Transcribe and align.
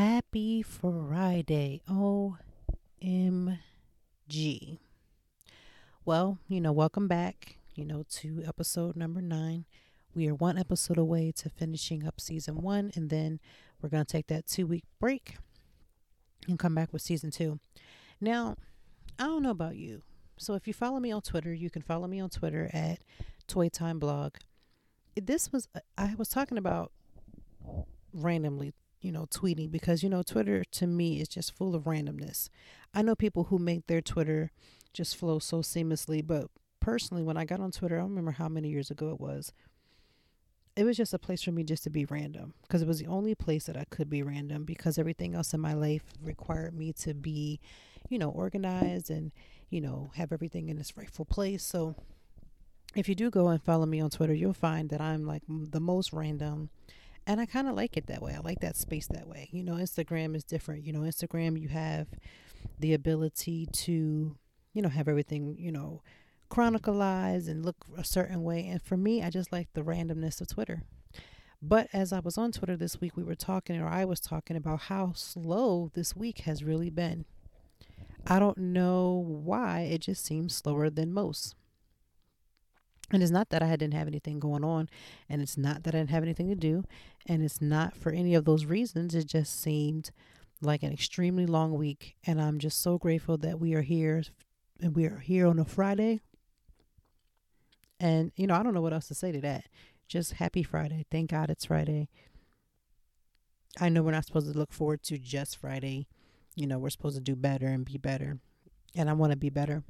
Happy 0.00 0.62
Friday. 0.62 1.82
OMG. 1.86 3.58
Well, 6.06 6.38
you 6.48 6.58
know, 6.58 6.72
welcome 6.72 7.06
back, 7.06 7.58
you 7.74 7.84
know, 7.84 8.06
to 8.08 8.42
episode 8.46 8.96
number 8.96 9.20
nine. 9.20 9.66
We 10.14 10.26
are 10.28 10.34
one 10.34 10.56
episode 10.56 10.96
away 10.96 11.32
to 11.32 11.50
finishing 11.50 12.06
up 12.06 12.18
season 12.18 12.62
one, 12.62 12.90
and 12.94 13.10
then 13.10 13.40
we're 13.82 13.90
going 13.90 14.06
to 14.06 14.10
take 14.10 14.28
that 14.28 14.46
two 14.46 14.66
week 14.66 14.84
break 14.98 15.36
and 16.48 16.58
come 16.58 16.74
back 16.74 16.94
with 16.94 17.02
season 17.02 17.30
two. 17.30 17.60
Now, 18.22 18.56
I 19.18 19.24
don't 19.24 19.42
know 19.42 19.50
about 19.50 19.76
you. 19.76 20.00
So 20.38 20.54
if 20.54 20.66
you 20.66 20.72
follow 20.72 20.98
me 20.98 21.12
on 21.12 21.20
Twitter, 21.20 21.52
you 21.52 21.68
can 21.68 21.82
follow 21.82 22.06
me 22.06 22.20
on 22.20 22.30
Twitter 22.30 22.70
at 22.72 23.00
Toi 23.46 23.68
Time 23.68 23.98
Blog. 23.98 24.36
This 25.14 25.52
was, 25.52 25.68
I 25.98 26.14
was 26.16 26.30
talking 26.30 26.56
about 26.56 26.90
randomly 28.14 28.72
you 29.00 29.12
know, 29.12 29.26
tweeting 29.30 29.70
because, 29.70 30.02
you 30.02 30.08
know, 30.08 30.22
Twitter 30.22 30.64
to 30.72 30.86
me 30.86 31.20
is 31.20 31.28
just 31.28 31.56
full 31.56 31.74
of 31.74 31.84
randomness. 31.84 32.48
I 32.92 33.02
know 33.02 33.14
people 33.14 33.44
who 33.44 33.58
make 33.58 33.86
their 33.86 34.00
Twitter 34.00 34.50
just 34.92 35.16
flow 35.16 35.38
so 35.38 35.58
seamlessly, 35.58 36.26
but 36.26 36.48
personally, 36.80 37.22
when 37.22 37.36
I 37.36 37.44
got 37.44 37.60
on 37.60 37.70
Twitter, 37.70 37.96
I 37.96 38.00
don't 38.00 38.10
remember 38.10 38.32
how 38.32 38.48
many 38.48 38.68
years 38.68 38.90
ago 38.90 39.10
it 39.10 39.20
was. 39.20 39.52
It 40.76 40.84
was 40.84 40.96
just 40.96 41.14
a 41.14 41.18
place 41.18 41.42
for 41.42 41.52
me 41.52 41.64
just 41.64 41.82
to 41.84 41.90
be 41.90 42.04
random 42.04 42.54
because 42.62 42.80
it 42.80 42.88
was 42.88 43.00
the 43.00 43.06
only 43.06 43.34
place 43.34 43.64
that 43.64 43.76
I 43.76 43.84
could 43.90 44.08
be 44.08 44.22
random 44.22 44.64
because 44.64 44.98
everything 44.98 45.34
else 45.34 45.52
in 45.52 45.60
my 45.60 45.74
life 45.74 46.02
required 46.22 46.74
me 46.74 46.92
to 46.94 47.12
be, 47.12 47.60
you 48.08 48.18
know, 48.18 48.30
organized 48.30 49.10
and, 49.10 49.32
you 49.68 49.80
know, 49.80 50.10
have 50.14 50.32
everything 50.32 50.68
in 50.68 50.78
its 50.78 50.96
rightful 50.96 51.24
place. 51.24 51.64
So 51.64 51.96
if 52.94 53.08
you 53.08 53.14
do 53.14 53.30
go 53.30 53.48
and 53.48 53.62
follow 53.62 53.86
me 53.86 54.00
on 54.00 54.10
Twitter, 54.10 54.34
you'll 54.34 54.52
find 54.52 54.90
that 54.90 55.00
I'm 55.00 55.26
like 55.26 55.42
the 55.48 55.80
most 55.80 56.12
random 56.12 56.70
and 57.26 57.40
I 57.40 57.46
kind 57.46 57.68
of 57.68 57.74
like 57.74 57.96
it 57.96 58.06
that 58.06 58.22
way. 58.22 58.34
I 58.34 58.40
like 58.40 58.60
that 58.60 58.76
space 58.76 59.06
that 59.08 59.28
way. 59.28 59.48
You 59.52 59.62
know, 59.62 59.74
Instagram 59.74 60.34
is 60.34 60.44
different. 60.44 60.84
You 60.84 60.92
know, 60.92 61.00
Instagram, 61.00 61.60
you 61.60 61.68
have 61.68 62.08
the 62.78 62.94
ability 62.94 63.66
to, 63.72 64.36
you 64.72 64.82
know, 64.82 64.88
have 64.88 65.08
everything, 65.08 65.56
you 65.58 65.72
know, 65.72 66.02
chronicalized 66.50 67.48
and 67.48 67.64
look 67.64 67.76
a 67.96 68.04
certain 68.04 68.42
way. 68.42 68.66
And 68.66 68.82
for 68.82 68.96
me, 68.96 69.22
I 69.22 69.30
just 69.30 69.52
like 69.52 69.68
the 69.74 69.82
randomness 69.82 70.40
of 70.40 70.48
Twitter. 70.48 70.82
But 71.62 71.88
as 71.92 72.12
I 72.12 72.20
was 72.20 72.38
on 72.38 72.52
Twitter 72.52 72.76
this 72.76 73.00
week, 73.00 73.16
we 73.16 73.22
were 73.22 73.34
talking, 73.34 73.80
or 73.80 73.86
I 73.86 74.04
was 74.04 74.20
talking 74.20 74.56
about 74.56 74.82
how 74.82 75.12
slow 75.14 75.90
this 75.92 76.16
week 76.16 76.40
has 76.40 76.64
really 76.64 76.90
been. 76.90 77.26
I 78.26 78.38
don't 78.38 78.58
know 78.58 79.12
why, 79.12 79.80
it 79.80 80.00
just 80.00 80.24
seems 80.24 80.54
slower 80.54 80.90
than 80.90 81.12
most. 81.12 81.54
And 83.12 83.22
it's 83.22 83.32
not 83.32 83.50
that 83.50 83.62
I 83.62 83.70
didn't 83.70 83.94
have 83.94 84.06
anything 84.06 84.38
going 84.38 84.64
on, 84.64 84.88
and 85.28 85.42
it's 85.42 85.58
not 85.58 85.82
that 85.82 85.94
I 85.94 85.98
didn't 85.98 86.10
have 86.10 86.22
anything 86.22 86.48
to 86.48 86.54
do, 86.54 86.84
and 87.26 87.42
it's 87.42 87.60
not 87.60 87.96
for 87.96 88.12
any 88.12 88.34
of 88.34 88.44
those 88.44 88.64
reasons. 88.64 89.14
It 89.14 89.26
just 89.26 89.60
seemed 89.60 90.12
like 90.60 90.82
an 90.82 90.92
extremely 90.92 91.46
long 91.46 91.74
week, 91.74 92.16
and 92.24 92.40
I'm 92.40 92.58
just 92.58 92.80
so 92.80 92.98
grateful 92.98 93.36
that 93.38 93.58
we 93.58 93.74
are 93.74 93.82
here, 93.82 94.22
and 94.80 94.94
we 94.94 95.06
are 95.06 95.18
here 95.18 95.46
on 95.48 95.58
a 95.58 95.64
Friday. 95.64 96.20
And 97.98 98.32
you 98.36 98.46
know, 98.46 98.54
I 98.54 98.62
don't 98.62 98.74
know 98.74 98.80
what 98.80 98.92
else 98.92 99.08
to 99.08 99.14
say 99.14 99.32
to 99.32 99.40
that. 99.40 99.64
Just 100.06 100.34
happy 100.34 100.62
Friday. 100.62 101.04
Thank 101.10 101.30
God 101.30 101.50
it's 101.50 101.66
Friday. 101.66 102.08
I 103.80 103.88
know 103.88 104.02
we're 104.02 104.10
not 104.12 104.26
supposed 104.26 104.52
to 104.52 104.58
look 104.58 104.72
forward 104.72 105.02
to 105.04 105.18
just 105.18 105.56
Friday. 105.56 106.06
You 106.56 106.66
know, 106.66 106.78
we're 106.78 106.90
supposed 106.90 107.16
to 107.16 107.22
do 107.22 107.36
better 107.36 107.66
and 107.66 107.84
be 107.84 107.98
better, 107.98 108.38
and 108.94 109.10
I 109.10 109.14
want 109.14 109.32
to 109.32 109.36
be 109.36 109.50
better. 109.50 109.82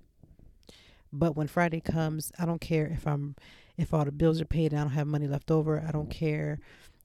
But 1.12 1.37
when 1.37 1.48
Friday 1.48 1.81
comes, 1.81 2.32
I 2.38 2.47
don't 2.47 2.60
care 2.60 2.87
if 2.87 3.06
I'm 3.06 3.37
if 3.76 3.94
all 3.94 4.04
the 4.04 4.12
bills 4.12 4.41
are 4.41 4.47
paid 4.47 4.72
and 4.72 4.81
I 4.81 4.84
don't 4.84 4.93
have 4.93 5.06
money 5.06 5.26
left 5.26 5.50
over. 5.50 5.82
I 5.87 5.91
don't 5.91 6.10
care 6.10 6.60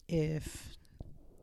if 0.07 0.77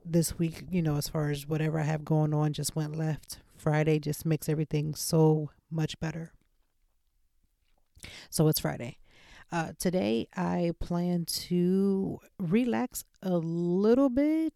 this 0.04 0.38
week, 0.38 0.64
you 0.70 0.82
know, 0.82 0.96
as 0.96 1.08
far 1.08 1.30
as 1.30 1.46
whatever 1.46 1.80
I 1.80 1.84
have 1.84 2.04
going 2.04 2.34
on 2.34 2.52
just 2.52 2.76
went 2.76 2.96
left. 2.96 3.38
Friday 3.56 3.98
just 3.98 4.26
makes 4.26 4.48
everything 4.48 4.94
so 4.94 5.50
much 5.70 5.98
better. 6.00 6.32
So 8.30 8.48
it's 8.48 8.60
Friday. 8.60 8.98
Uh, 9.50 9.72
today, 9.78 10.26
I 10.34 10.72
plan 10.80 11.26
to 11.26 12.18
relax 12.38 13.04
a 13.22 13.36
little 13.36 14.08
bit. 14.08 14.54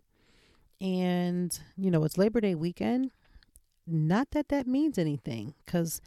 And, 0.81 1.59
you 1.77 1.91
know, 1.91 2.05
it's 2.05 2.19
Labor 2.19 2.41
Day 2.41 2.55
weekend. 2.55 3.11
Not 3.87 4.31
that 4.33 4.49
that 4.49 4.66
means 4.66 4.99
anything 4.99 5.55
because 5.65 6.00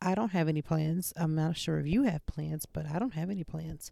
I 0.00 0.14
don't 0.14 0.32
have 0.32 0.48
any 0.48 0.62
plans. 0.62 1.12
I'm 1.16 1.34
not 1.34 1.56
sure 1.56 1.78
if 1.78 1.86
you 1.86 2.04
have 2.04 2.24
plans, 2.26 2.66
but 2.66 2.86
I 2.86 2.98
don't 2.98 3.14
have 3.14 3.30
any 3.30 3.44
plans. 3.44 3.90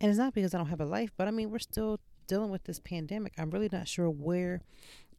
And 0.00 0.10
it's 0.10 0.18
not 0.18 0.34
because 0.34 0.54
I 0.54 0.58
don't 0.58 0.68
have 0.68 0.80
a 0.80 0.86
life, 0.86 1.12
but 1.16 1.28
I 1.28 1.30
mean, 1.30 1.50
we're 1.50 1.58
still 1.60 2.00
dealing 2.26 2.50
with 2.50 2.64
this 2.64 2.80
pandemic. 2.80 3.34
I'm 3.38 3.50
really 3.50 3.68
not 3.70 3.86
sure 3.86 4.10
where 4.10 4.60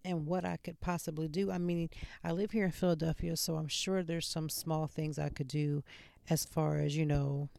and 0.03 0.25
what 0.28 0.46
I 0.46 0.57
could 0.57 0.79
possibly 0.81 1.28
do. 1.28 1.51
I 1.51 1.57
mean, 1.57 1.90
I 2.23 2.31
live 2.31 2.51
here 2.51 2.66
in 2.66 2.72
Philadelphia, 2.72 3.35
so 3.38 3.56
I'm 3.56 3.68
sure 3.68 4.03
there's 4.03 4.28
some 4.28 4.50
small 4.50 4.88
things 4.88 5.18
I 5.18 5.29
could 5.29 5.47
do 5.47 5.84
as 6.29 6.46
far 6.46 6.78
as, 6.79 6.96
you 6.96 7.06
know, 7.06 7.50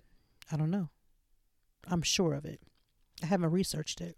I 0.53 0.57
don't 0.57 0.71
know. 0.71 0.91
I'm 1.89 2.03
sure 2.03 2.35
of 2.35 2.45
it. 2.45 2.61
I 3.23 3.27
haven't 3.27 3.51
researched 3.51 4.01
it. 4.01 4.17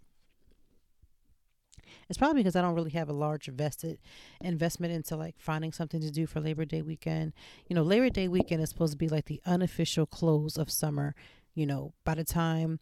It's 2.09 2.17
probably 2.17 2.41
because 2.41 2.55
I 2.55 2.61
don't 2.61 2.75
really 2.75 2.91
have 2.91 3.09
a 3.09 3.13
large 3.13 3.47
vested 3.47 3.99
investment 4.41 4.93
into 4.93 5.15
like 5.15 5.35
finding 5.37 5.71
something 5.71 6.01
to 6.01 6.11
do 6.11 6.25
for 6.27 6.39
Labor 6.39 6.65
Day 6.65 6.81
weekend. 6.81 7.33
You 7.67 7.75
know, 7.75 7.83
Labor 7.83 8.09
Day 8.09 8.27
weekend 8.27 8.61
is 8.61 8.69
supposed 8.69 8.93
to 8.93 8.97
be 8.97 9.09
like 9.09 9.25
the 9.25 9.41
unofficial 9.45 10.05
close 10.05 10.57
of 10.57 10.71
summer. 10.71 11.15
You 11.53 11.65
know, 11.65 11.93
by 12.05 12.15
the 12.15 12.23
time 12.23 12.79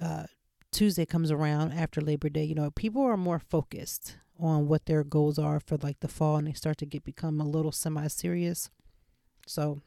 uh, 0.00 0.24
Tuesday 0.70 1.06
comes 1.06 1.30
around 1.30 1.72
after 1.72 2.00
Labor 2.00 2.28
Day, 2.28 2.44
you 2.44 2.54
know, 2.54 2.70
people 2.70 3.02
are 3.02 3.16
more 3.16 3.38
focused 3.38 4.16
on 4.38 4.66
what 4.66 4.86
their 4.86 5.04
goals 5.04 5.38
are 5.38 5.60
for 5.60 5.76
like 5.76 6.00
the 6.00 6.08
fall 6.08 6.36
and 6.36 6.48
they 6.48 6.52
start 6.52 6.78
to 6.78 6.86
get 6.86 7.04
become 7.04 7.40
a 7.40 7.46
little 7.46 7.72
semi 7.72 8.06
serious. 8.08 8.70
So 9.46 9.80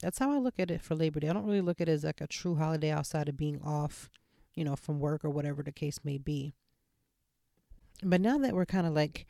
that's 0.00 0.18
how 0.18 0.32
I 0.32 0.38
look 0.38 0.58
at 0.58 0.70
it 0.70 0.80
for 0.80 0.94
Labor 0.94 1.20
Day. 1.20 1.28
I 1.28 1.32
don't 1.32 1.46
really 1.46 1.60
look 1.60 1.80
at 1.80 1.88
it 1.88 1.92
as 1.92 2.04
like 2.04 2.20
a 2.20 2.26
true 2.26 2.54
holiday 2.54 2.90
outside 2.90 3.28
of 3.28 3.36
being 3.36 3.60
off, 3.62 4.08
you 4.54 4.64
know, 4.64 4.76
from 4.76 5.00
work 5.00 5.24
or 5.24 5.30
whatever 5.30 5.62
the 5.62 5.72
case 5.72 6.00
may 6.04 6.18
be. 6.18 6.54
But 8.02 8.20
now 8.20 8.38
that 8.38 8.54
we're 8.54 8.66
kind 8.66 8.86
of 8.86 8.92
like, 8.92 9.26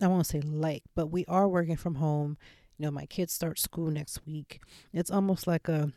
I 0.00 0.06
won't 0.06 0.26
say 0.26 0.40
like, 0.40 0.82
but 0.94 1.08
we 1.08 1.24
are 1.26 1.48
working 1.48 1.76
from 1.76 1.96
home. 1.96 2.38
You 2.78 2.86
know, 2.86 2.90
my 2.90 3.06
kids 3.06 3.32
start 3.32 3.58
school 3.58 3.90
next 3.90 4.26
week. 4.26 4.60
It's 4.92 5.10
almost 5.10 5.46
like 5.46 5.68
a, 5.68 5.92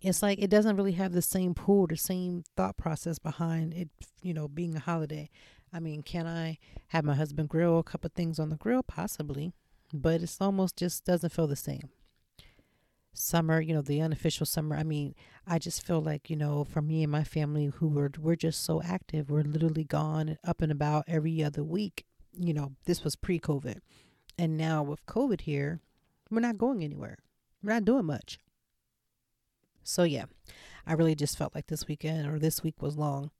it's 0.00 0.22
like 0.22 0.40
it 0.40 0.50
doesn't 0.50 0.76
really 0.76 0.92
have 0.92 1.12
the 1.12 1.22
same 1.22 1.54
pull, 1.54 1.86
the 1.86 1.96
same 1.96 2.44
thought 2.56 2.76
process 2.76 3.18
behind 3.18 3.74
it, 3.74 3.88
you 4.22 4.34
know, 4.34 4.48
being 4.48 4.74
a 4.74 4.80
holiday. 4.80 5.30
I 5.72 5.80
mean, 5.80 6.02
can 6.02 6.26
I 6.26 6.58
have 6.88 7.04
my 7.04 7.14
husband 7.14 7.48
grill 7.48 7.78
a 7.78 7.84
couple 7.84 8.10
things 8.14 8.38
on 8.38 8.48
the 8.48 8.56
grill? 8.56 8.82
Possibly, 8.82 9.52
but 9.92 10.22
it's 10.22 10.40
almost 10.40 10.76
just 10.76 11.04
doesn't 11.04 11.32
feel 11.32 11.46
the 11.46 11.56
same 11.56 11.90
summer, 13.14 13.60
you 13.60 13.72
know, 13.74 13.82
the 13.82 14.00
unofficial 14.00 14.44
summer. 14.44 14.76
I 14.76 14.82
mean, 14.82 15.14
I 15.46 15.58
just 15.58 15.86
feel 15.86 16.00
like, 16.00 16.28
you 16.28 16.36
know, 16.36 16.64
for 16.64 16.82
me 16.82 17.02
and 17.02 17.12
my 17.12 17.24
family 17.24 17.66
who 17.66 17.88
were 17.88 18.10
we're 18.18 18.36
just 18.36 18.62
so 18.64 18.82
active, 18.82 19.30
we're 19.30 19.42
literally 19.42 19.84
gone 19.84 20.36
up 20.44 20.60
and 20.60 20.72
about 20.72 21.04
every 21.06 21.42
other 21.42 21.62
week. 21.62 22.04
You 22.36 22.52
know, 22.52 22.72
this 22.84 23.04
was 23.04 23.16
pre-COVID. 23.16 23.78
And 24.36 24.56
now 24.56 24.82
with 24.82 25.06
COVID 25.06 25.42
here, 25.42 25.80
we're 26.30 26.40
not 26.40 26.58
going 26.58 26.82
anywhere. 26.82 27.18
We're 27.62 27.72
not 27.72 27.84
doing 27.84 28.04
much. 28.04 28.38
So 29.84 30.02
yeah, 30.02 30.24
I 30.86 30.94
really 30.94 31.14
just 31.14 31.38
felt 31.38 31.54
like 31.54 31.68
this 31.68 31.86
weekend 31.86 32.26
or 32.28 32.38
this 32.38 32.62
week 32.62 32.82
was 32.82 32.96
long. 32.96 33.30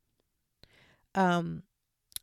Um 1.14 1.64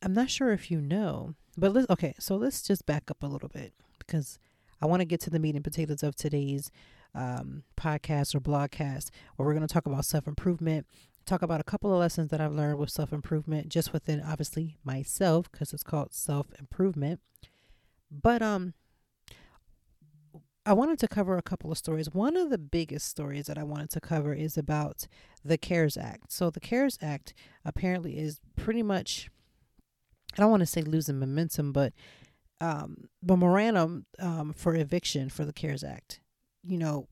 I'm 0.04 0.14
not 0.14 0.30
sure 0.32 0.52
if 0.52 0.72
you 0.72 0.82
know, 0.82 1.36
but 1.58 1.74
let's 1.74 1.90
okay, 1.90 2.16
so 2.18 2.36
let's 2.36 2.62
just 2.62 2.86
back 2.86 3.12
up 3.12 3.22
a 3.22 3.28
little 3.28 3.50
bit 3.50 3.74
because 4.00 4.40
I 4.82 4.88
want 4.88 5.02
to 5.02 5.06
get 5.06 5.20
to 5.22 5.30
the 5.30 5.40
meat 5.40 5.56
and 5.56 5.64
potatoes 5.64 6.02
of 6.02 6.16
today's 6.16 6.72
um, 7.14 7.64
podcast 7.78 8.36
or 8.36 8.40
blogcast 8.40 9.10
where 9.36 9.46
we're 9.46 9.54
going 9.54 9.68
to 9.68 9.74
talk 9.74 9.86
about 9.86 10.06
self 10.06 10.28
improvement, 10.28 10.86
talk 11.26 11.42
about 11.42 11.62
a 11.62 11.66
couple 11.66 11.92
of 11.92 12.00
lessons 12.00 12.30
that 12.30 12.42
I've 12.42 12.54
learned 12.54 12.80
with 12.80 12.90
self 12.90 13.12
improvement, 13.14 13.70
just 13.70 13.94
within 13.94 14.22
obviously 14.22 14.78
myself 14.84 15.52
because 15.52 15.74
it's 15.74 15.84
called 15.84 16.14
self 16.14 16.48
improvement. 16.60 17.20
But 18.12 18.42
um, 18.42 18.74
I 20.66 20.74
wanted 20.74 21.00
to 21.00 21.08
cover 21.08 21.38
a 21.38 21.42
couple 21.42 21.72
of 21.72 21.78
stories. 21.78 22.14
One 22.14 22.38
of 22.38 22.50
the 22.50 22.58
biggest 22.58 23.08
stories 23.08 23.48
that 23.48 23.58
I 23.58 23.64
wanted 23.64 23.90
to 23.92 24.02
cover 24.02 24.34
is 24.34 24.58
about 24.58 25.08
the 25.44 25.58
CARES 25.58 25.98
Act. 25.98 26.32
So, 26.32 26.50
the 26.50 26.60
CARES 26.60 27.00
Act 27.02 27.34
apparently 27.66 28.20
is 28.20 28.40
pretty 28.56 28.84
much, 28.84 29.30
I 30.38 30.42
don't 30.42 30.52
want 30.52 30.62
to 30.62 30.68
say 30.68 30.82
losing 30.82 31.20
momentum, 31.20 31.72
but 31.72 31.94
um, 32.60 33.10
memorandum 33.24 34.06
um, 34.20 34.54
for 34.54 34.76
eviction 34.76 35.30
for 35.30 35.46
the 35.46 35.54
CARES 35.54 35.84
Act, 35.84 36.21
you 36.64 36.78
know, 36.78 37.08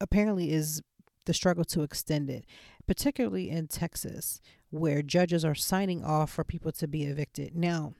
apparently 0.00 0.52
is 0.52 0.82
the 1.24 1.34
struggle 1.34 1.64
to 1.64 1.82
extend 1.82 2.30
it, 2.30 2.44
particularly 2.86 3.50
in 3.50 3.68
Texas, 3.68 4.40
where 4.70 5.02
judges 5.02 5.44
are 5.44 5.54
signing 5.54 6.04
off 6.04 6.30
for 6.30 6.44
people 6.44 6.72
to 6.72 6.88
be 6.88 7.04
evicted. 7.04 7.54
Now, 7.54 7.94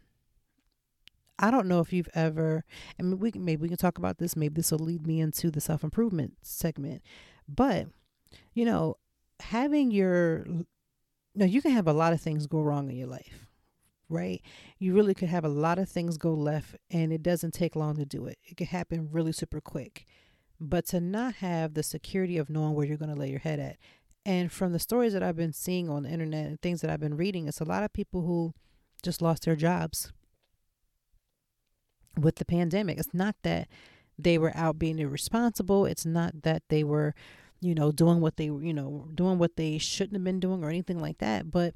I 1.39 1.51
don't 1.51 1.69
know 1.69 1.81
if 1.81 1.93
you've 1.93 2.09
ever, 2.15 2.65
and 2.99 3.21
we 3.21 3.33
maybe 3.35 3.63
we 3.63 3.69
can 3.69 3.77
talk 3.77 3.99
about 3.99 4.19
this. 4.19 4.37
Maybe 4.37 4.55
this 4.55 4.73
will 4.73 4.79
lead 4.79 5.07
me 5.07 5.21
into 5.21 5.51
the 5.51 5.61
self 5.61 5.85
improvement 5.85 6.35
segment. 6.43 7.03
But 7.49 7.89
you 8.55 8.65
know, 8.65 8.97
having 9.41 9.91
your, 9.91 10.47
no, 11.35 11.45
you 11.45 11.61
can 11.61 11.73
have 11.73 11.87
a 11.87 11.93
lot 11.93 12.13
of 12.13 12.21
things 12.21 12.47
go 12.47 12.61
wrong 12.61 12.89
in 12.91 12.97
your 12.97 13.07
life, 13.07 13.47
right? 14.09 14.41
You 14.79 14.95
really 14.95 15.15
could 15.15 15.29
have 15.29 15.45
a 15.45 15.51
lot 15.51 15.79
of 15.79 15.89
things 15.89 16.17
go 16.17 16.33
left, 16.33 16.77
and 16.91 17.13
it 17.13 17.23
doesn't 17.23 17.53
take 17.53 17.77
long 17.77 17.97
to 17.97 18.07
do 18.07 18.27
it. 18.27 18.39
It 18.45 18.57
can 18.57 18.69
happen 18.69 19.11
really 19.13 19.33
super 19.33 19.61
quick. 19.61 20.07
But 20.61 20.87
to 20.87 21.01
not 21.01 21.37
have 21.37 21.75
the 21.75 21.83
security 21.83 22.39
of 22.39 22.49
knowing 22.49 22.75
where 22.75 22.87
you're 22.87 22.97
going 22.97 23.13
to 23.13 23.21
lay 23.21 23.31
your 23.31 23.41
head 23.41 23.61
at, 23.61 23.77
and 24.25 24.51
from 24.51 24.73
the 24.73 24.79
stories 24.79 25.13
that 25.13 25.23
I've 25.23 25.37
been 25.37 25.53
seeing 25.53 25.89
on 25.89 26.03
the 26.03 26.11
internet 26.11 26.47
and 26.47 26.61
things 26.61 26.81
that 26.81 26.91
I've 26.91 27.01
been 27.01 27.17
reading, 27.17 27.47
it's 27.47 27.61
a 27.61 27.65
lot 27.65 27.85
of 27.85 27.93
people 27.93 28.23
who 28.23 28.55
just 29.03 29.23
lost 29.23 29.45
their 29.45 29.55
jobs 29.55 30.13
with 32.19 32.37
the 32.37 32.45
pandemic. 32.45 32.99
It's 32.99 33.15
not 33.15 33.37
that 33.43 33.69
they 34.19 34.39
were 34.39 34.53
out 34.57 34.79
being 34.79 34.99
irresponsible. 34.99 35.87
It's 35.87 36.07
not 36.07 36.43
that 36.43 36.63
they 36.71 36.83
were, 36.83 37.15
you 37.61 37.75
know, 37.75 37.93
doing 37.93 38.21
what 38.21 38.37
they, 38.37 38.47
you 38.47 38.75
know, 38.75 39.09
doing 39.15 39.39
what 39.39 39.57
they 39.57 39.79
shouldn't 39.79 40.15
have 40.15 40.25
been 40.25 40.41
doing 40.41 40.65
or 40.65 40.71
anything 40.71 40.99
like 40.99 41.19
that. 41.19 41.51
But 41.51 41.75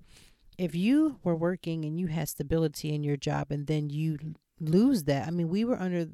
if 0.59 0.75
you 0.75 1.19
were 1.23 1.37
working 1.37 1.85
and 1.85 2.01
you 2.01 2.09
had 2.09 2.29
stability 2.29 2.93
in 2.95 3.05
your 3.05 3.17
job 3.17 3.49
and 3.51 3.67
then 3.67 3.91
you 3.91 4.19
lose 4.59 5.05
that, 5.05 5.29
I 5.29 5.31
mean, 5.31 5.49
we 5.49 5.65
were 5.65 5.81
under, 5.81 6.07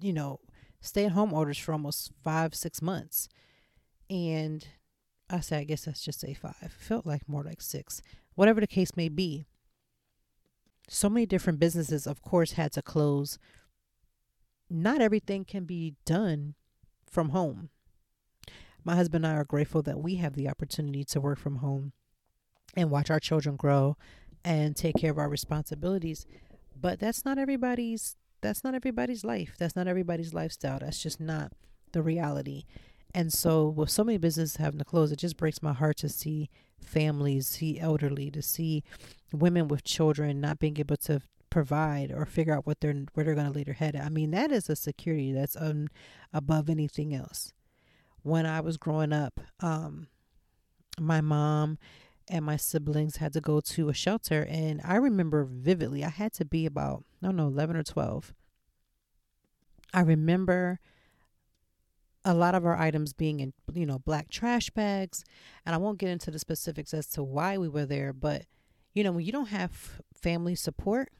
you 0.00 0.12
know, 0.12 0.40
stay 0.80 1.04
at 1.04 1.12
home 1.12 1.32
orders 1.32 1.58
for 1.58 1.72
almost 1.72 2.12
five, 2.22 2.54
six 2.54 2.80
months. 2.80 3.28
And 4.08 4.66
I 5.28 5.40
say, 5.40 5.58
I 5.58 5.64
guess 5.64 5.86
let's 5.86 6.02
just 6.02 6.20
say 6.20 6.34
five. 6.34 6.56
It 6.62 6.72
felt 6.72 7.06
like 7.06 7.28
more 7.28 7.44
like 7.44 7.60
six, 7.60 8.02
whatever 8.34 8.60
the 8.60 8.66
case 8.66 8.96
may 8.96 9.08
be 9.08 9.46
so 10.88 11.08
many 11.10 11.26
different 11.26 11.60
businesses, 11.60 12.06
of 12.06 12.22
course, 12.22 12.52
had 12.52 12.72
to 12.72 12.82
close. 12.82 13.38
Not 14.70 15.00
everything 15.00 15.44
can 15.44 15.64
be 15.64 15.94
done 16.04 16.54
from 17.08 17.30
home. 17.30 17.68
My 18.84 18.96
husband 18.96 19.24
and 19.24 19.34
I 19.34 19.38
are 19.38 19.44
grateful 19.44 19.82
that 19.82 20.00
we 20.00 20.16
have 20.16 20.34
the 20.34 20.48
opportunity 20.48 21.04
to 21.04 21.20
work 21.20 21.38
from 21.38 21.56
home 21.56 21.92
and 22.74 22.90
watch 22.90 23.10
our 23.10 23.20
children 23.20 23.56
grow 23.56 23.96
and 24.44 24.74
take 24.74 24.96
care 24.96 25.10
of 25.10 25.18
our 25.18 25.28
responsibilities. 25.28 26.26
But 26.74 26.98
that's 26.98 27.24
not 27.24 27.38
everybody's 27.38 28.16
that's 28.40 28.64
not 28.64 28.74
everybody's 28.74 29.24
life. 29.24 29.54
That's 29.58 29.76
not 29.76 29.88
everybody's 29.88 30.34
lifestyle. 30.34 30.78
That's 30.80 31.02
just 31.02 31.20
not 31.20 31.52
the 31.92 32.02
reality. 32.02 32.64
And 33.14 33.32
so, 33.32 33.68
with 33.68 33.90
so 33.90 34.04
many 34.04 34.18
businesses 34.18 34.56
having 34.56 34.78
to 34.78 34.84
close, 34.84 35.10
it 35.12 35.18
just 35.18 35.36
breaks 35.36 35.62
my 35.62 35.72
heart 35.72 35.96
to 35.98 36.08
see 36.08 36.50
families, 36.80 37.48
see 37.48 37.80
elderly, 37.80 38.30
to 38.30 38.42
see 38.42 38.84
women 39.32 39.68
with 39.68 39.84
children 39.84 40.40
not 40.40 40.58
being 40.58 40.78
able 40.78 40.96
to 40.98 41.22
provide 41.50 42.12
or 42.12 42.26
figure 42.26 42.54
out 42.54 42.66
what 42.66 42.80
they're 42.80 42.94
where 43.14 43.24
they're 43.24 43.34
going 43.34 43.46
to 43.46 43.52
lay 43.52 43.64
their 43.64 43.74
head 43.74 43.96
at. 43.96 44.04
I 44.04 44.10
mean, 44.10 44.30
that 44.32 44.52
is 44.52 44.68
a 44.68 44.76
security 44.76 45.32
that's 45.32 45.56
un, 45.56 45.88
above 46.32 46.68
anything 46.68 47.14
else. 47.14 47.52
When 48.22 48.44
I 48.44 48.60
was 48.60 48.76
growing 48.76 49.12
up, 49.12 49.40
um, 49.60 50.08
my 51.00 51.20
mom 51.20 51.78
and 52.28 52.44
my 52.44 52.56
siblings 52.56 53.16
had 53.16 53.32
to 53.32 53.40
go 53.40 53.60
to 53.60 53.88
a 53.88 53.94
shelter, 53.94 54.46
and 54.48 54.80
I 54.84 54.96
remember 54.96 55.44
vividly. 55.44 56.04
I 56.04 56.10
had 56.10 56.32
to 56.34 56.44
be 56.44 56.66
about 56.66 57.04
I 57.22 57.26
don't 57.26 57.36
know 57.36 57.46
eleven 57.46 57.76
or 57.76 57.82
twelve. 57.82 58.34
I 59.92 60.00
remember 60.00 60.80
a 62.24 62.34
lot 62.34 62.54
of 62.54 62.66
our 62.66 62.76
items 62.76 63.12
being 63.12 63.40
in 63.40 63.52
you 63.72 63.86
know 63.86 63.98
black 63.98 64.28
trash 64.28 64.70
bags 64.70 65.24
and 65.64 65.74
i 65.74 65.78
won't 65.78 65.98
get 65.98 66.10
into 66.10 66.30
the 66.30 66.38
specifics 66.38 66.92
as 66.92 67.06
to 67.06 67.22
why 67.22 67.56
we 67.56 67.68
were 67.68 67.86
there 67.86 68.12
but 68.12 68.44
you 68.92 69.02
know 69.02 69.12
when 69.12 69.24
you 69.24 69.32
don't 69.32 69.48
have 69.48 70.00
family 70.12 70.54
support 70.54 71.10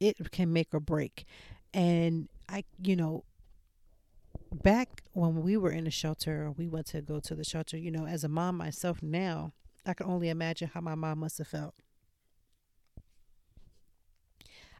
it 0.00 0.30
can 0.32 0.52
make 0.52 0.68
or 0.74 0.80
break 0.80 1.24
and 1.72 2.28
i 2.48 2.64
you 2.82 2.96
know 2.96 3.24
back 4.52 5.02
when 5.12 5.42
we 5.42 5.56
were 5.56 5.70
in 5.70 5.84
the 5.84 5.90
shelter 5.90 6.52
we 6.56 6.68
went 6.68 6.86
to 6.86 7.00
go 7.00 7.20
to 7.20 7.34
the 7.34 7.44
shelter 7.44 7.78
you 7.78 7.90
know 7.90 8.06
as 8.06 8.24
a 8.24 8.28
mom 8.28 8.56
myself 8.56 9.02
now 9.02 9.52
i 9.86 9.94
can 9.94 10.06
only 10.06 10.28
imagine 10.28 10.70
how 10.72 10.80
my 10.80 10.94
mom 10.94 11.18
must 11.18 11.38
have 11.38 11.48
felt 11.48 11.74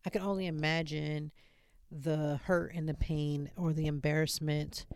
i 0.04 0.10
can 0.10 0.22
only 0.22 0.46
imagine 0.46 1.30
the 1.90 2.40
hurt 2.44 2.72
and 2.74 2.88
the 2.88 2.94
pain 2.94 3.50
or 3.56 3.72
the 3.72 3.86
embarrassment 3.86 4.86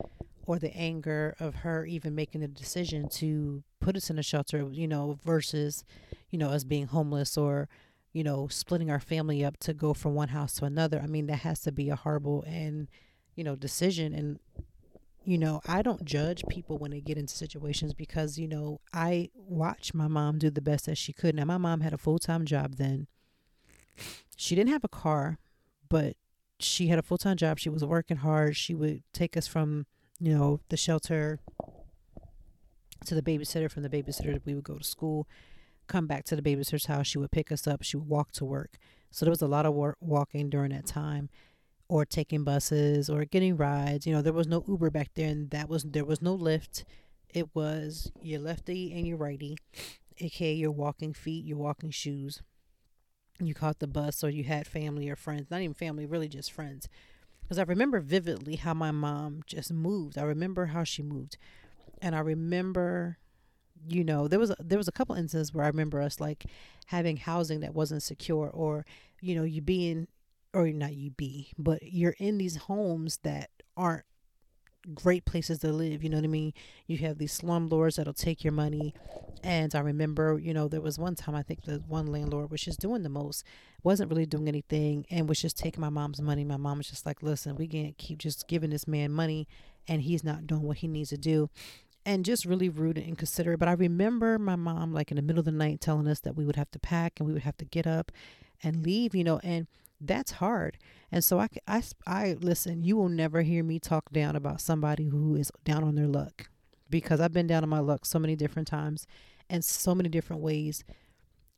or 0.47 0.59
the 0.59 0.75
anger 0.77 1.35
of 1.41 1.57
her 1.57 1.85
even 1.87 2.15
making 2.15 2.41
the 2.41 2.49
decision 2.49 3.09
to 3.09 3.63
put 3.81 3.97
us 3.97 4.11
in 4.11 4.19
a 4.19 4.23
shelter, 4.23 4.69
you 4.71 4.87
know, 4.87 5.19
versus, 5.25 5.85
you 6.31 6.39
know, 6.39 6.51
us 6.51 6.65
being 6.65 6.87
homeless 6.87 7.37
or, 7.37 7.69
you 8.13 8.23
know, 8.23 8.47
splitting 8.49 8.91
our 8.91 9.01
family 9.01 9.45
up 9.45 9.57
to 9.59 9.75
go 9.75 9.95
from 9.95 10.15
one 10.15 10.29
house 10.29 10.55
to 10.55 10.65
another. 10.65 11.01
I 11.03 11.07
mean, 11.07 11.27
that 11.27 11.41
has 11.41 11.61
to 11.61 11.73
be 11.73 11.89
a 11.89 11.97
horrible 11.97 12.45
and, 12.47 12.89
you 13.35 13.43
know, 13.43 13.57
decision. 13.57 14.15
And, 14.15 14.39
you 15.25 15.39
know, 15.39 15.61
I 15.67 15.83
don't 15.83 16.05
judge 16.05 16.43
people 16.49 16.79
when 16.79 16.91
they 16.91 17.01
get 17.01 17.19
into 17.19 17.35
situations 17.35 17.95
because, 17.95 18.39
you 18.39 18.47
know, 18.47 18.81
I 18.93 19.31
watch 19.35 19.95
my 19.95 20.09
mom 20.09 20.39
do 20.39 20.51
the 20.51 20.61
best 20.61 20.87
that 20.87 20.99
she 20.99 21.13
could. 21.13 21.35
Now, 21.35 21.45
my 21.45 21.59
mom 21.59 21.81
had 21.81 21.93
a 21.93 21.99
full 21.99 22.19
time 22.19 22.45
job 22.45 22.77
then. 22.77 23.07
She 24.37 24.55
didn't 24.55 24.71
have 24.71 24.85
a 24.85 24.89
car, 24.89 25.39
but 25.89 26.17
she 26.59 26.89
had 26.89 26.99
a 26.99 27.03
full 27.03 27.19
time 27.19 27.37
job. 27.37 27.59
She 27.59 27.71
was 27.71 27.85
working 27.85 28.19
hard. 28.19 28.57
She 28.57 28.75
would 28.75 29.03
take 29.13 29.37
us 29.37 29.47
from 29.47 29.87
you 30.21 30.37
know, 30.37 30.61
the 30.69 30.77
shelter 30.77 31.41
to 33.05 33.15
the 33.15 33.23
babysitter. 33.23 33.71
From 33.71 33.83
the 33.83 33.89
babysitter, 33.89 34.41
we 34.45 34.55
would 34.55 34.65
go 34.65 34.79
to 34.79 34.85
school, 34.85 35.29
come 35.87 36.07
back 36.07 36.25
to 36.25 36.37
the 36.37 36.43
babysitter's 36.43 36.87
house. 36.87 37.07
She 37.07 37.19
would 37.19 37.31
pick 37.31 37.51
us 37.51 37.67
up. 37.67 37.83
She 37.83 37.97
would 37.97 38.09
walk 38.09 38.33
to 38.33 38.45
work. 38.45 38.79
So 39.11 39.25
there 39.25 39.31
was 39.31 39.43
a 39.43 39.47
lot 39.47 39.67
of 39.67 39.75
work 39.75 39.97
walking 40.01 40.51
during 40.51 40.71
that 40.71 40.87
time, 40.87 41.29
or 41.95 42.05
taking 42.05 42.43
buses, 42.43 43.09
or 43.09 43.25
getting 43.25 43.57
rides. 43.57 44.05
You 44.05 44.13
know, 44.13 44.21
there 44.21 44.33
was 44.33 44.49
no 44.49 44.65
Uber 44.67 44.91
back 44.91 45.11
then. 45.15 45.47
That 45.53 45.69
was 45.69 45.85
there 45.85 46.05
was 46.05 46.21
no 46.21 46.37
Lyft. 46.37 46.83
It 47.33 47.55
was 47.55 48.11
your 48.21 48.41
lefty 48.41 48.93
and 48.93 49.07
your 49.07 49.17
righty, 49.17 49.59
aka 50.19 50.53
your 50.53 50.73
walking 50.73 51.13
feet, 51.15 51.45
your 51.45 51.59
walking 51.59 51.93
shoes. 51.93 52.43
You 53.39 53.55
caught 53.55 53.79
the 53.79 53.87
bus, 53.87 54.25
or 54.25 54.29
you 54.29 54.43
had 54.43 54.67
family 54.67 55.09
or 55.09 55.15
friends. 55.15 55.53
Not 55.53 55.61
even 55.61 55.73
family, 55.73 56.05
really 56.05 56.27
just 56.27 56.51
friends 56.51 56.89
because 57.43 57.59
I 57.61 57.63
remember 57.63 58.01
vividly 58.01 58.57
how 58.57 58.75
my 58.75 58.91
mom 58.91 59.43
just 59.47 59.73
moved. 59.73 60.19
I 60.19 60.23
remember 60.25 60.67
how 60.67 60.83
she 60.83 61.05
moved, 61.05 61.37
and 62.03 62.17
I 62.17 62.21
remember, 62.21 63.19
you 63.87 64.03
know, 64.03 64.27
there 64.27 64.41
was 64.41 64.51
a, 64.51 64.57
there 64.59 64.79
was 64.79 64.89
a 64.89 64.93
couple 64.93 65.15
instances 65.15 65.55
where 65.55 65.65
I 65.65 65.69
remember 65.69 66.03
us 66.03 66.19
like 66.19 66.45
having 66.87 67.19
housing 67.19 67.61
that 67.61 67.73
wasn't 67.73 68.03
secure, 68.03 68.51
or 68.53 68.85
you 69.21 69.37
know, 69.37 69.45
you 69.45 69.63
being, 69.63 70.09
or 70.55 70.69
not 70.69 70.95
you 70.95 71.11
be, 71.11 71.53
but 71.59 71.83
you're 71.83 72.15
in 72.19 72.39
these 72.39 72.57
homes 72.57 73.19
that 73.23 73.51
aren't 73.77 74.05
great 74.95 75.25
places 75.25 75.59
to 75.59 75.73
live. 75.73 76.03
You 76.03 76.11
know 76.11 76.19
what 76.19 76.25
I 76.25 76.29
mean? 76.29 76.53
You 76.87 76.99
have 76.99 77.19
these 77.19 77.39
slumlords 77.39 77.97
that'll 77.97 78.13
take 78.13 78.45
your 78.45 78.53
money. 78.53 78.95
And 79.43 79.75
I 79.75 79.81
remember, 79.81 80.39
you 80.39 80.53
know, 80.53 80.69
there 80.69 80.81
was 80.81 80.99
one 80.99 81.15
time 81.15 81.35
I 81.35 81.43
think 81.43 81.65
the 81.65 81.83
one 81.89 82.07
landlord 82.07 82.51
was 82.51 82.63
just 82.63 82.81
doing 82.81 83.03
the 83.03 83.09
most, 83.09 83.45
wasn't 83.83 84.11
really 84.11 84.27
doing 84.27 84.49
anything, 84.49 85.07
and 85.11 85.29
was 85.29 85.41
just 85.41 85.59
taking 85.59 85.81
my 85.81 85.89
mom's 85.89 86.21
money. 86.21 86.45
My 86.45 86.57
mom 86.57 86.79
was 86.79 86.89
just 86.89 87.07
like, 87.07 87.23
listen, 87.23 87.57
we 87.57 87.67
can't 87.67 87.97
keep 87.99 88.19
just 88.19 88.47
giving 88.49 88.71
this 88.71 88.87
man 88.87 89.11
money 89.11 89.49
and 89.87 90.03
he's 90.03 90.25
not 90.25 90.47
doing 90.47 90.63
what 90.63 90.79
he 90.79 90.89
needs 90.89 91.11
to 91.11 91.19
do. 91.19 91.51
And 92.07 92.25
just 92.25 92.45
really 92.45 92.69
rude 92.69 92.99
and 92.99 93.07
inconsiderate. 93.07 93.59
But 93.59 93.69
I 93.69 93.73
remember 93.73 94.39
my 94.39 94.57
mom, 94.57 94.93
like 94.93 95.11
in 95.11 95.17
the 95.17 95.23
middle 95.23 95.39
of 95.39 95.47
the 95.47 95.53
night, 95.53 95.81
telling 95.81 96.07
us 96.07 96.21
that 96.21 96.37
we 96.37 96.45
would 96.45 96.57
have 96.57 96.71
to 96.73 96.79
pack 96.79 97.15
and 97.19 97.27
we 97.27 97.33
would 97.33 97.43
have 97.43 97.57
to 97.59 97.65
get 97.65 97.87
up 97.87 98.13
and 98.63 98.85
leave, 98.85 99.15
you 99.15 99.25
know, 99.25 99.41
and 99.43 99.67
that's 100.07 100.33
hard. 100.33 100.79
And 101.11 101.23
so 101.23 101.39
I, 101.39 101.49
I, 101.67 101.83
I 102.07 102.37
listen, 102.41 102.83
you 102.83 102.97
will 102.97 103.09
never 103.09 103.43
hear 103.43 103.63
me 103.63 103.79
talk 103.79 104.11
down 104.11 104.37
about 104.37 104.61
somebody 104.61 105.09
who 105.09 105.37
is 105.37 105.51
down 105.65 105.85
on 105.85 105.95
their 105.95 106.07
luck 106.07 106.49
because 106.91 107.21
I've 107.21 107.33
been 107.33 107.47
down 107.47 107.63
on 107.63 107.69
my 107.69 107.81
luck 107.81 108.05
so 108.05 108.19
many 108.19 108.37
different 108.37 108.69
times 108.69 109.07
and 109.49 109.65
so 109.65 109.95
many 109.95 110.09
different 110.09 110.43
ways, 110.43 110.85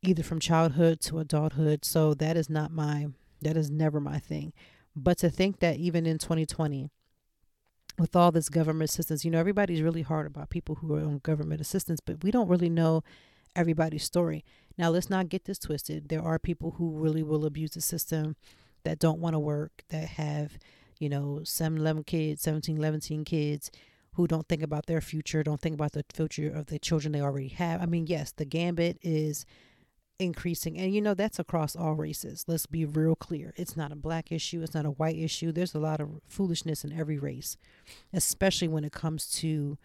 either 0.02 0.22
from 0.22 0.40
childhood 0.40 1.00
to 1.02 1.18
adulthood. 1.18 1.84
So 1.84 2.14
that 2.14 2.36
is 2.36 2.50
not 2.50 2.72
my, 2.72 3.06
that 3.42 3.56
is 3.56 3.70
never 3.70 4.00
my 4.00 4.18
thing. 4.18 4.52
But 4.94 5.18
to 5.18 5.30
think 5.30 5.60
that 5.60 5.76
even 5.76 6.06
in 6.06 6.18
2020, 6.18 6.88
with 7.98 8.14
all 8.14 8.30
this 8.30 8.48
government 8.48 8.90
assistance, 8.90 9.24
you 9.24 9.30
know, 9.30 9.38
everybody's 9.38 9.82
really 9.82 10.02
hard 10.02 10.26
about 10.26 10.50
people 10.50 10.76
who 10.76 10.94
are 10.94 11.00
on 11.00 11.18
government 11.18 11.60
assistance, 11.60 12.00
but 12.00 12.22
we 12.22 12.30
don't 12.30 12.48
really 12.48 12.68
know 12.68 13.02
everybody's 13.54 14.04
story. 14.04 14.44
Now, 14.78 14.90
let's 14.90 15.10
not 15.10 15.28
get 15.28 15.44
this 15.44 15.58
twisted. 15.58 16.08
There 16.08 16.22
are 16.22 16.38
people 16.38 16.72
who 16.72 16.90
really 16.90 17.22
will 17.22 17.46
abuse 17.46 17.72
the 17.72 17.80
system 17.80 18.36
that 18.84 18.98
don't 18.98 19.20
want 19.20 19.34
to 19.34 19.38
work, 19.38 19.84
that 19.88 20.08
have, 20.10 20.58
you 20.98 21.08
know, 21.08 21.40
7, 21.44 21.78
11 21.78 22.04
kids, 22.04 22.42
17, 22.42 22.80
17 22.80 23.24
kids 23.24 23.70
who 24.14 24.26
don't 24.26 24.48
think 24.48 24.62
about 24.62 24.86
their 24.86 25.00
future, 25.00 25.42
don't 25.42 25.60
think 25.60 25.74
about 25.74 25.92
the 25.92 26.04
future 26.14 26.50
of 26.50 26.66
the 26.66 26.78
children 26.78 27.12
they 27.12 27.20
already 27.20 27.48
have. 27.48 27.82
I 27.82 27.86
mean, 27.86 28.06
yes, 28.06 28.32
the 28.32 28.46
gambit 28.46 28.98
is 29.02 29.44
increasing. 30.18 30.78
And 30.78 30.94
you 30.94 31.02
know, 31.02 31.14
that's 31.14 31.38
across 31.38 31.76
all 31.76 31.94
races. 31.94 32.44
Let's 32.46 32.66
be 32.66 32.84
real 32.84 33.14
clear. 33.14 33.52
It's 33.56 33.76
not 33.76 33.92
a 33.92 33.96
black 33.96 34.32
issue, 34.32 34.62
it's 34.62 34.74
not 34.74 34.86
a 34.86 34.90
white 34.90 35.18
issue. 35.18 35.52
There's 35.52 35.74
a 35.74 35.78
lot 35.78 36.00
of 36.00 36.20
foolishness 36.26 36.84
in 36.84 36.98
every 36.98 37.18
race, 37.18 37.56
especially 38.12 38.68
when 38.68 38.84
it 38.84 38.92
comes 38.92 39.30
to 39.40 39.76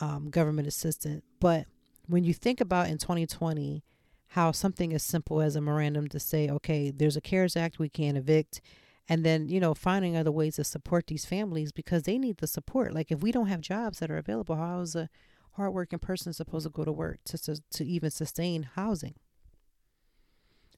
um, 0.00 0.30
government 0.30 0.68
assistance. 0.68 1.22
But 1.40 1.66
when 2.06 2.24
you 2.24 2.34
think 2.34 2.60
about 2.60 2.88
in 2.88 2.98
2020, 2.98 3.84
how 4.28 4.52
something 4.52 4.92
as 4.92 5.02
simple 5.02 5.40
as 5.40 5.56
a 5.56 5.60
memorandum 5.60 6.08
to 6.08 6.20
say, 6.20 6.48
okay, 6.48 6.90
there's 6.90 7.16
a 7.16 7.20
CARES 7.20 7.56
Act, 7.56 7.78
we 7.78 7.88
can't 7.88 8.18
evict. 8.18 8.60
And 9.08 9.24
then, 9.24 9.48
you 9.48 9.58
know, 9.58 9.72
finding 9.72 10.16
other 10.16 10.30
ways 10.30 10.56
to 10.56 10.64
support 10.64 11.06
these 11.06 11.24
families 11.24 11.72
because 11.72 12.02
they 12.02 12.18
need 12.18 12.38
the 12.38 12.46
support. 12.46 12.92
Like, 12.92 13.10
if 13.10 13.22
we 13.22 13.32
don't 13.32 13.46
have 13.46 13.62
jobs 13.62 14.00
that 14.00 14.10
are 14.10 14.18
available, 14.18 14.56
how 14.56 14.80
is 14.80 14.94
a 14.94 15.08
hardworking 15.52 15.98
person 15.98 16.34
supposed 16.34 16.66
to 16.66 16.70
go 16.70 16.84
to 16.84 16.92
work 16.92 17.20
to, 17.24 17.38
to, 17.38 17.62
to 17.70 17.84
even 17.86 18.10
sustain 18.10 18.64
housing? 18.74 19.14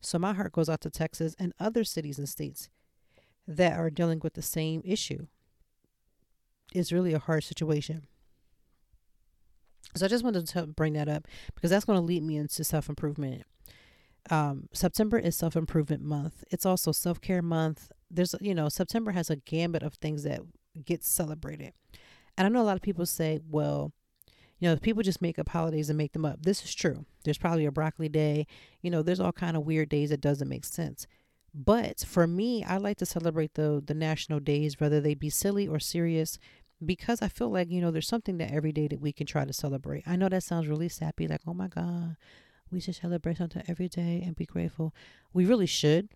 So 0.01 0.19
my 0.19 0.33
heart 0.33 0.53
goes 0.53 0.69
out 0.69 0.81
to 0.83 0.91
Texas 0.91 1.35
and 1.39 1.53
other 1.59 1.83
cities 1.83 2.19
and 2.19 2.29
states 2.29 2.69
that 3.49 3.79
are 3.79 3.91
dealing 3.91 4.21
with 4.23 4.35
the 4.35 4.43
same 4.43 4.81
issue. 4.85 5.27
It's 6.73 6.93
really 6.93 7.13
a 7.13 7.19
hard 7.19 7.43
situation. 7.43 8.07
So 9.97 10.07
I 10.07 10.09
just 10.09 10.25
wanted 10.25 10.47
to 10.49 10.67
bring 10.67 10.93
that 10.95 11.09
up 11.09 11.27
because 11.55 11.71
that's 11.71 11.85
going 11.85 11.99
to 11.99 12.05
lead 12.05 12.23
me 12.23 12.37
into 12.37 12.65
self 12.65 12.89
improvement. 12.89 13.45
Um, 14.31 14.69
September 14.73 15.19
is 15.19 15.37
self 15.37 15.57
improvement 15.57 16.03
month. 16.03 16.45
It's 16.51 16.67
also 16.67 16.93
self 16.93 17.21
care 17.21 17.43
month. 17.43 17.91
There's, 18.11 18.35
you 18.41 18.55
know, 18.55 18.69
September 18.69 19.13
has 19.13 19.31
a 19.31 19.37
gambit 19.37 19.83
of 19.83 19.95
things 19.95 20.25
that 20.25 20.41
get 20.85 21.05
celebrated. 21.05 21.73
And 22.37 22.47
I 22.47 22.49
know 22.49 22.63
a 22.63 22.65
lot 22.65 22.77
of 22.77 22.83
people 22.83 23.07
say, 23.07 23.41
well, 23.49 23.93
you 24.59 24.69
know, 24.69 24.77
people 24.77 25.03
just 25.03 25.23
make 25.23 25.39
up 25.39 25.49
holidays 25.49 25.89
and 25.89 25.97
make 25.97 26.13
them 26.13 26.25
up. 26.25 26.43
This 26.43 26.63
is 26.65 26.75
true. 26.75 27.07
There's 27.25 27.39
probably 27.39 27.65
a 27.65 27.73
broccoli 27.73 28.09
day. 28.09 28.47
You 28.83 28.91
know, 28.91 29.03
there's 29.03 29.21
all 29.21 29.33
kind 29.33 29.57
of 29.57 29.65
weird 29.65 29.89
days 29.89 30.11
that 30.11 30.21
doesn't 30.21 30.49
make 30.49 30.65
sense. 30.65 31.07
But 31.53 32.01
for 32.01 32.27
me, 32.27 32.63
I 32.63 32.77
like 32.77 32.99
to 32.99 33.07
celebrate 33.07 33.55
the 33.55 33.83
the 33.85 33.95
national 33.95 34.41
days, 34.41 34.79
whether 34.79 35.01
they 35.01 35.15
be 35.15 35.31
silly 35.31 35.67
or 35.67 35.81
serious, 35.81 36.39
because 36.85 37.23
I 37.23 37.29
feel 37.29 37.51
like 37.51 37.71
you 37.71 37.81
know 37.81 37.91
there's 37.91 38.09
something 38.09 38.39
that 38.39 38.53
every 38.53 38.73
day 38.73 38.89
that 38.89 39.01
we 39.01 39.13
can 39.13 39.27
try 39.27 39.45
to 39.45 39.53
celebrate. 39.53 40.05
I 40.07 40.17
know 40.17 40.29
that 40.29 40.43
sounds 40.43 40.69
really 40.69 40.89
sappy, 40.89 41.29
like 41.29 41.43
oh 41.47 41.55
my 41.55 41.69
god, 41.69 42.17
we 42.71 42.81
should 42.81 42.97
celebrate 42.97 43.39
something 43.39 43.63
every 43.69 43.89
day 43.89 44.23
and 44.25 44.37
be 44.37 44.47
grateful. 44.47 44.95
We 45.33 45.45
really 45.45 45.67
should. 45.67 46.11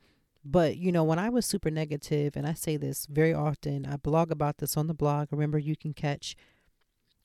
But 0.44 0.76
you 0.76 0.92
know, 0.92 1.04
when 1.04 1.18
I 1.18 1.30
was 1.30 1.46
super 1.46 1.70
negative, 1.70 2.36
and 2.36 2.46
I 2.46 2.52
say 2.54 2.76
this 2.76 3.06
very 3.06 3.32
often, 3.32 3.86
I 3.86 3.96
blog 3.96 4.30
about 4.30 4.58
this 4.58 4.76
on 4.76 4.86
the 4.86 4.94
blog. 4.94 5.28
Remember, 5.30 5.58
you 5.58 5.76
can 5.76 5.94
catch 5.94 6.36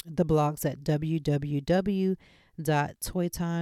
the 0.05 0.25
blogs 0.25 0.65
at 0.65 0.83
www.toitime, 0.83 2.17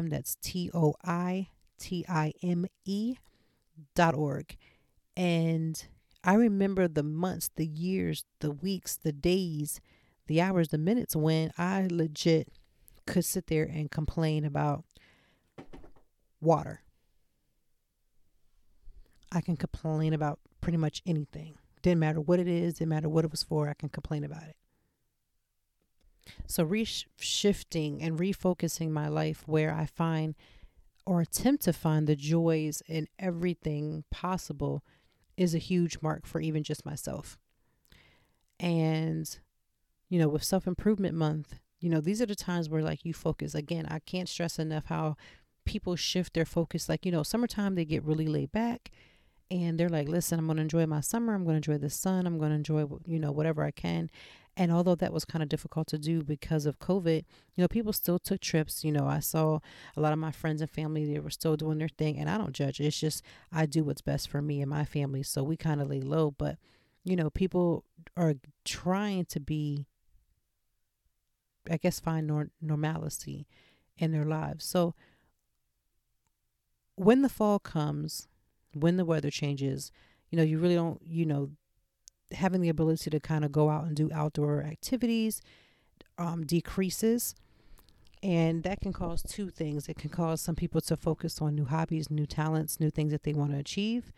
that's 0.10 0.36
T 0.41 0.72
O 0.74 0.93
I 1.03 1.50
T 1.79 2.05
I 2.07 2.34
M 2.43 2.65
E 2.86 3.15
dot 3.96 4.15
org. 4.15 4.55
And 5.15 5.88
I 6.27 6.34
remember 6.34 6.89
the 6.89 7.03
months, 7.03 7.50
the 7.55 7.65
years, 7.65 8.25
the 8.41 8.51
weeks, 8.51 8.98
the 8.98 9.13
days, 9.13 9.79
the 10.27 10.41
hours, 10.41 10.67
the 10.67 10.77
minutes 10.77 11.15
when 11.15 11.53
I 11.57 11.88
legit 11.89 12.50
could 13.05 13.24
sit 13.24 13.48
there 13.48 13.63
and 13.63 13.89
complain 13.89 14.43
about 14.43 14.84
water. 16.41 16.81
I 19.31 19.39
can 19.39 19.55
complain 19.55 20.12
about 20.12 20.39
pretty 20.60 20.77
much 20.77 21.01
anything. 21.05 21.53
Didn't 21.81 22.00
matter 22.00 22.19
what 22.19 22.41
it 22.41 22.48
is, 22.50 22.74
didn't 22.74 22.89
matter 22.89 23.07
what 23.07 23.24
it 23.24 23.31
was 23.31 23.43
for, 23.43 23.69
I 23.69 23.74
can 23.74 23.88
complain 23.88 24.25
about 24.25 24.43
it. 24.43 24.57
So, 26.46 26.65
reshifting 26.65 28.00
and 28.01 28.19
refocusing 28.19 28.89
my 28.89 29.07
life 29.07 29.43
where 29.46 29.74
I 29.74 29.86
find 29.86 30.36
or 31.05 31.22
attempt 31.22 31.63
to 31.63 31.72
find 31.72 32.05
the 32.05 32.17
joys 32.17 32.84
in 32.86 33.07
everything 33.17 34.03
possible 34.12 34.84
is 35.38 35.53
a 35.56 35.60
huge 35.60 36.00
mark 36.01 36.25
for 36.25 36.41
even 36.41 36.63
just 36.63 36.86
myself. 36.86 37.38
And, 38.60 39.38
you 40.10 40.20
know, 40.20 40.27
with 40.27 40.44
self 40.44 40.67
improvement 40.67 41.15
month, 41.15 41.60
you 41.79 41.89
know, 41.89 42.01
these 42.01 42.22
are 42.22 42.25
the 42.25 42.36
times 42.36 42.70
where 42.70 42.82
like 42.82 43.06
you 43.06 43.13
focus. 43.13 43.53
Again, 43.53 43.86
I 43.86 44.00
can't 44.00 44.27
stress 44.27 44.58
enough 44.58 44.86
how 44.86 45.15
people 45.65 45.96
shift 45.96 46.34
their 46.34 46.46
focus. 46.46 46.89
Like, 46.89 47.06
you 47.06 47.12
know, 47.12 47.24
summertime, 47.24 47.75
they 47.75 47.86
get 47.86 48.03
really 48.03 48.27
laid 48.27 48.51
back 48.51 48.91
and 49.51 49.79
they're 49.79 49.89
like, 49.89 50.10
listen, 50.10 50.39
I'm 50.39 50.46
going 50.46 50.58
to 50.58 50.63
enjoy 50.63 50.86
my 50.86 51.01
summer. 51.01 51.34
I'm 51.34 51.44
going 51.44 51.62
to 51.62 51.72
enjoy 51.72 51.77
the 51.77 51.89
sun. 51.89 52.25
I'm 52.25 52.38
going 52.38 52.50
to 52.50 52.56
enjoy, 52.56 52.86
you 53.06 53.20
know, 53.20 53.32
whatever 53.32 53.63
I 53.63 53.72
can. 53.72 54.10
And 54.59 54.71
although 54.71 54.95
that 54.95 55.13
was 55.13 55.23
kind 55.23 55.43
of 55.43 55.49
difficult 55.49 55.85
to 55.89 55.99
do 55.99 56.23
because 56.23 56.65
of 56.65 56.79
COVID, 56.79 57.23
you 57.53 57.61
know, 57.61 57.67
people 57.67 57.93
still 57.93 58.17
took 58.17 58.41
trips. 58.41 58.83
You 58.83 58.91
know, 58.91 59.07
I 59.07 59.19
saw 59.19 59.59
a 59.95 60.01
lot 60.01 60.13
of 60.13 60.19
my 60.19 60.31
friends 60.31 60.61
and 60.61 60.69
family, 60.69 61.05
they 61.05 61.19
were 61.19 61.29
still 61.29 61.55
doing 61.55 61.77
their 61.77 61.87
thing. 61.87 62.17
And 62.17 62.27
I 62.27 62.39
don't 62.39 62.53
judge. 62.53 62.79
It's 62.79 62.99
just, 62.99 63.23
I 63.51 63.67
do 63.67 63.83
what's 63.83 64.01
best 64.01 64.27
for 64.29 64.41
me 64.41 64.59
and 64.59 64.69
my 64.69 64.83
family. 64.83 65.21
So 65.21 65.43
we 65.43 65.57
kind 65.57 65.79
of 65.79 65.89
lay 65.89 66.01
low. 66.01 66.31
But, 66.31 66.57
you 67.03 67.15
know, 67.15 67.29
people 67.29 67.85
are 68.17 68.33
trying 68.65 69.25
to 69.25 69.39
be, 69.39 69.85
I 71.69 71.77
guess, 71.77 71.99
find 71.99 72.25
nor- 72.25 72.49
normalcy 72.59 73.45
in 73.95 74.11
their 74.11 74.25
lives. 74.25 74.65
So 74.65 74.95
when 76.95 77.21
the 77.21 77.29
fall 77.29 77.59
comes, 77.59 78.27
when 78.73 78.97
the 78.97 79.05
weather 79.05 79.29
changes, 79.29 79.91
you 80.31 80.37
know, 80.37 80.43
you 80.43 80.57
really 80.57 80.75
don't, 80.75 80.99
you 81.05 81.27
know, 81.27 81.51
having 82.31 82.62
the 82.62 82.69
ability 82.69 83.10
to 83.10 83.19
kind 83.19 83.46
of 83.46 83.51
go 83.51 83.69
out 83.69 83.86
and 83.86 83.96
do 83.96 84.10
outdoor 84.13 84.63
activities 84.63 85.41
um, 86.17 86.46
decreases. 86.46 87.36
And 88.24 88.63
that 88.63 88.81
can 88.81 88.93
cause 88.93 89.22
two 89.22 89.50
things. 89.50 89.88
It 89.88 89.98
can 89.98 90.10
cause 90.10 90.41
some 90.41 90.55
people 90.55 90.81
to 90.81 90.98
focus 90.98 91.41
on 91.41 91.55
new 91.55 91.65
hobbies, 91.65 92.10
new 92.10 92.25
talents, 92.25 92.79
new 92.79 92.89
things 92.89 93.12
that 93.12 93.24
they 93.24 93.34
want 93.34 93.51
to 93.51 93.57
achieve. 93.57 94.12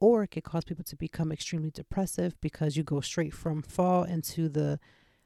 Or 0.00 0.22
it 0.22 0.28
could 0.28 0.44
cause 0.44 0.64
people 0.64 0.84
to 0.84 0.96
become 0.96 1.30
extremely 1.30 1.70
depressive 1.70 2.40
because 2.40 2.76
you 2.76 2.82
go 2.82 3.00
straight 3.00 3.34
from 3.34 3.62
fall 3.62 4.02
into 4.04 4.48
the 4.48 4.80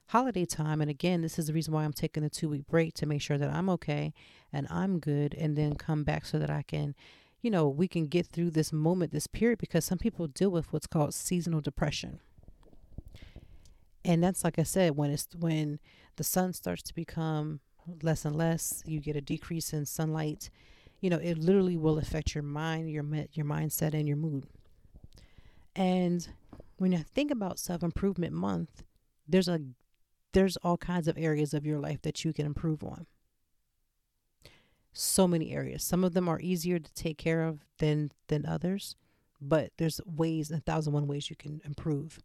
holiday 0.06 0.44
time. 0.44 0.80
And 0.80 0.90
again, 0.90 1.22
this 1.22 1.38
is 1.38 1.46
the 1.46 1.52
reason 1.52 1.72
why 1.72 1.84
I'm 1.84 1.92
taking 1.92 2.24
a 2.24 2.28
two 2.28 2.48
week 2.48 2.66
break 2.66 2.94
to 2.94 3.06
make 3.06 3.22
sure 3.22 3.38
that 3.38 3.50
I'm 3.50 3.68
okay 3.70 4.12
and 4.52 4.66
I'm 4.68 4.98
good 4.98 5.34
and 5.34 5.56
then 5.56 5.74
come 5.74 6.02
back 6.02 6.26
so 6.26 6.38
that 6.38 6.50
I 6.50 6.62
can 6.62 6.94
you 7.40 7.50
know, 7.50 7.68
we 7.68 7.86
can 7.86 8.06
get 8.06 8.26
through 8.26 8.50
this 8.50 8.72
moment, 8.72 9.12
this 9.12 9.26
period, 9.26 9.58
because 9.58 9.84
some 9.84 9.98
people 9.98 10.26
deal 10.26 10.50
with 10.50 10.72
what's 10.72 10.86
called 10.86 11.14
seasonal 11.14 11.60
depression. 11.60 12.20
And 14.04 14.22
that's 14.22 14.42
like 14.42 14.58
I 14.58 14.62
said, 14.64 14.96
when 14.96 15.10
it's 15.10 15.28
when 15.38 15.78
the 16.16 16.24
sun 16.24 16.52
starts 16.52 16.82
to 16.82 16.94
become 16.94 17.60
less 18.02 18.24
and 18.24 18.36
less, 18.36 18.82
you 18.86 19.00
get 19.00 19.16
a 19.16 19.20
decrease 19.20 19.72
in 19.72 19.86
sunlight. 19.86 20.50
You 21.00 21.10
know, 21.10 21.18
it 21.18 21.38
literally 21.38 21.76
will 21.76 21.98
affect 21.98 22.34
your 22.34 22.42
mind, 22.42 22.90
your 22.90 23.04
your 23.32 23.46
mindset, 23.46 23.94
and 23.94 24.08
your 24.08 24.16
mood. 24.16 24.46
And 25.76 26.26
when 26.76 26.94
I 26.94 27.04
think 27.14 27.30
about 27.30 27.58
self 27.58 27.82
improvement 27.82 28.32
month, 28.32 28.82
there's 29.28 29.48
a 29.48 29.60
there's 30.32 30.56
all 30.58 30.76
kinds 30.76 31.06
of 31.06 31.16
areas 31.18 31.54
of 31.54 31.66
your 31.66 31.78
life 31.78 32.02
that 32.02 32.24
you 32.24 32.32
can 32.32 32.46
improve 32.46 32.82
on 32.82 33.06
so 34.98 35.28
many 35.28 35.52
areas. 35.52 35.84
Some 35.84 36.04
of 36.04 36.14
them 36.14 36.28
are 36.28 36.40
easier 36.40 36.78
to 36.78 36.94
take 36.94 37.18
care 37.18 37.42
of 37.42 37.60
than 37.78 38.10
than 38.28 38.44
others, 38.46 38.96
but 39.40 39.70
there's 39.78 40.00
ways, 40.04 40.50
a 40.50 40.60
thousand 40.60 40.92
one 40.92 41.06
ways 41.06 41.30
you 41.30 41.36
can 41.36 41.60
improve. 41.64 42.18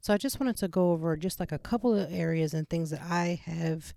So 0.00 0.14
I 0.14 0.16
just 0.16 0.40
wanted 0.40 0.56
to 0.58 0.68
go 0.68 0.92
over 0.92 1.16
just 1.16 1.40
like 1.40 1.52
a 1.52 1.58
couple 1.58 1.94
of 1.94 2.12
areas 2.12 2.54
and 2.54 2.68
things 2.68 2.90
that 2.90 3.02
I 3.02 3.40
have 3.44 3.94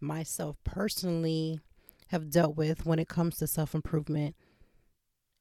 myself 0.00 0.56
personally 0.64 1.60
have 2.08 2.30
dealt 2.30 2.56
with 2.56 2.86
when 2.86 2.98
it 2.98 3.08
comes 3.08 3.36
to 3.38 3.46
self 3.46 3.74
improvement. 3.74 4.36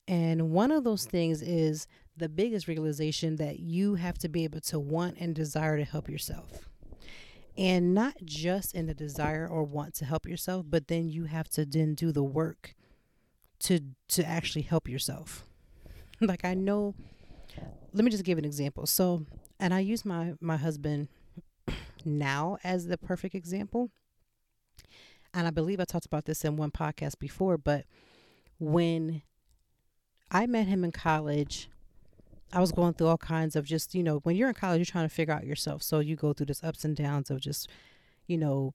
And 0.08 0.52
one 0.52 0.72
of 0.72 0.84
those 0.84 1.06
things 1.06 1.42
is 1.42 1.88
the 2.16 2.30
biggest 2.30 2.68
realization 2.68 3.36
that 3.36 3.60
you 3.60 3.96
have 3.96 4.18
to 4.20 4.30
be 4.30 4.44
able 4.44 4.62
to 4.62 4.80
want 4.80 5.18
and 5.20 5.36
desire 5.36 5.78
to 5.78 5.84
help 5.84 6.10
yourself 6.10 6.70
and 7.58 7.94
not 7.94 8.14
just 8.24 8.74
in 8.74 8.86
the 8.86 8.94
desire 8.94 9.48
or 9.48 9.64
want 9.64 9.94
to 9.96 10.06
help 10.06 10.28
yourself 10.28 10.66
but 10.68 10.88
then 10.88 11.10
you 11.10 11.26
have 11.26 11.48
to 11.50 11.66
then 11.66 11.94
do 11.94 12.12
the 12.12 12.24
work 12.24 12.76
to 13.60 13.80
to 14.08 14.26
actually 14.26 14.64
help 14.64 14.88
yourself. 14.88 15.46
Like 16.22 16.46
i 16.46 16.54
know 16.54 16.96
let 17.92 18.06
me 18.06 18.12
just 18.12 18.24
give 18.24 18.38
an 18.38 18.46
example. 18.46 18.86
So 18.86 19.26
and 19.60 19.74
i 19.74 19.80
use 19.80 20.06
my 20.06 20.34
my 20.40 20.58
husband 20.58 21.10
now 22.06 22.58
as 22.64 22.88
the 22.88 22.98
perfect 22.98 23.36
example. 23.36 23.90
And 25.34 25.46
i 25.46 25.50
believe 25.50 25.80
i 25.80 25.86
talked 25.86 26.06
about 26.06 26.26
this 26.26 26.46
in 26.46 26.56
one 26.56 26.72
podcast 26.72 27.20
before 27.20 27.58
but 27.58 27.86
when 28.58 29.22
i 30.32 30.48
met 30.48 30.68
him 30.68 30.86
in 30.86 30.94
college 30.94 31.70
I 32.56 32.62
was 32.62 32.72
going 32.72 32.94
through 32.94 33.08
all 33.08 33.18
kinds 33.18 33.58
of 33.58 33.66
just, 33.66 33.94
you 33.94 34.02
know, 34.02 34.20
when 34.20 34.38
you're 34.38 34.48
in 34.48 34.56
college, 34.56 34.80
you're 34.80 34.86
trying 34.86 35.10
to 35.10 35.14
figure 35.14 35.34
out 35.34 35.46
yourself. 35.46 35.84
So 35.84 36.00
you 36.00 36.16
go 36.16 36.32
through 36.32 36.46
this 36.46 36.64
ups 36.64 36.86
and 36.86 36.96
downs 36.96 37.30
of 37.30 37.42
just, 37.42 37.70
you 38.28 38.38
know, 38.38 38.74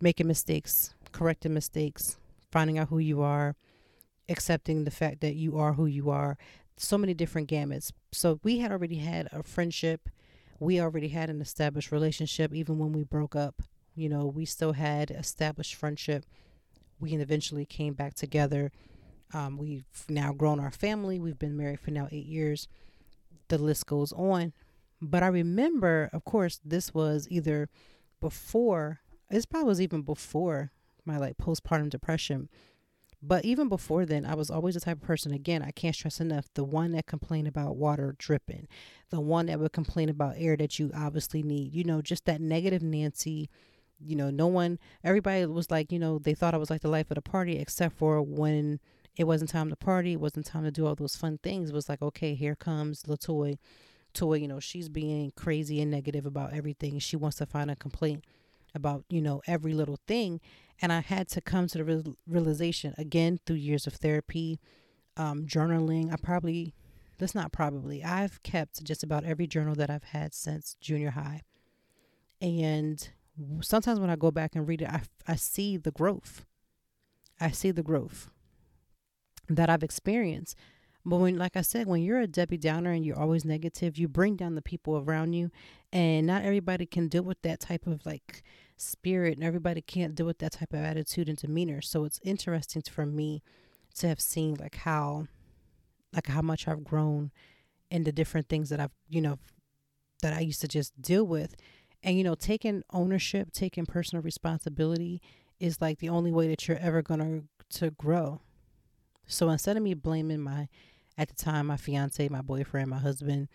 making 0.00 0.26
mistakes, 0.26 0.94
correcting 1.12 1.52
mistakes, 1.52 2.16
finding 2.50 2.78
out 2.78 2.88
who 2.88 2.98
you 2.98 3.20
are, 3.20 3.54
accepting 4.30 4.84
the 4.84 4.90
fact 4.90 5.20
that 5.20 5.34
you 5.34 5.58
are 5.58 5.74
who 5.74 5.84
you 5.84 6.08
are. 6.08 6.38
so 6.78 6.96
many 6.96 7.12
different 7.12 7.50
gamuts. 7.50 7.92
So 8.12 8.38
we 8.42 8.60
had 8.60 8.70
already 8.70 8.98
had 8.98 9.28
a 9.32 9.42
friendship. 9.42 10.08
We 10.60 10.80
already 10.80 11.08
had 11.08 11.28
an 11.28 11.40
established 11.40 11.92
relationship, 11.92 12.54
even 12.54 12.78
when 12.78 12.92
we 12.92 13.02
broke 13.02 13.36
up. 13.36 13.62
You 13.94 14.08
know, 14.08 14.26
we 14.26 14.44
still 14.44 14.72
had 14.72 15.10
established 15.10 15.74
friendship. 15.74 16.24
We 17.00 17.12
eventually 17.14 17.66
came 17.66 17.94
back 17.94 18.14
together. 18.14 18.70
Um, 19.34 19.58
we've 19.58 19.84
now 20.08 20.32
grown 20.32 20.60
our 20.60 20.70
family. 20.70 21.18
We've 21.18 21.38
been 21.38 21.56
married 21.56 21.80
for 21.80 21.90
now 21.90 22.08
eight 22.10 22.26
years. 22.26 22.68
The 23.48 23.58
list 23.58 23.86
goes 23.86 24.12
on. 24.12 24.52
But 25.00 25.22
I 25.22 25.28
remember, 25.28 26.10
of 26.12 26.24
course, 26.24 26.60
this 26.64 26.92
was 26.92 27.26
either 27.30 27.68
before, 28.20 29.00
this 29.30 29.46
probably 29.46 29.68
was 29.68 29.80
even 29.80 30.02
before 30.02 30.72
my 31.04 31.18
like 31.18 31.38
postpartum 31.38 31.90
depression. 31.90 32.48
But 33.20 33.44
even 33.44 33.68
before 33.68 34.06
then, 34.06 34.24
I 34.24 34.34
was 34.34 34.50
always 34.50 34.74
the 34.74 34.80
type 34.80 34.98
of 34.98 35.02
person, 35.02 35.32
again, 35.32 35.62
I 35.62 35.72
can't 35.72 35.94
stress 35.94 36.20
enough, 36.20 36.46
the 36.54 36.62
one 36.62 36.92
that 36.92 37.06
complained 37.06 37.48
about 37.48 37.76
water 37.76 38.14
dripping, 38.18 38.68
the 39.10 39.20
one 39.20 39.46
that 39.46 39.58
would 39.58 39.72
complain 39.72 40.08
about 40.08 40.36
air 40.36 40.56
that 40.56 40.78
you 40.78 40.92
obviously 40.94 41.42
need, 41.42 41.74
you 41.74 41.82
know, 41.82 42.00
just 42.00 42.26
that 42.26 42.40
negative 42.40 42.82
Nancy. 42.82 43.50
You 44.00 44.14
know, 44.14 44.30
no 44.30 44.46
one, 44.46 44.78
everybody 45.02 45.44
was 45.46 45.72
like, 45.72 45.90
you 45.90 45.98
know, 45.98 46.20
they 46.20 46.34
thought 46.34 46.54
I 46.54 46.58
was 46.58 46.70
like 46.70 46.82
the 46.82 46.88
life 46.88 47.10
of 47.10 47.16
the 47.16 47.22
party, 47.22 47.58
except 47.58 47.96
for 47.96 48.22
when 48.22 48.78
it 49.18 49.26
wasn't 49.26 49.50
time 49.50 49.68
to 49.68 49.76
party, 49.76 50.12
it 50.12 50.20
wasn't 50.20 50.46
time 50.46 50.62
to 50.62 50.70
do 50.70 50.86
all 50.86 50.94
those 50.94 51.16
fun 51.16 51.38
things. 51.42 51.70
It 51.70 51.74
was 51.74 51.88
like, 51.88 52.00
okay, 52.00 52.34
here 52.34 52.54
comes 52.54 53.02
Latoy. 53.02 53.58
Toi, 54.14 54.34
you 54.34 54.48
know, 54.48 54.60
she's 54.60 54.88
being 54.88 55.32
crazy 55.36 55.82
and 55.82 55.90
negative 55.90 56.24
about 56.24 56.54
everything. 56.54 56.98
She 57.00 57.16
wants 57.16 57.36
to 57.38 57.46
find 57.46 57.68
a 57.68 57.76
complaint 57.76 58.24
about, 58.76 59.04
you 59.10 59.20
know, 59.20 59.42
every 59.46 59.74
little 59.74 59.98
thing. 60.06 60.40
And 60.80 60.92
I 60.92 61.00
had 61.00 61.28
to 61.30 61.40
come 61.40 61.66
to 61.66 61.78
the 61.78 61.84
real, 61.84 62.14
realization 62.28 62.94
again 62.96 63.40
through 63.44 63.56
years 63.56 63.88
of 63.88 63.94
therapy, 63.94 64.60
um, 65.16 65.46
journaling. 65.46 66.12
I 66.12 66.16
probably, 66.16 66.74
that's 67.18 67.34
not 67.34 67.50
probably, 67.50 68.04
I've 68.04 68.40
kept 68.44 68.84
just 68.84 69.02
about 69.02 69.24
every 69.24 69.48
journal 69.48 69.74
that 69.74 69.90
I've 69.90 70.04
had 70.04 70.32
since 70.32 70.76
junior 70.80 71.10
high. 71.10 71.42
And 72.40 73.06
sometimes 73.62 73.98
when 73.98 74.10
I 74.10 74.16
go 74.16 74.30
back 74.30 74.54
and 74.54 74.66
read 74.66 74.82
it, 74.82 74.88
I, 74.88 75.02
I 75.26 75.34
see 75.34 75.76
the 75.76 75.90
growth. 75.90 76.46
I 77.40 77.50
see 77.50 77.72
the 77.72 77.82
growth 77.82 78.30
that 79.48 79.70
I've 79.70 79.82
experienced. 79.82 80.56
But 81.04 81.18
when, 81.18 81.38
like 81.38 81.56
I 81.56 81.62
said, 81.62 81.86
when 81.86 82.02
you're 82.02 82.20
a 82.20 82.26
Debbie 82.26 82.58
Downer 82.58 82.92
and 82.92 83.04
you're 83.04 83.18
always 83.18 83.44
negative, 83.44 83.96
you 83.96 84.08
bring 84.08 84.36
down 84.36 84.54
the 84.54 84.62
people 84.62 84.98
around 84.98 85.32
you, 85.32 85.50
and 85.92 86.26
not 86.26 86.44
everybody 86.44 86.84
can 86.86 87.08
deal 87.08 87.22
with 87.22 87.40
that 87.42 87.60
type 87.60 87.86
of 87.86 88.04
like 88.04 88.42
spirit, 88.76 89.38
and 89.38 89.44
everybody 89.44 89.80
can't 89.80 90.14
deal 90.14 90.26
with 90.26 90.38
that 90.38 90.52
type 90.52 90.72
of 90.72 90.80
attitude 90.80 91.28
and 91.28 91.38
demeanor. 91.38 91.80
So 91.80 92.04
it's 92.04 92.20
interesting 92.22 92.82
for 92.82 93.06
me 93.06 93.42
to 93.96 94.08
have 94.08 94.20
seen 94.20 94.56
like 94.56 94.76
how, 94.76 95.28
like 96.12 96.26
how 96.26 96.42
much 96.42 96.68
I've 96.68 96.84
grown 96.84 97.30
in 97.90 98.04
the 98.04 98.12
different 98.12 98.48
things 98.48 98.68
that 98.68 98.80
I've, 98.80 98.92
you 99.08 99.22
know, 99.22 99.38
that 100.20 100.34
I 100.34 100.40
used 100.40 100.60
to 100.60 100.68
just 100.68 101.00
deal 101.00 101.24
with, 101.24 101.54
and 102.02 102.18
you 102.18 102.24
know, 102.24 102.34
taking 102.34 102.82
ownership, 102.92 103.52
taking 103.52 103.86
personal 103.86 104.22
responsibility 104.22 105.22
is 105.58 105.80
like 105.80 106.00
the 106.00 106.10
only 106.10 106.32
way 106.32 106.48
that 106.48 106.68
you're 106.68 106.76
ever 106.78 107.02
gonna 107.02 107.42
to 107.70 107.90
grow. 107.92 108.40
So 109.28 109.50
instead 109.50 109.76
of 109.76 109.82
me 109.82 109.94
blaming 109.94 110.40
my 110.40 110.68
at 111.16 111.28
the 111.28 111.34
time 111.34 111.66
my 111.66 111.76
fiance, 111.76 112.28
my 112.28 112.40
boyfriend, 112.40 112.88
my 112.88 112.98
husband, 112.98 113.48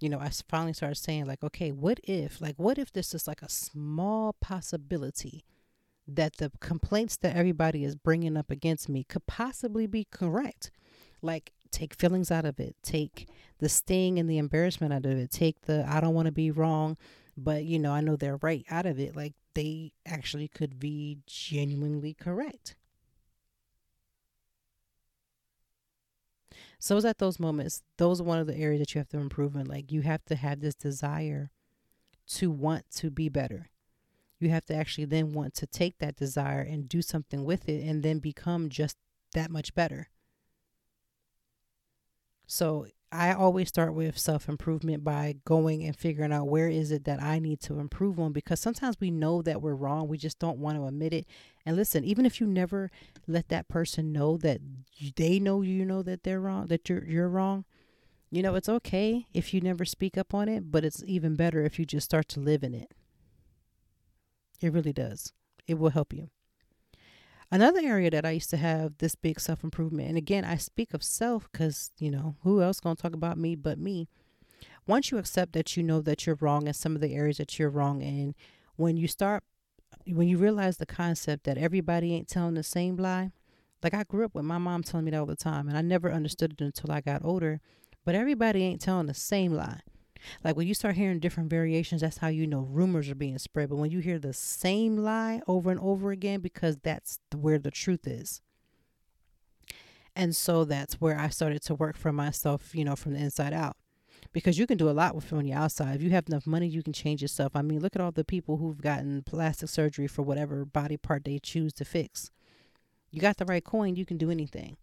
you 0.00 0.08
know, 0.08 0.18
I 0.18 0.30
finally 0.48 0.72
started 0.72 0.96
saying 0.96 1.26
like, 1.26 1.44
okay, 1.44 1.70
what 1.70 2.00
if, 2.04 2.40
like, 2.40 2.56
what 2.56 2.78
if 2.78 2.92
this 2.92 3.14
is 3.14 3.28
like 3.28 3.42
a 3.42 3.48
small 3.48 4.32
possibility 4.40 5.44
that 6.08 6.38
the 6.38 6.50
complaints 6.60 7.16
that 7.18 7.36
everybody 7.36 7.84
is 7.84 7.94
bringing 7.94 8.36
up 8.36 8.50
against 8.50 8.88
me 8.88 9.04
could 9.04 9.26
possibly 9.26 9.86
be 9.86 10.06
correct? 10.10 10.70
Like, 11.20 11.52
take 11.70 11.94
feelings 11.94 12.30
out 12.30 12.46
of 12.46 12.58
it, 12.58 12.76
take 12.82 13.28
the 13.58 13.68
sting 13.68 14.18
and 14.18 14.28
the 14.28 14.38
embarrassment 14.38 14.92
out 14.92 15.04
of 15.04 15.18
it, 15.18 15.30
take 15.30 15.62
the 15.62 15.84
I 15.86 16.00
don't 16.00 16.14
want 16.14 16.26
to 16.26 16.32
be 16.32 16.50
wrong, 16.50 16.96
but 17.36 17.64
you 17.64 17.78
know, 17.78 17.92
I 17.92 18.00
know 18.00 18.16
they're 18.16 18.38
right 18.38 18.64
out 18.70 18.86
of 18.86 18.98
it. 18.98 19.14
Like, 19.14 19.34
they 19.54 19.92
actually 20.06 20.48
could 20.48 20.78
be 20.78 21.18
genuinely 21.26 22.14
correct. 22.14 22.76
So 26.82 26.96
it's 26.96 27.04
at 27.04 27.18
those 27.18 27.38
moments, 27.38 27.82
those 27.98 28.22
are 28.22 28.24
one 28.24 28.38
of 28.38 28.46
the 28.46 28.56
areas 28.56 28.80
that 28.80 28.94
you 28.94 29.00
have 29.00 29.10
to 29.10 29.18
improve 29.18 29.54
in. 29.54 29.66
Like 29.66 29.92
you 29.92 30.00
have 30.00 30.24
to 30.24 30.34
have 30.34 30.60
this 30.60 30.74
desire 30.74 31.50
to 32.28 32.50
want 32.50 32.86
to 32.96 33.10
be 33.10 33.28
better. 33.28 33.68
You 34.38 34.48
have 34.48 34.64
to 34.66 34.74
actually 34.74 35.04
then 35.04 35.34
want 35.34 35.52
to 35.56 35.66
take 35.66 35.98
that 35.98 36.16
desire 36.16 36.62
and 36.62 36.88
do 36.88 37.02
something 37.02 37.44
with 37.44 37.68
it 37.68 37.86
and 37.86 38.02
then 38.02 38.18
become 38.18 38.70
just 38.70 38.96
that 39.34 39.50
much 39.50 39.74
better. 39.74 40.08
So 42.46 42.86
I 43.12 43.32
always 43.32 43.68
start 43.68 43.92
with 43.94 44.16
self 44.18 44.48
improvement 44.48 45.02
by 45.02 45.36
going 45.44 45.82
and 45.82 45.96
figuring 45.96 46.32
out 46.32 46.46
where 46.46 46.68
is 46.68 46.92
it 46.92 47.04
that 47.04 47.20
I 47.20 47.40
need 47.40 47.60
to 47.62 47.80
improve 47.80 48.20
on 48.20 48.32
because 48.32 48.60
sometimes 48.60 49.00
we 49.00 49.10
know 49.10 49.42
that 49.42 49.60
we're 49.60 49.74
wrong. 49.74 50.06
We 50.06 50.16
just 50.16 50.38
don't 50.38 50.58
want 50.58 50.78
to 50.78 50.86
admit 50.86 51.12
it. 51.12 51.26
And 51.66 51.76
listen, 51.76 52.04
even 52.04 52.24
if 52.24 52.40
you 52.40 52.46
never 52.46 52.90
let 53.26 53.48
that 53.48 53.68
person 53.68 54.12
know 54.12 54.36
that 54.38 54.60
they 55.16 55.40
know 55.40 55.62
you 55.62 55.84
know 55.84 56.02
that 56.02 56.22
they're 56.22 56.40
wrong, 56.40 56.68
that 56.68 56.88
you're 56.88 57.04
you're 57.04 57.28
wrong, 57.28 57.64
you 58.30 58.42
know, 58.42 58.54
it's 58.54 58.68
okay 58.68 59.26
if 59.34 59.52
you 59.52 59.60
never 59.60 59.84
speak 59.84 60.16
up 60.16 60.32
on 60.32 60.48
it, 60.48 60.70
but 60.70 60.84
it's 60.84 61.02
even 61.04 61.34
better 61.34 61.64
if 61.64 61.78
you 61.80 61.84
just 61.84 62.04
start 62.04 62.28
to 62.28 62.40
live 62.40 62.62
in 62.62 62.74
it. 62.74 62.92
It 64.60 64.72
really 64.72 64.92
does. 64.92 65.32
It 65.66 65.78
will 65.78 65.90
help 65.90 66.12
you. 66.12 66.30
Another 67.52 67.80
area 67.82 68.10
that 68.10 68.24
I 68.24 68.30
used 68.30 68.50
to 68.50 68.56
have 68.56 68.98
this 68.98 69.16
big 69.16 69.40
self 69.40 69.64
improvement, 69.64 70.08
and 70.08 70.16
again, 70.16 70.44
I 70.44 70.56
speak 70.56 70.94
of 70.94 71.02
self 71.02 71.50
because, 71.50 71.90
you 71.98 72.10
know, 72.10 72.36
who 72.42 72.62
else 72.62 72.78
going 72.78 72.94
to 72.94 73.02
talk 73.02 73.12
about 73.12 73.38
me 73.38 73.56
but 73.56 73.76
me? 73.76 74.08
Once 74.86 75.10
you 75.10 75.18
accept 75.18 75.52
that 75.54 75.76
you 75.76 75.82
know 75.82 76.00
that 76.00 76.26
you're 76.26 76.38
wrong 76.40 76.68
in 76.68 76.74
some 76.74 76.94
of 76.94 77.00
the 77.00 77.12
areas 77.14 77.38
that 77.38 77.58
you're 77.58 77.70
wrong 77.70 78.02
in, 78.02 78.36
when 78.76 78.96
you 78.96 79.08
start, 79.08 79.42
when 80.06 80.28
you 80.28 80.38
realize 80.38 80.76
the 80.76 80.86
concept 80.86 81.44
that 81.44 81.58
everybody 81.58 82.14
ain't 82.14 82.28
telling 82.28 82.54
the 82.54 82.62
same 82.62 82.96
lie, 82.96 83.30
like 83.82 83.94
I 83.94 84.04
grew 84.04 84.24
up 84.24 84.34
with 84.34 84.44
my 84.44 84.58
mom 84.58 84.84
telling 84.84 85.04
me 85.04 85.10
that 85.10 85.18
all 85.18 85.26
the 85.26 85.34
time, 85.34 85.66
and 85.68 85.76
I 85.76 85.80
never 85.80 86.12
understood 86.12 86.52
it 86.52 86.60
until 86.60 86.92
I 86.92 87.00
got 87.00 87.24
older, 87.24 87.60
but 88.04 88.14
everybody 88.14 88.62
ain't 88.62 88.80
telling 88.80 89.06
the 89.06 89.14
same 89.14 89.52
lie. 89.52 89.80
Like 90.44 90.56
when 90.56 90.66
you 90.66 90.74
start 90.74 90.96
hearing 90.96 91.18
different 91.18 91.50
variations, 91.50 92.00
that's 92.00 92.18
how 92.18 92.28
you 92.28 92.46
know 92.46 92.60
rumors 92.60 93.08
are 93.08 93.14
being 93.14 93.38
spread. 93.38 93.68
But 93.68 93.76
when 93.76 93.90
you 93.90 94.00
hear 94.00 94.18
the 94.18 94.32
same 94.32 94.98
lie 94.98 95.40
over 95.46 95.70
and 95.70 95.80
over 95.80 96.10
again, 96.10 96.40
because 96.40 96.76
that's 96.82 97.18
where 97.34 97.58
the 97.58 97.70
truth 97.70 98.06
is. 98.06 98.40
And 100.16 100.34
so 100.34 100.64
that's 100.64 101.00
where 101.00 101.18
I 101.18 101.28
started 101.28 101.62
to 101.62 101.74
work 101.74 101.96
for 101.96 102.12
myself, 102.12 102.74
you 102.74 102.84
know, 102.84 102.96
from 102.96 103.14
the 103.14 103.20
inside 103.20 103.52
out. 103.52 103.76
Because 104.32 104.58
you 104.58 104.66
can 104.66 104.76
do 104.76 104.90
a 104.90 104.92
lot 104.92 105.14
with 105.14 105.32
on 105.32 105.44
the 105.44 105.52
outside. 105.52 105.96
If 105.96 106.02
you 106.02 106.10
have 106.10 106.28
enough 106.28 106.46
money, 106.46 106.66
you 106.66 106.82
can 106.82 106.92
change 106.92 107.22
yourself. 107.22 107.52
I 107.54 107.62
mean, 107.62 107.80
look 107.80 107.96
at 107.96 108.02
all 108.02 108.12
the 108.12 108.24
people 108.24 108.58
who've 108.58 108.80
gotten 108.80 109.22
plastic 109.22 109.68
surgery 109.68 110.06
for 110.06 110.22
whatever 110.22 110.64
body 110.64 110.96
part 110.96 111.24
they 111.24 111.38
choose 111.38 111.72
to 111.74 111.84
fix. 111.84 112.30
You 113.10 113.20
got 113.20 113.38
the 113.38 113.44
right 113.44 113.64
coin, 113.64 113.96
you 113.96 114.04
can 114.04 114.18
do 114.18 114.30
anything 114.30 114.76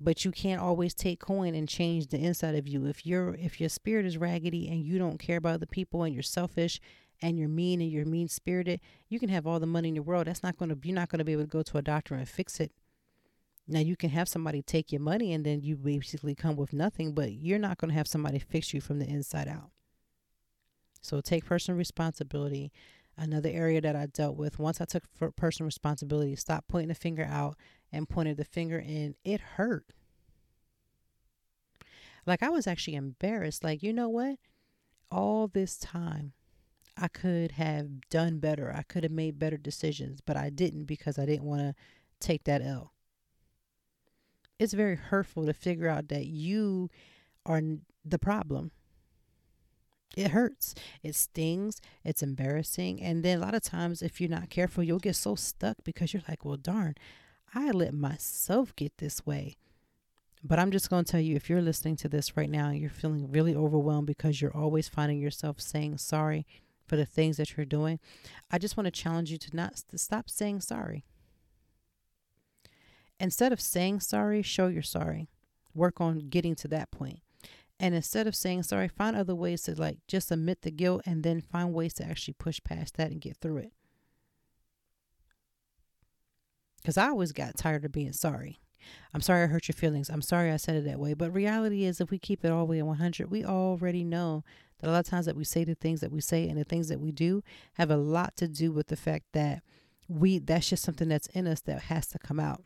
but 0.00 0.24
you 0.24 0.30
can't 0.30 0.60
always 0.60 0.94
take 0.94 1.20
coin 1.20 1.54
and 1.54 1.68
change 1.68 2.08
the 2.08 2.18
inside 2.18 2.54
of 2.54 2.68
you. 2.68 2.86
If 2.86 3.04
your 3.04 3.34
if 3.34 3.60
your 3.60 3.68
spirit 3.68 4.06
is 4.06 4.16
raggedy 4.16 4.68
and 4.68 4.84
you 4.84 4.98
don't 4.98 5.18
care 5.18 5.36
about 5.36 5.60
the 5.60 5.66
people 5.66 6.04
and 6.04 6.14
you're 6.14 6.22
selfish 6.22 6.80
and 7.20 7.38
you're 7.38 7.48
mean 7.48 7.80
and 7.80 7.90
you're 7.90 8.04
mean 8.04 8.28
spirited 8.28 8.80
you 9.08 9.18
can 9.18 9.28
have 9.28 9.46
all 9.46 9.58
the 9.58 9.66
money 9.66 9.88
in 9.88 9.94
the 9.96 10.02
world. 10.02 10.26
That's 10.26 10.42
not 10.42 10.56
going 10.56 10.68
to 10.68 10.78
you're 10.82 10.94
not 10.94 11.08
going 11.08 11.18
to 11.18 11.24
be 11.24 11.32
able 11.32 11.44
to 11.44 11.48
go 11.48 11.62
to 11.62 11.78
a 11.78 11.82
doctor 11.82 12.14
and 12.14 12.28
fix 12.28 12.60
it. 12.60 12.72
Now 13.66 13.80
you 13.80 13.96
can 13.96 14.10
have 14.10 14.28
somebody 14.28 14.62
take 14.62 14.92
your 14.92 15.00
money 15.00 15.32
and 15.32 15.44
then 15.44 15.62
you 15.62 15.76
basically 15.76 16.34
come 16.34 16.56
with 16.56 16.72
nothing 16.72 17.12
but 17.12 17.32
you're 17.32 17.58
not 17.58 17.78
going 17.78 17.90
to 17.90 17.96
have 17.96 18.08
somebody 18.08 18.38
fix 18.38 18.72
you 18.72 18.80
from 18.80 19.00
the 19.00 19.08
inside 19.08 19.48
out. 19.48 19.70
So 21.00 21.20
take 21.20 21.44
personal 21.44 21.76
responsibility. 21.76 22.72
Another 23.20 23.50
area 23.52 23.80
that 23.80 23.96
i 23.96 24.06
dealt 24.06 24.36
with 24.36 24.60
once 24.60 24.80
i 24.80 24.84
took 24.84 25.02
personal 25.34 25.66
responsibility 25.66 26.36
stop 26.36 26.66
pointing 26.68 26.86
the 26.86 26.94
finger 26.94 27.24
out 27.28 27.56
and 27.92 28.08
pointed 28.08 28.36
the 28.36 28.44
finger 28.44 28.78
and 28.78 29.14
it 29.24 29.40
hurt. 29.40 29.92
Like 32.26 32.42
I 32.42 32.50
was 32.50 32.66
actually 32.66 32.96
embarrassed. 32.96 33.64
Like, 33.64 33.82
you 33.82 33.92
know 33.92 34.08
what? 34.08 34.36
All 35.10 35.48
this 35.48 35.78
time, 35.78 36.32
I 36.96 37.08
could 37.08 37.52
have 37.52 38.08
done 38.10 38.38
better. 38.38 38.72
I 38.74 38.82
could 38.82 39.02
have 39.02 39.12
made 39.12 39.38
better 39.38 39.56
decisions, 39.56 40.20
but 40.20 40.36
I 40.36 40.50
didn't 40.50 40.84
because 40.84 41.18
I 41.18 41.24
didn't 41.24 41.46
want 41.46 41.62
to 41.62 41.74
take 42.20 42.44
that 42.44 42.60
L. 42.60 42.92
It's 44.58 44.72
very 44.74 44.96
hurtful 44.96 45.46
to 45.46 45.54
figure 45.54 45.88
out 45.88 46.08
that 46.08 46.26
you 46.26 46.90
are 47.46 47.62
the 48.04 48.18
problem. 48.18 48.72
It 50.16 50.32
hurts. 50.32 50.74
It 51.02 51.14
stings. 51.14 51.80
It's 52.04 52.22
embarrassing. 52.22 53.00
And 53.00 53.22
then 53.22 53.38
a 53.38 53.40
lot 53.40 53.54
of 53.54 53.62
times, 53.62 54.02
if 54.02 54.20
you're 54.20 54.28
not 54.28 54.50
careful, 54.50 54.82
you'll 54.82 54.98
get 54.98 55.16
so 55.16 55.36
stuck 55.36 55.76
because 55.84 56.12
you're 56.12 56.22
like, 56.28 56.44
well, 56.44 56.56
darn, 56.56 56.96
I 57.54 57.70
let 57.70 57.94
myself 57.94 58.74
get 58.76 58.98
this 58.98 59.24
way. 59.26 59.56
But 60.44 60.58
I'm 60.58 60.70
just 60.70 60.88
going 60.88 61.04
to 61.04 61.10
tell 61.10 61.20
you 61.20 61.34
if 61.34 61.50
you're 61.50 61.62
listening 61.62 61.96
to 61.96 62.08
this 62.08 62.36
right 62.36 62.48
now 62.50 62.68
and 62.68 62.78
you're 62.78 62.90
feeling 62.90 63.30
really 63.30 63.54
overwhelmed 63.56 64.06
because 64.06 64.40
you're 64.40 64.56
always 64.56 64.88
finding 64.88 65.18
yourself 65.18 65.60
saying 65.60 65.98
sorry 65.98 66.46
for 66.86 66.96
the 66.96 67.06
things 67.06 67.36
that 67.36 67.56
you're 67.56 67.66
doing, 67.66 67.98
I 68.50 68.58
just 68.58 68.76
want 68.76 68.86
to 68.86 68.90
challenge 68.90 69.30
you 69.30 69.38
to 69.38 69.56
not 69.56 69.82
to 69.90 69.98
stop 69.98 70.30
saying 70.30 70.60
sorry. 70.60 71.04
Instead 73.20 73.52
of 73.52 73.60
saying 73.60 74.00
sorry, 74.00 74.42
show 74.42 74.68
you're 74.68 74.82
sorry. 74.82 75.28
work 75.74 76.00
on 76.00 76.28
getting 76.28 76.54
to 76.56 76.68
that 76.68 76.90
point. 76.90 77.20
And 77.80 77.94
instead 77.94 78.26
of 78.26 78.34
saying 78.36 78.64
sorry, 78.64 78.88
find 78.88 79.16
other 79.16 79.34
ways 79.34 79.62
to 79.62 79.74
like 79.74 79.98
just 80.06 80.30
admit 80.30 80.62
the 80.62 80.70
guilt 80.70 81.02
and 81.04 81.22
then 81.22 81.40
find 81.40 81.74
ways 81.74 81.94
to 81.94 82.04
actually 82.04 82.34
push 82.34 82.60
past 82.62 82.96
that 82.96 83.10
and 83.10 83.20
get 83.20 83.36
through 83.36 83.58
it. 83.58 83.72
Because 86.88 86.96
I 86.96 87.08
always 87.08 87.32
got 87.32 87.54
tired 87.54 87.84
of 87.84 87.92
being 87.92 88.14
sorry. 88.14 88.60
I'm 89.12 89.20
sorry 89.20 89.42
I 89.42 89.46
hurt 89.48 89.68
your 89.68 89.74
feelings. 89.74 90.08
I'm 90.08 90.22
sorry 90.22 90.50
I 90.50 90.56
said 90.56 90.74
it 90.74 90.86
that 90.86 90.98
way. 90.98 91.12
But 91.12 91.34
reality 91.34 91.84
is, 91.84 92.00
if 92.00 92.10
we 92.10 92.18
keep 92.18 92.42
it 92.46 92.50
all 92.50 92.60
the 92.60 92.70
way 92.70 92.78
at 92.78 92.86
100, 92.86 93.30
we 93.30 93.44
already 93.44 94.04
know 94.04 94.42
that 94.80 94.88
a 94.88 94.92
lot 94.92 95.00
of 95.00 95.06
times 95.06 95.26
that 95.26 95.36
we 95.36 95.44
say 95.44 95.64
the 95.64 95.74
things 95.74 96.00
that 96.00 96.10
we 96.10 96.22
say 96.22 96.48
and 96.48 96.58
the 96.58 96.64
things 96.64 96.88
that 96.88 96.98
we 96.98 97.12
do 97.12 97.42
have 97.74 97.90
a 97.90 97.98
lot 97.98 98.38
to 98.38 98.48
do 98.48 98.72
with 98.72 98.86
the 98.86 98.96
fact 98.96 99.26
that 99.34 99.62
we 100.08 100.38
that's 100.38 100.70
just 100.70 100.82
something 100.82 101.10
that's 101.10 101.26
in 101.26 101.46
us 101.46 101.60
that 101.60 101.82
has 101.82 102.06
to 102.06 102.18
come 102.18 102.40
out. 102.40 102.62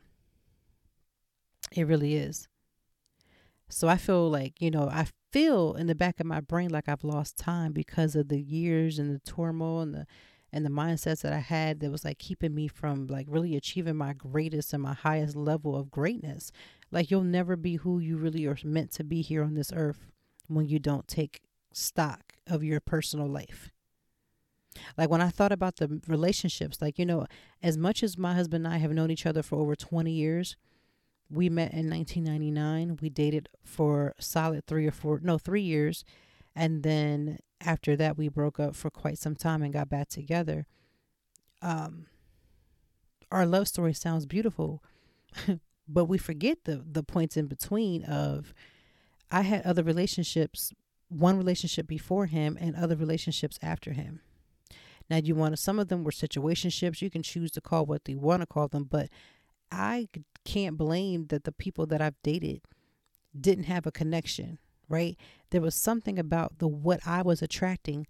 It 1.73 1.89
really 1.89 2.15
is. 2.15 2.47
So 3.71 3.89
I 3.89 3.97
feel 3.97 4.31
like, 4.31 4.63
you 4.63 4.71
know, 4.71 4.89
I 4.89 5.09
feel 5.33 5.75
in 5.75 5.89
the 5.89 5.97
back 5.97 6.21
of 6.21 6.27
my 6.27 6.39
brain 6.39 6.71
like 6.71 6.89
I've 6.89 7.03
lost 7.03 7.39
time 7.39 7.73
because 7.73 8.15
of 8.15 8.29
the 8.29 8.41
years 8.41 9.01
and 9.01 9.13
the 9.13 9.19
turmoil 9.29 9.81
and 9.81 9.93
the 9.93 10.07
and 10.53 10.67
the 10.67 10.71
mindsets 10.71 11.23
that 11.23 11.33
I 11.33 11.39
had 11.39 11.81
that 11.81 11.91
was 11.91 12.05
like 12.05 12.19
keeping 12.19 12.55
me 12.55 12.69
from 12.69 13.07
like 13.07 13.27
really 13.29 13.57
achieving 13.57 13.97
my 13.97 14.13
greatest 14.13 14.73
and 14.73 14.83
my 14.83 14.93
highest 14.93 15.35
level 15.35 15.75
of 15.75 15.91
greatness. 15.91 16.53
Like 16.91 17.11
you'll 17.11 17.23
never 17.25 17.57
be 17.57 17.77
who 17.77 17.99
you 17.99 18.19
really 18.19 18.47
are 18.47 18.59
meant 18.65 18.93
to 18.93 19.05
be 19.05 19.23
here 19.23 19.43
on 19.43 19.55
this 19.55 19.73
earth 19.75 20.07
when 20.49 20.69
you 20.69 20.79
don't 20.79 21.09
take 21.09 21.41
stock 21.73 22.35
of 22.47 22.63
your 22.63 22.81
personal 22.81 23.27
life. 23.27 23.71
Like 24.97 25.11
when 25.11 25.21
I 25.21 25.29
thought 25.29 25.53
about 25.53 25.77
the 25.77 26.01
relationships, 26.07 26.81
like, 26.81 26.99
you 26.99 27.07
know, 27.07 27.27
as 27.63 27.77
much 27.77 28.03
as 28.03 28.19
my 28.19 28.35
husband 28.35 28.67
and 28.67 28.75
I 28.75 28.79
have 28.79 28.93
known 28.93 29.11
each 29.11 29.27
other 29.27 29.43
for 29.43 29.57
over 29.57 29.75
20 29.75 30.11
years, 30.11 30.57
we 31.31 31.49
met 31.49 31.73
in 31.73 31.89
1999. 31.89 32.99
We 33.01 33.09
dated 33.09 33.49
for 33.65 34.15
solid 34.19 34.67
three 34.67 34.87
or 34.87 34.91
four, 34.91 35.21
no, 35.23 35.39
three 35.39 35.63
years. 35.63 36.05
And 36.55 36.83
then 36.83 37.39
after 37.61 37.97
that, 37.97 38.19
we 38.19 38.29
broke 38.29 38.61
up 38.61 38.75
for 38.75 38.91
quite 38.91 39.19
some 39.19 39.35
time 39.35 39.63
and 39.63 39.73
got 39.73 39.89
back 39.89 40.09
together. 40.09 40.67
Um, 41.61 42.07
our 43.31 43.47
love 43.47 43.69
story 43.69 43.95
sounds 43.95 44.27
beautiful, 44.27 44.83
but 45.89 46.05
we 46.05 46.19
forget 46.19 46.65
the 46.65 46.85
the 46.85 47.03
points 47.03 47.37
in 47.37 47.47
between 47.47 48.05
of 48.05 48.53
I 49.31 49.43
had 49.43 49.65
other 49.65 49.83
relationships, 49.83 50.73
one 51.09 51.39
relationship 51.39 51.87
before 51.87 52.27
him 52.27 52.59
and 52.61 52.77
other 52.77 52.97
relationships 52.97 53.59
after 53.63 53.93
him. 53.93 54.21
Now 55.09 55.17
you 55.17 55.35
want 55.35 55.55
to, 55.55 55.57
some 55.57 55.79
of 55.79 55.89
them 55.89 56.05
were 56.05 56.11
situationships. 56.11 57.01
You 57.01 57.11
can 57.11 57.23
choose 57.23 57.51
to 57.53 57.61
call 57.61 57.87
what 57.87 58.03
you 58.07 58.19
want 58.19 58.43
to 58.43 58.47
call 58.47 58.69
them, 58.69 58.85
but 58.85 59.09
I 59.71 60.09
can't 60.45 60.77
blame 60.77 61.27
that 61.29 61.45
the 61.45 61.53
people 61.53 61.87
that 61.87 62.03
I've 62.03 62.21
dated 62.23 62.63
didn't 63.39 63.65
have 63.65 63.87
a 63.87 63.93
connection, 63.93 64.59
right? 64.93 65.17
There 65.51 65.63
was 65.63 65.75
something 65.75 66.19
about 66.19 66.59
the 66.59 66.69
what 66.69 67.01
I 67.07 67.23
was 67.23 67.43
attracting 67.43 68.07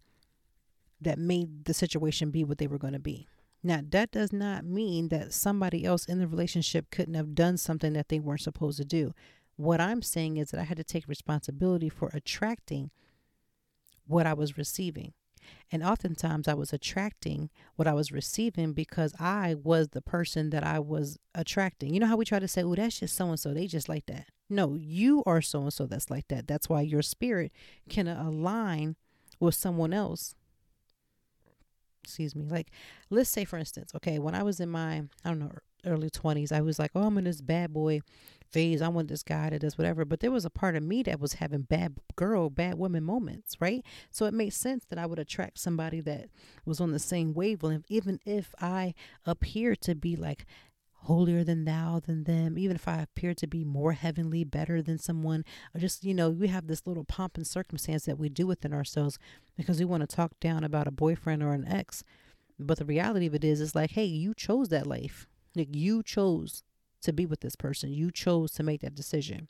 that 1.00 1.18
made 1.18 1.64
the 1.64 1.74
situation 1.74 2.30
be 2.30 2.44
what 2.44 2.58
they 2.58 2.66
were 2.66 2.78
going 2.78 2.92
to 2.92 2.98
be. 2.98 3.26
Now, 3.62 3.80
that 3.90 4.10
does 4.10 4.32
not 4.32 4.64
mean 4.64 5.08
that 5.08 5.32
somebody 5.32 5.84
else 5.84 6.04
in 6.04 6.18
the 6.18 6.26
relationship 6.26 6.90
couldn't 6.90 7.14
have 7.14 7.34
done 7.34 7.56
something 7.56 7.92
that 7.92 8.08
they 8.08 8.18
weren't 8.18 8.40
supposed 8.40 8.78
to 8.78 8.84
do. 8.84 9.14
What 9.56 9.80
I'm 9.80 10.02
saying 10.02 10.36
is 10.38 10.50
that 10.50 10.60
I 10.60 10.64
had 10.64 10.78
to 10.78 10.84
take 10.84 11.06
responsibility 11.06 11.88
for 11.88 12.10
attracting 12.12 12.90
what 14.06 14.26
I 14.26 14.34
was 14.34 14.58
receiving. 14.58 15.12
And 15.70 15.82
oftentimes 15.82 16.48
I 16.48 16.54
was 16.54 16.72
attracting 16.72 17.50
what 17.76 17.88
I 17.88 17.92
was 17.92 18.12
receiving 18.12 18.72
because 18.72 19.14
I 19.18 19.54
was 19.54 19.88
the 19.88 20.02
person 20.02 20.50
that 20.50 20.64
I 20.64 20.78
was 20.78 21.18
attracting. 21.34 21.94
You 21.94 22.00
know 22.00 22.06
how 22.06 22.16
we 22.16 22.24
try 22.24 22.38
to 22.38 22.48
say, 22.48 22.62
oh, 22.62 22.74
that's 22.74 23.00
just 23.00 23.16
so 23.16 23.28
and 23.28 23.40
so. 23.40 23.54
They 23.54 23.66
just 23.66 23.88
like 23.88 24.06
that. 24.06 24.26
No, 24.48 24.74
you 24.74 25.22
are 25.24 25.40
so 25.40 25.62
and 25.62 25.72
so 25.72 25.86
that's 25.86 26.10
like 26.10 26.28
that. 26.28 26.46
That's 26.46 26.68
why 26.68 26.82
your 26.82 27.02
spirit 27.02 27.52
can 27.88 28.06
align 28.06 28.96
with 29.40 29.54
someone 29.54 29.92
else. 29.92 30.34
Excuse 32.04 32.34
me. 32.34 32.46
Like, 32.46 32.70
let's 33.10 33.30
say, 33.30 33.44
for 33.44 33.58
instance, 33.58 33.92
okay, 33.94 34.18
when 34.18 34.34
I 34.34 34.42
was 34.42 34.60
in 34.60 34.68
my, 34.68 35.04
I 35.24 35.28
don't 35.28 35.38
know, 35.38 35.52
early 35.84 36.10
20s, 36.10 36.52
I 36.52 36.60
was 36.60 36.78
like, 36.78 36.90
oh, 36.94 37.02
I'm 37.02 37.18
in 37.18 37.24
this 37.24 37.40
bad 37.40 37.72
boy 37.72 38.00
phase. 38.50 38.82
I 38.82 38.88
want 38.88 39.08
this 39.08 39.22
guy 39.22 39.50
that 39.50 39.60
does 39.60 39.78
whatever. 39.78 40.04
But 40.04 40.20
there 40.20 40.30
was 40.30 40.44
a 40.44 40.50
part 40.50 40.76
of 40.76 40.82
me 40.82 41.02
that 41.04 41.20
was 41.20 41.34
having 41.34 41.62
bad 41.62 41.96
girl, 42.16 42.50
bad 42.50 42.78
woman 42.78 43.04
moments, 43.04 43.56
right? 43.60 43.84
So 44.10 44.26
it 44.26 44.34
made 44.34 44.52
sense 44.52 44.84
that 44.90 44.98
I 44.98 45.06
would 45.06 45.18
attract 45.18 45.58
somebody 45.58 46.00
that 46.00 46.28
was 46.64 46.80
on 46.80 46.92
the 46.92 46.98
same 46.98 47.34
wavelength, 47.34 47.86
even 47.88 48.20
if 48.24 48.54
I 48.60 48.94
appear 49.26 49.74
to 49.76 49.94
be 49.94 50.16
like 50.16 50.46
holier 51.04 51.42
than 51.42 51.64
thou 51.64 52.00
than 52.04 52.24
them, 52.24 52.56
even 52.56 52.76
if 52.76 52.86
I 52.86 53.00
appear 53.00 53.34
to 53.34 53.46
be 53.46 53.64
more 53.64 53.92
heavenly, 53.92 54.44
better 54.44 54.80
than 54.80 54.98
someone, 54.98 55.44
or 55.74 55.80
just, 55.80 56.04
you 56.04 56.14
know, 56.14 56.30
we 56.30 56.48
have 56.48 56.68
this 56.68 56.86
little 56.86 57.04
pomp 57.04 57.36
and 57.36 57.46
circumstance 57.46 58.04
that 58.04 58.18
we 58.18 58.28
do 58.28 58.46
within 58.46 58.72
ourselves 58.72 59.18
because 59.56 59.78
we 59.78 59.84
want 59.84 60.08
to 60.08 60.16
talk 60.16 60.38
down 60.38 60.62
about 60.62 60.86
a 60.86 60.92
boyfriend 60.92 61.42
or 61.42 61.54
an 61.54 61.66
ex. 61.66 62.04
But 62.58 62.78
the 62.78 62.84
reality 62.84 63.26
of 63.26 63.34
it 63.34 63.44
is, 63.44 63.60
it's 63.60 63.74
like, 63.74 63.92
hey, 63.92 64.04
you 64.04 64.34
chose 64.34 64.68
that 64.68 64.86
life. 64.86 65.26
Like 65.54 65.74
you 65.74 66.02
chose 66.02 66.62
to 67.02 67.12
be 67.12 67.26
with 67.26 67.40
this 67.40 67.56
person. 67.56 67.92
You 67.92 68.10
chose 68.10 68.52
to 68.52 68.62
make 68.62 68.80
that 68.80 68.94
decision. 68.94 69.48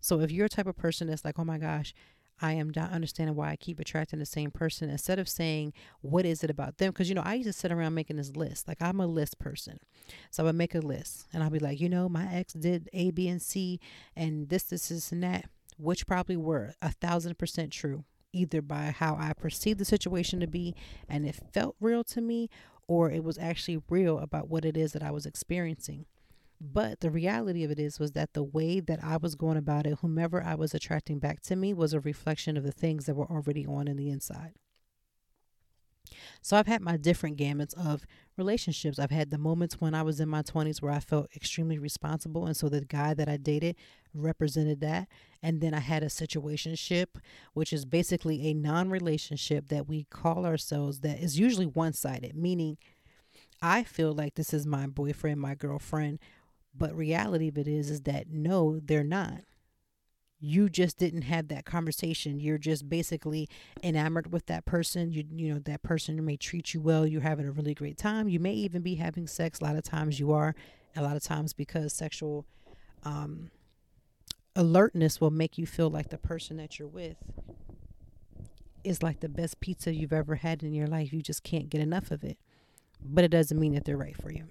So 0.00 0.20
if 0.20 0.30
you're 0.30 0.46
a 0.46 0.50
type 0.50 0.66
of 0.66 0.76
person 0.76 1.08
that's 1.08 1.24
like, 1.24 1.38
oh 1.38 1.44
my 1.44 1.58
gosh, 1.58 1.94
I 2.40 2.54
am 2.54 2.72
not 2.74 2.90
understanding 2.90 3.36
why 3.36 3.50
I 3.50 3.56
keep 3.56 3.78
attracting 3.78 4.18
the 4.18 4.26
same 4.26 4.50
person 4.50 4.90
instead 4.90 5.20
of 5.20 5.28
saying, 5.28 5.74
what 6.00 6.26
is 6.26 6.42
it 6.42 6.50
about 6.50 6.78
them? 6.78 6.90
Because, 6.90 7.08
you 7.08 7.14
know, 7.14 7.22
I 7.24 7.34
used 7.34 7.48
to 7.48 7.52
sit 7.52 7.70
around 7.70 7.94
making 7.94 8.16
this 8.16 8.34
list. 8.34 8.66
Like, 8.66 8.82
I'm 8.82 8.98
a 8.98 9.06
list 9.06 9.38
person. 9.38 9.78
So 10.30 10.42
I 10.42 10.46
would 10.46 10.56
make 10.56 10.74
a 10.74 10.80
list 10.80 11.28
and 11.32 11.42
I'll 11.42 11.50
be 11.50 11.60
like, 11.60 11.80
you 11.80 11.88
know, 11.88 12.08
my 12.08 12.26
ex 12.32 12.52
did 12.54 12.88
A, 12.92 13.12
B, 13.12 13.28
and 13.28 13.40
C, 13.40 13.78
and 14.16 14.48
this, 14.48 14.64
this, 14.64 14.88
this, 14.88 15.12
and 15.12 15.22
that, 15.22 15.44
which 15.78 16.06
probably 16.06 16.36
were 16.36 16.74
a 16.82 16.90
thousand 16.90 17.38
percent 17.38 17.70
true, 17.70 18.04
either 18.32 18.60
by 18.60 18.94
how 18.96 19.16
I 19.16 19.34
perceived 19.34 19.78
the 19.78 19.84
situation 19.84 20.40
to 20.40 20.48
be 20.48 20.74
and 21.08 21.24
it 21.24 21.36
felt 21.52 21.76
real 21.80 22.02
to 22.04 22.20
me, 22.20 22.50
or 22.88 23.10
it 23.10 23.24
was 23.24 23.38
actually 23.38 23.82
real 23.88 24.18
about 24.18 24.48
what 24.48 24.64
it 24.64 24.76
is 24.76 24.92
that 24.92 25.02
I 25.02 25.10
was 25.10 25.26
experiencing. 25.26 26.06
But 26.60 27.00
the 27.00 27.10
reality 27.10 27.64
of 27.64 27.70
it 27.72 27.78
is 27.80 27.98
was 27.98 28.12
that 28.12 28.34
the 28.34 28.44
way 28.44 28.78
that 28.78 29.02
I 29.02 29.16
was 29.16 29.34
going 29.34 29.56
about 29.56 29.86
it, 29.86 29.98
whomever 30.00 30.42
I 30.42 30.54
was 30.54 30.74
attracting 30.74 31.18
back 31.18 31.40
to 31.42 31.56
me 31.56 31.74
was 31.74 31.92
a 31.92 32.00
reflection 32.00 32.56
of 32.56 32.62
the 32.62 32.70
things 32.70 33.06
that 33.06 33.16
were 33.16 33.30
already 33.30 33.66
on 33.66 33.88
in 33.88 33.96
the 33.96 34.10
inside. 34.10 34.52
So 36.40 36.56
I've 36.56 36.66
had 36.66 36.82
my 36.82 36.96
different 36.96 37.38
gamuts 37.38 37.74
of 37.74 38.04
relationships. 38.36 38.98
I've 38.98 39.10
had 39.10 39.30
the 39.30 39.38
moments 39.38 39.80
when 39.80 39.94
I 39.94 40.02
was 40.02 40.20
in 40.20 40.28
my 40.28 40.42
20s 40.42 40.82
where 40.82 40.92
I 40.92 41.00
felt 41.00 41.28
extremely 41.34 41.78
responsible 41.78 42.46
and 42.46 42.56
so 42.56 42.68
the 42.68 42.84
guy 42.84 43.14
that 43.14 43.28
I 43.28 43.36
dated 43.36 43.76
represented 44.14 44.80
that. 44.80 45.08
And 45.42 45.60
then 45.60 45.74
I 45.74 45.80
had 45.80 46.02
a 46.02 46.06
situationship, 46.06 47.06
which 47.54 47.72
is 47.72 47.84
basically 47.84 48.48
a 48.48 48.54
non-relationship 48.54 49.68
that 49.68 49.88
we 49.88 50.04
call 50.04 50.46
ourselves 50.46 51.00
that 51.00 51.18
is 51.18 51.38
usually 51.38 51.66
one-sided, 51.66 52.36
meaning 52.36 52.78
I 53.60 53.84
feel 53.84 54.12
like 54.12 54.34
this 54.34 54.52
is 54.52 54.66
my 54.66 54.86
boyfriend, 54.86 55.40
my 55.40 55.54
girlfriend, 55.54 56.18
but 56.76 56.96
reality 56.96 57.48
of 57.48 57.58
it 57.58 57.68
is 57.68 57.90
is 57.90 58.02
that 58.02 58.28
no, 58.28 58.80
they're 58.82 59.04
not. 59.04 59.42
You 60.44 60.68
just 60.68 60.98
didn't 60.98 61.22
have 61.22 61.46
that 61.48 61.64
conversation. 61.64 62.40
You're 62.40 62.58
just 62.58 62.88
basically 62.88 63.48
enamored 63.80 64.32
with 64.32 64.46
that 64.46 64.64
person. 64.64 65.12
You 65.12 65.24
you 65.30 65.54
know 65.54 65.60
that 65.60 65.84
person 65.84 66.22
may 66.24 66.36
treat 66.36 66.74
you 66.74 66.80
well. 66.80 67.06
You're 67.06 67.20
having 67.20 67.46
a 67.46 67.52
really 67.52 67.74
great 67.74 67.96
time. 67.96 68.28
You 68.28 68.40
may 68.40 68.52
even 68.54 68.82
be 68.82 68.96
having 68.96 69.28
sex. 69.28 69.60
A 69.60 69.64
lot 69.64 69.76
of 69.76 69.84
times 69.84 70.18
you 70.18 70.32
are. 70.32 70.56
A 70.96 71.02
lot 71.02 71.16
of 71.16 71.22
times 71.22 71.52
because 71.52 71.92
sexual 71.92 72.44
um, 73.04 73.52
alertness 74.56 75.20
will 75.20 75.30
make 75.30 75.58
you 75.58 75.66
feel 75.66 75.88
like 75.88 76.10
the 76.10 76.18
person 76.18 76.56
that 76.56 76.76
you're 76.78 76.88
with 76.88 77.16
is 78.84 79.00
like 79.00 79.20
the 79.20 79.28
best 79.28 79.60
pizza 79.60 79.94
you've 79.94 80.12
ever 80.12 80.34
had 80.34 80.64
in 80.64 80.74
your 80.74 80.88
life. 80.88 81.12
You 81.12 81.22
just 81.22 81.44
can't 81.44 81.70
get 81.70 81.80
enough 81.80 82.10
of 82.10 82.24
it. 82.24 82.36
But 83.00 83.24
it 83.24 83.30
doesn't 83.30 83.58
mean 83.58 83.74
that 83.74 83.84
they're 83.84 83.96
right 83.96 84.20
for 84.20 84.32
you. 84.32 84.48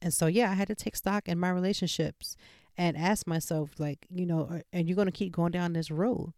And 0.00 0.12
so, 0.12 0.26
yeah, 0.26 0.50
I 0.50 0.54
had 0.54 0.68
to 0.68 0.74
take 0.74 0.96
stock 0.96 1.28
in 1.28 1.38
my 1.38 1.50
relationships 1.50 2.36
and 2.76 2.96
ask 2.96 3.26
myself, 3.26 3.78
like, 3.78 4.06
you 4.10 4.26
know, 4.26 4.46
are, 4.50 4.62
are 4.72 4.82
you 4.82 4.94
going 4.94 5.06
to 5.06 5.12
keep 5.12 5.32
going 5.32 5.52
down 5.52 5.72
this 5.72 5.90
road? 5.90 6.32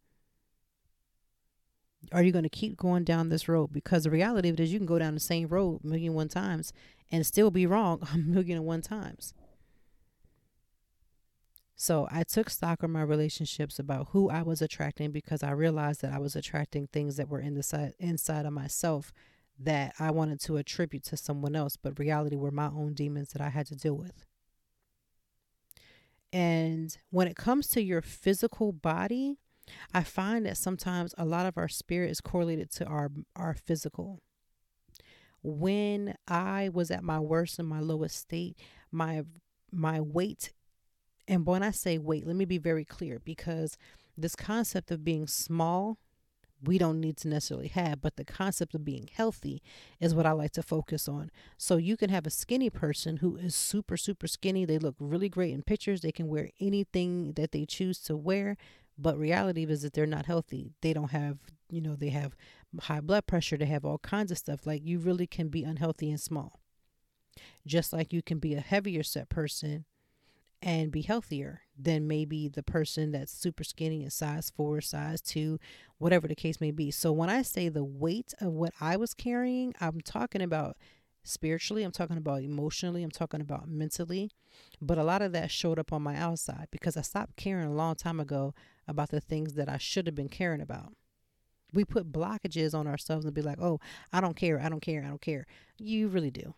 Are 2.13 2.23
you 2.23 2.33
going 2.33 2.45
to 2.45 2.51
keep 2.51 2.77
going 2.77 3.05
down 3.05 3.29
this 3.29 3.49
road? 3.49 3.73
Because 3.73 4.05
the 4.05 4.11
reality 4.11 4.49
of 4.49 4.55
it 4.55 4.63
is, 4.63 4.73
you 4.73 4.79
can 4.79 4.87
go 4.87 4.99
down 4.99 5.15
the 5.15 5.21
same 5.21 5.49
road 5.49 5.81
a 5.83 5.87
million 5.87 6.15
one 6.15 6.29
times 6.29 6.73
and 7.11 7.27
still 7.27 7.51
be 7.51 7.67
wrong 7.67 8.07
a 8.15 8.19
million 8.19 8.59
and 8.59 8.67
one 8.67 8.83
times. 8.83 9.33
So 11.77 12.07
I 12.11 12.23
took 12.23 12.51
stock 12.51 12.83
of 12.83 12.91
my 12.91 13.03
relationships 13.03 13.79
about 13.79 14.09
who 14.11 14.31
I 14.31 14.43
was 14.43 14.63
attracting 14.63 15.11
because 15.11 15.43
I 15.43 15.51
realized 15.51 16.03
that 16.03 16.13
I 16.13 16.19
was 16.19 16.37
attracting 16.37 16.87
things 16.87 17.17
that 17.17 17.29
were 17.29 17.41
in 17.41 17.55
the 17.55 17.63
side, 17.63 17.95
inside 17.99 18.47
of 18.47 18.53
myself 18.53 19.13
that 19.59 19.95
I 19.99 20.11
wanted 20.11 20.41
to 20.43 20.57
attribute 20.57 21.05
to 21.05 21.17
someone 21.17 21.57
else, 21.57 21.77
but 21.77 21.99
reality 21.99 22.37
were 22.37 22.51
my 22.51 22.67
own 22.67 22.95
demons 22.95 23.33
that 23.33 23.43
I 23.43 23.49
had 23.49 23.67
to 23.67 23.77
deal 23.77 23.95
with. 23.95 24.25
And 26.35 26.97
when 27.11 27.29
it 27.29 27.37
comes 27.37 27.69
to 27.71 27.83
your 27.83 28.03
physical 28.03 28.73
body, 28.73 29.39
I 29.95 30.05
find 30.05 30.47
that 30.47 30.59
sometimes 30.59 31.15
a 31.19 31.27
lot 31.27 31.47
of 31.47 31.59
our 31.59 31.69
spirit 31.69 32.11
is 32.13 32.21
correlated 32.23 32.71
to 32.73 32.87
our 32.87 33.11
our 33.37 33.55
physical. 33.55 34.23
When 35.43 36.17
I 36.27 36.71
was 36.73 36.91
at 36.91 37.05
my 37.05 37.21
worst 37.21 37.59
and 37.59 37.69
my 37.69 37.81
lowest 37.81 38.17
state, 38.17 38.59
my 38.93 39.25
my 39.73 40.01
weight 40.01 40.53
And 41.29 41.47
when 41.47 41.63
I 41.63 41.71
say 41.73 41.99
weight, 41.99 42.27
let 42.27 42.37
me 42.37 42.45
be 42.47 42.59
very 42.59 42.85
clear 42.85 43.21
because 43.21 43.79
this 44.17 44.37
concept 44.37 44.91
of 44.91 45.05
being 45.05 45.27
small, 45.29 45.99
we 46.67 46.79
don't 46.79 47.01
need 47.01 47.17
to 47.19 47.29
necessarily 47.29 47.69
have, 47.69 48.01
but 48.01 48.17
the 48.17 48.25
concept 48.25 48.75
of 48.75 48.85
being 48.85 49.09
healthy 49.13 49.63
is 50.01 50.15
what 50.15 50.27
I 50.27 50.33
like 50.33 50.53
to 50.53 50.63
focus 50.63 51.09
on. 51.09 51.31
So 51.57 51.77
you 51.77 51.97
can 51.97 52.11
have 52.11 52.27
a 52.27 52.31
skinny 52.31 52.71
person 52.71 53.19
who 53.19 53.37
is 53.37 53.55
super, 53.55 53.97
super 53.97 54.27
skinny. 54.27 54.65
They 54.65 54.79
look 54.79 54.97
really 54.99 55.29
great 55.29 55.53
in 55.53 55.63
pictures. 55.63 56.01
They 56.01 56.13
can 56.13 56.29
wear 56.29 56.51
anything 56.61 57.33
that 57.35 57.53
they 57.53 57.65
choose 57.65 57.99
to 58.01 58.17
wear. 58.17 58.57
But 58.97 59.19
reality 59.19 59.65
is 59.65 59.83
that 59.83 59.93
they're 59.93 60.07
not 60.07 60.27
healthy. 60.27 60.73
They 60.81 60.93
don't 60.93 61.11
have, 61.11 61.39
you 61.69 61.81
know, 61.81 61.97
they 61.97 62.11
have 62.11 62.37
high 62.83 63.01
blood 63.01 63.27
pressure. 63.27 63.57
They 63.57 63.67
have 63.67 63.85
all 63.85 63.99
kinds 63.99 64.31
of 64.31 64.39
stuff. 64.39 64.67
Like 64.67 64.83
you 64.85 64.99
really 64.99 65.27
can 65.27 65.49
be 65.49 65.65
unhealthy 65.65 66.11
and 66.11 66.21
small. 66.21 66.61
Just 67.67 67.93
like 67.93 68.13
you 68.13 68.23
can 68.23 68.39
be 68.39 68.55
a 68.55 68.61
heavier 68.61 69.03
set 69.03 69.29
person 69.29 69.85
and 70.65 70.91
be 70.91 71.03
healthier 71.03 71.61
than 71.79 72.09
maybe 72.09 72.49
the 72.49 72.63
person 72.63 73.13
that's 73.13 73.31
super 73.31 73.63
skinny 73.63 74.03
and 74.03 74.13
size 74.13 74.51
four, 74.57 74.81
size 74.81 75.21
two, 75.21 75.61
whatever 75.99 76.27
the 76.27 76.35
case 76.35 76.59
may 76.59 76.71
be. 76.71 76.91
So 76.91 77.13
when 77.13 77.29
I 77.29 77.43
say 77.43 77.69
the 77.69 77.85
weight 77.85 78.33
of 78.41 78.55
what 78.55 78.73
I 78.81 78.97
was 78.97 79.13
carrying, 79.13 79.75
I'm 79.79 80.01
talking 80.01 80.41
about 80.41 80.79
spiritually, 81.23 81.85
I'm 81.85 81.93
talking 81.93 82.17
about 82.17 82.43
emotionally, 82.43 83.03
I'm 83.03 83.11
talking 83.11 83.43
about 83.43 83.69
mentally. 83.69 84.31
But 84.81 84.97
a 84.97 85.05
lot 85.05 85.21
of 85.21 85.33
that 85.33 85.51
showed 85.51 85.79
up 85.79 85.93
on 85.93 86.03
my 86.03 86.17
outside 86.17 86.69
because 86.71 86.97
I 86.97 87.03
stopped 87.03 87.37
caring 87.37 87.67
a 87.67 87.75
long 87.75 87.95
time 87.95 88.19
ago 88.19 88.55
about 88.89 89.11
the 89.11 89.21
things 89.21 89.55
that 89.55 89.69
I 89.69 89.77
should 89.77 90.07
have 90.07 90.15
been 90.15 90.31
caring 90.31 90.63
about. 90.63 90.95
We 91.75 91.85
put 91.85 92.11
blockages 92.11 92.73
on 92.73 92.87
ourselves 92.87 93.27
and 93.27 93.35
be 93.35 93.43
like, 93.43 93.61
oh, 93.61 93.81
I 94.13 94.23
don't 94.23 94.37
care, 94.37 94.61
I 94.61 94.71
don't 94.71 94.81
care, 94.81 95.05
I 95.05 95.09
don't 95.09 95.21
care. 95.21 95.45
You 95.77 96.09
really 96.09 96.31
do. 96.31 96.55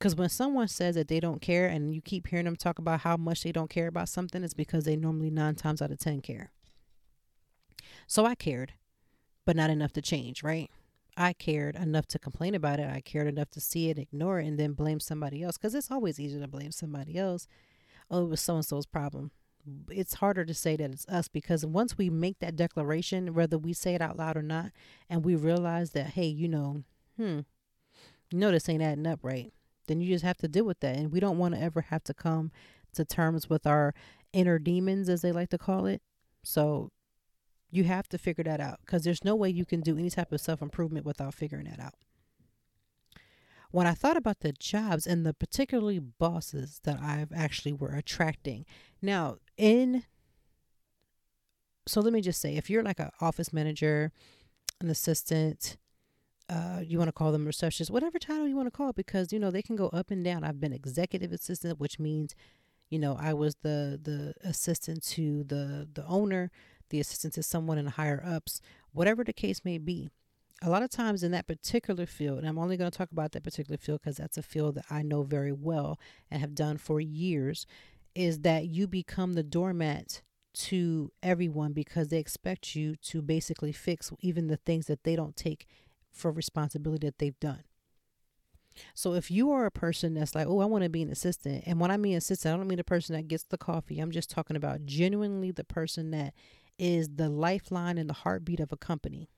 Because 0.00 0.16
when 0.16 0.30
someone 0.30 0.66
says 0.66 0.94
that 0.94 1.08
they 1.08 1.20
don't 1.20 1.42
care 1.42 1.66
and 1.66 1.94
you 1.94 2.00
keep 2.00 2.28
hearing 2.28 2.46
them 2.46 2.56
talk 2.56 2.78
about 2.78 3.00
how 3.00 3.18
much 3.18 3.42
they 3.42 3.52
don't 3.52 3.68
care 3.68 3.86
about 3.86 4.08
something, 4.08 4.42
it's 4.42 4.54
because 4.54 4.84
they 4.84 4.96
normally 4.96 5.28
nine 5.28 5.56
times 5.56 5.82
out 5.82 5.90
of 5.90 5.98
10 5.98 6.22
care. 6.22 6.50
So 8.06 8.24
I 8.24 8.34
cared, 8.34 8.72
but 9.44 9.56
not 9.56 9.68
enough 9.68 9.92
to 9.92 10.00
change, 10.00 10.42
right? 10.42 10.70
I 11.18 11.34
cared 11.34 11.76
enough 11.76 12.06
to 12.08 12.18
complain 12.18 12.54
about 12.54 12.80
it. 12.80 12.88
I 12.88 13.02
cared 13.02 13.26
enough 13.26 13.50
to 13.50 13.60
see 13.60 13.90
it, 13.90 13.98
ignore 13.98 14.40
it, 14.40 14.46
and 14.46 14.58
then 14.58 14.72
blame 14.72 15.00
somebody 15.00 15.42
else. 15.42 15.58
Because 15.58 15.74
it's 15.74 15.90
always 15.90 16.18
easier 16.18 16.40
to 16.40 16.48
blame 16.48 16.72
somebody 16.72 17.18
else. 17.18 17.46
Oh, 18.10 18.22
it 18.22 18.30
was 18.30 18.40
so 18.40 18.54
and 18.54 18.64
so's 18.64 18.86
problem. 18.86 19.32
It's 19.90 20.14
harder 20.14 20.46
to 20.46 20.54
say 20.54 20.76
that 20.76 20.92
it's 20.92 21.06
us 21.08 21.28
because 21.28 21.66
once 21.66 21.98
we 21.98 22.08
make 22.08 22.38
that 22.38 22.56
declaration, 22.56 23.34
whether 23.34 23.58
we 23.58 23.74
say 23.74 23.96
it 23.96 24.00
out 24.00 24.16
loud 24.16 24.38
or 24.38 24.42
not, 24.42 24.70
and 25.10 25.26
we 25.26 25.34
realize 25.34 25.90
that, 25.90 26.12
hey, 26.12 26.26
you 26.26 26.48
know, 26.48 26.84
hmm, 27.18 27.40
you 28.30 28.38
know, 28.38 28.50
this 28.50 28.66
ain't 28.70 28.82
adding 28.82 29.06
up 29.06 29.20
right 29.22 29.52
then 29.90 30.00
you 30.00 30.14
just 30.14 30.24
have 30.24 30.38
to 30.38 30.48
deal 30.48 30.64
with 30.64 30.80
that. 30.80 30.96
And 30.96 31.12
we 31.12 31.20
don't 31.20 31.38
want 31.38 31.54
to 31.54 31.60
ever 31.60 31.80
have 31.82 32.04
to 32.04 32.14
come 32.14 32.52
to 32.94 33.04
terms 33.04 33.50
with 33.50 33.66
our 33.66 33.92
inner 34.32 34.58
demons, 34.58 35.08
as 35.08 35.22
they 35.22 35.32
like 35.32 35.50
to 35.50 35.58
call 35.58 35.86
it. 35.86 36.00
So 36.44 36.90
you 37.70 37.84
have 37.84 38.08
to 38.08 38.18
figure 38.18 38.44
that 38.44 38.60
out 38.60 38.80
because 38.84 39.04
there's 39.04 39.24
no 39.24 39.34
way 39.34 39.50
you 39.50 39.64
can 39.64 39.80
do 39.80 39.98
any 39.98 40.10
type 40.10 40.32
of 40.32 40.40
self 40.40 40.62
improvement 40.62 41.04
without 41.04 41.34
figuring 41.34 41.66
that 41.66 41.80
out. 41.80 41.94
When 43.72 43.86
I 43.86 43.94
thought 43.94 44.16
about 44.16 44.40
the 44.40 44.52
jobs 44.52 45.06
and 45.06 45.24
the 45.24 45.34
particularly 45.34 46.00
bosses 46.00 46.80
that 46.84 47.00
I've 47.00 47.32
actually 47.32 47.72
were 47.72 47.92
attracting, 47.92 48.66
now 49.00 49.36
in 49.56 50.04
so 51.86 52.00
let 52.00 52.12
me 52.12 52.20
just 52.20 52.40
say 52.40 52.56
if 52.56 52.70
you're 52.70 52.82
like 52.82 53.00
an 53.00 53.10
office 53.20 53.52
manager, 53.52 54.12
an 54.80 54.90
assistant, 54.90 55.76
uh, 56.50 56.80
you 56.84 56.98
want 56.98 57.08
to 57.08 57.12
call 57.12 57.30
them 57.30 57.46
receptionists, 57.46 57.90
whatever 57.90 58.18
title 58.18 58.48
you 58.48 58.56
want 58.56 58.66
to 58.66 58.76
call 58.76 58.90
it, 58.90 58.96
because 58.96 59.32
you 59.32 59.38
know 59.38 59.50
they 59.50 59.62
can 59.62 59.76
go 59.76 59.88
up 59.88 60.10
and 60.10 60.24
down. 60.24 60.42
I've 60.42 60.60
been 60.60 60.72
executive 60.72 61.32
assistant, 61.32 61.78
which 61.78 62.00
means, 62.00 62.34
you 62.88 62.98
know, 62.98 63.16
I 63.20 63.34
was 63.34 63.56
the 63.62 64.00
the 64.02 64.34
assistant 64.42 65.04
to 65.08 65.44
the 65.44 65.88
the 65.92 66.04
owner, 66.06 66.50
the 66.88 66.98
assistant 66.98 67.34
to 67.34 67.42
someone 67.44 67.78
in 67.78 67.86
higher 67.86 68.22
ups, 68.26 68.60
whatever 68.92 69.22
the 69.22 69.32
case 69.32 69.64
may 69.64 69.78
be. 69.78 70.10
A 70.62 70.68
lot 70.68 70.82
of 70.82 70.90
times 70.90 71.22
in 71.22 71.30
that 71.32 71.46
particular 71.46 72.04
field, 72.04 72.38
and 72.38 72.48
I'm 72.48 72.58
only 72.58 72.76
going 72.76 72.90
to 72.90 72.98
talk 72.98 73.12
about 73.12 73.32
that 73.32 73.44
particular 73.44 73.78
field 73.78 74.00
because 74.02 74.18
that's 74.18 74.36
a 74.36 74.42
field 74.42 74.74
that 74.74 74.84
I 74.90 75.02
know 75.02 75.22
very 75.22 75.52
well 75.52 75.98
and 76.30 76.40
have 76.40 76.54
done 76.54 76.76
for 76.76 77.00
years, 77.00 77.64
is 78.14 78.40
that 78.40 78.66
you 78.66 78.86
become 78.86 79.34
the 79.34 79.42
doormat 79.42 80.20
to 80.52 81.12
everyone 81.22 81.72
because 81.72 82.08
they 82.08 82.18
expect 82.18 82.74
you 82.74 82.96
to 82.96 83.22
basically 83.22 83.72
fix 83.72 84.12
even 84.20 84.48
the 84.48 84.56
things 84.56 84.86
that 84.86 85.04
they 85.04 85.14
don't 85.16 85.36
take 85.36 85.66
for 86.12 86.30
responsibility 86.30 87.06
that 87.06 87.18
they've 87.18 87.38
done. 87.40 87.64
So 88.94 89.14
if 89.14 89.30
you 89.30 89.50
are 89.50 89.66
a 89.66 89.70
person 89.70 90.14
that's 90.14 90.34
like, 90.34 90.46
oh, 90.46 90.60
I 90.60 90.64
want 90.64 90.84
to 90.84 90.90
be 90.90 91.02
an 91.02 91.10
assistant, 91.10 91.64
and 91.66 91.80
when 91.80 91.90
I 91.90 91.96
mean 91.96 92.16
assistant, 92.16 92.54
I 92.54 92.56
don't 92.56 92.68
mean 92.68 92.78
the 92.78 92.84
person 92.84 93.14
that 93.14 93.28
gets 93.28 93.44
the 93.44 93.58
coffee. 93.58 93.98
I'm 93.98 94.12
just 94.12 94.30
talking 94.30 94.56
about 94.56 94.86
genuinely 94.86 95.50
the 95.50 95.64
person 95.64 96.10
that 96.12 96.34
is 96.78 97.10
the 97.16 97.28
lifeline 97.28 97.98
and 97.98 98.08
the 98.08 98.14
heartbeat 98.14 98.60
of 98.60 98.72
a 98.72 98.76
company. 98.76 99.28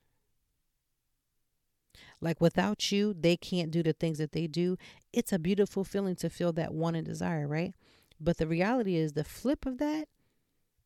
Like 2.20 2.40
without 2.40 2.92
you, 2.92 3.14
they 3.18 3.36
can't 3.36 3.72
do 3.72 3.82
the 3.82 3.92
things 3.92 4.18
that 4.18 4.32
they 4.32 4.46
do. 4.46 4.76
It's 5.12 5.32
a 5.32 5.38
beautiful 5.38 5.82
feeling 5.82 6.14
to 6.16 6.30
feel 6.30 6.52
that 6.52 6.72
want 6.72 6.96
and 6.96 7.04
desire, 7.04 7.48
right? 7.48 7.74
But 8.20 8.36
the 8.38 8.46
reality 8.46 8.96
is 8.96 9.14
the 9.14 9.24
flip 9.24 9.66
of 9.66 9.78
that 9.78 10.06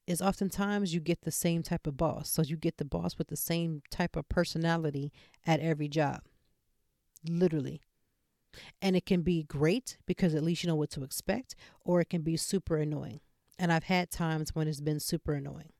is 0.06 0.22
oftentimes 0.22 0.94
you 0.94 1.00
get 1.00 1.22
the 1.22 1.30
same 1.30 1.62
type 1.62 1.86
of 1.86 1.96
boss. 1.96 2.30
So 2.30 2.42
you 2.42 2.56
get 2.56 2.78
the 2.78 2.84
boss 2.84 3.18
with 3.18 3.28
the 3.28 3.36
same 3.36 3.82
type 3.90 4.16
of 4.16 4.28
personality 4.28 5.12
at 5.46 5.60
every 5.60 5.88
job. 5.88 6.22
Literally. 7.28 7.80
And 8.80 8.96
it 8.96 9.04
can 9.04 9.22
be 9.22 9.42
great 9.42 9.98
because 10.06 10.34
at 10.34 10.42
least 10.42 10.62
you 10.62 10.68
know 10.68 10.76
what 10.76 10.90
to 10.90 11.02
expect, 11.02 11.54
or 11.84 12.00
it 12.00 12.08
can 12.08 12.22
be 12.22 12.36
super 12.36 12.76
annoying. 12.76 13.20
And 13.58 13.72
I've 13.72 13.84
had 13.84 14.10
times 14.10 14.54
when 14.54 14.68
it's 14.68 14.80
been 14.80 15.00
super 15.00 15.34
annoying. 15.34 15.72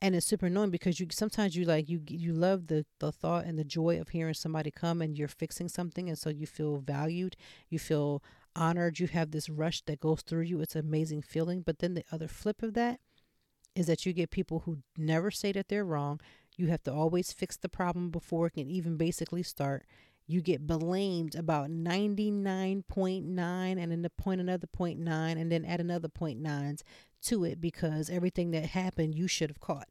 And 0.00 0.14
it's 0.14 0.26
super 0.26 0.46
annoying 0.46 0.70
because 0.70 1.00
you 1.00 1.06
sometimes 1.10 1.56
you 1.56 1.64
like 1.64 1.88
you 1.88 2.02
you 2.06 2.34
love 2.34 2.66
the 2.66 2.84
the 2.98 3.10
thought 3.10 3.46
and 3.46 3.58
the 3.58 3.64
joy 3.64 3.98
of 3.98 4.10
hearing 4.10 4.34
somebody 4.34 4.70
come 4.70 5.00
and 5.00 5.16
you're 5.16 5.28
fixing 5.28 5.68
something 5.68 6.08
and 6.08 6.18
so 6.18 6.28
you 6.28 6.46
feel 6.46 6.78
valued, 6.78 7.36
you 7.70 7.78
feel 7.78 8.22
honored, 8.56 8.98
you 8.98 9.06
have 9.08 9.30
this 9.30 9.48
rush 9.48 9.82
that 9.82 10.00
goes 10.00 10.22
through 10.22 10.42
you. 10.42 10.60
It's 10.60 10.74
an 10.74 10.86
amazing 10.86 11.22
feeling. 11.22 11.62
But 11.62 11.78
then 11.78 11.94
the 11.94 12.04
other 12.12 12.28
flip 12.28 12.62
of 12.62 12.74
that 12.74 13.00
is 13.74 13.86
that 13.86 14.06
you 14.06 14.12
get 14.12 14.30
people 14.30 14.60
who 14.60 14.78
never 14.96 15.30
say 15.30 15.52
that 15.52 15.68
they're 15.68 15.84
wrong. 15.84 16.20
You 16.56 16.68
have 16.68 16.82
to 16.84 16.92
always 16.92 17.32
fix 17.32 17.56
the 17.56 17.68
problem 17.68 18.10
before 18.10 18.46
it 18.46 18.54
can 18.54 18.70
even 18.70 18.96
basically 18.96 19.42
start. 19.42 19.84
You 20.26 20.40
get 20.40 20.66
blamed 20.66 21.34
about 21.34 21.68
99.9 21.68 23.38
and 23.38 23.92
then 23.92 24.02
the 24.02 24.10
point 24.10 24.40
another 24.40 24.66
0.9 24.66 25.06
and 25.08 25.52
then 25.52 25.64
add 25.64 25.80
another 25.80 26.08
0.9s 26.08 26.82
to 27.24 27.44
it 27.44 27.60
because 27.60 28.08
everything 28.08 28.52
that 28.52 28.66
happened 28.66 29.14
you 29.14 29.28
should 29.28 29.50
have 29.50 29.60
caught 29.60 29.88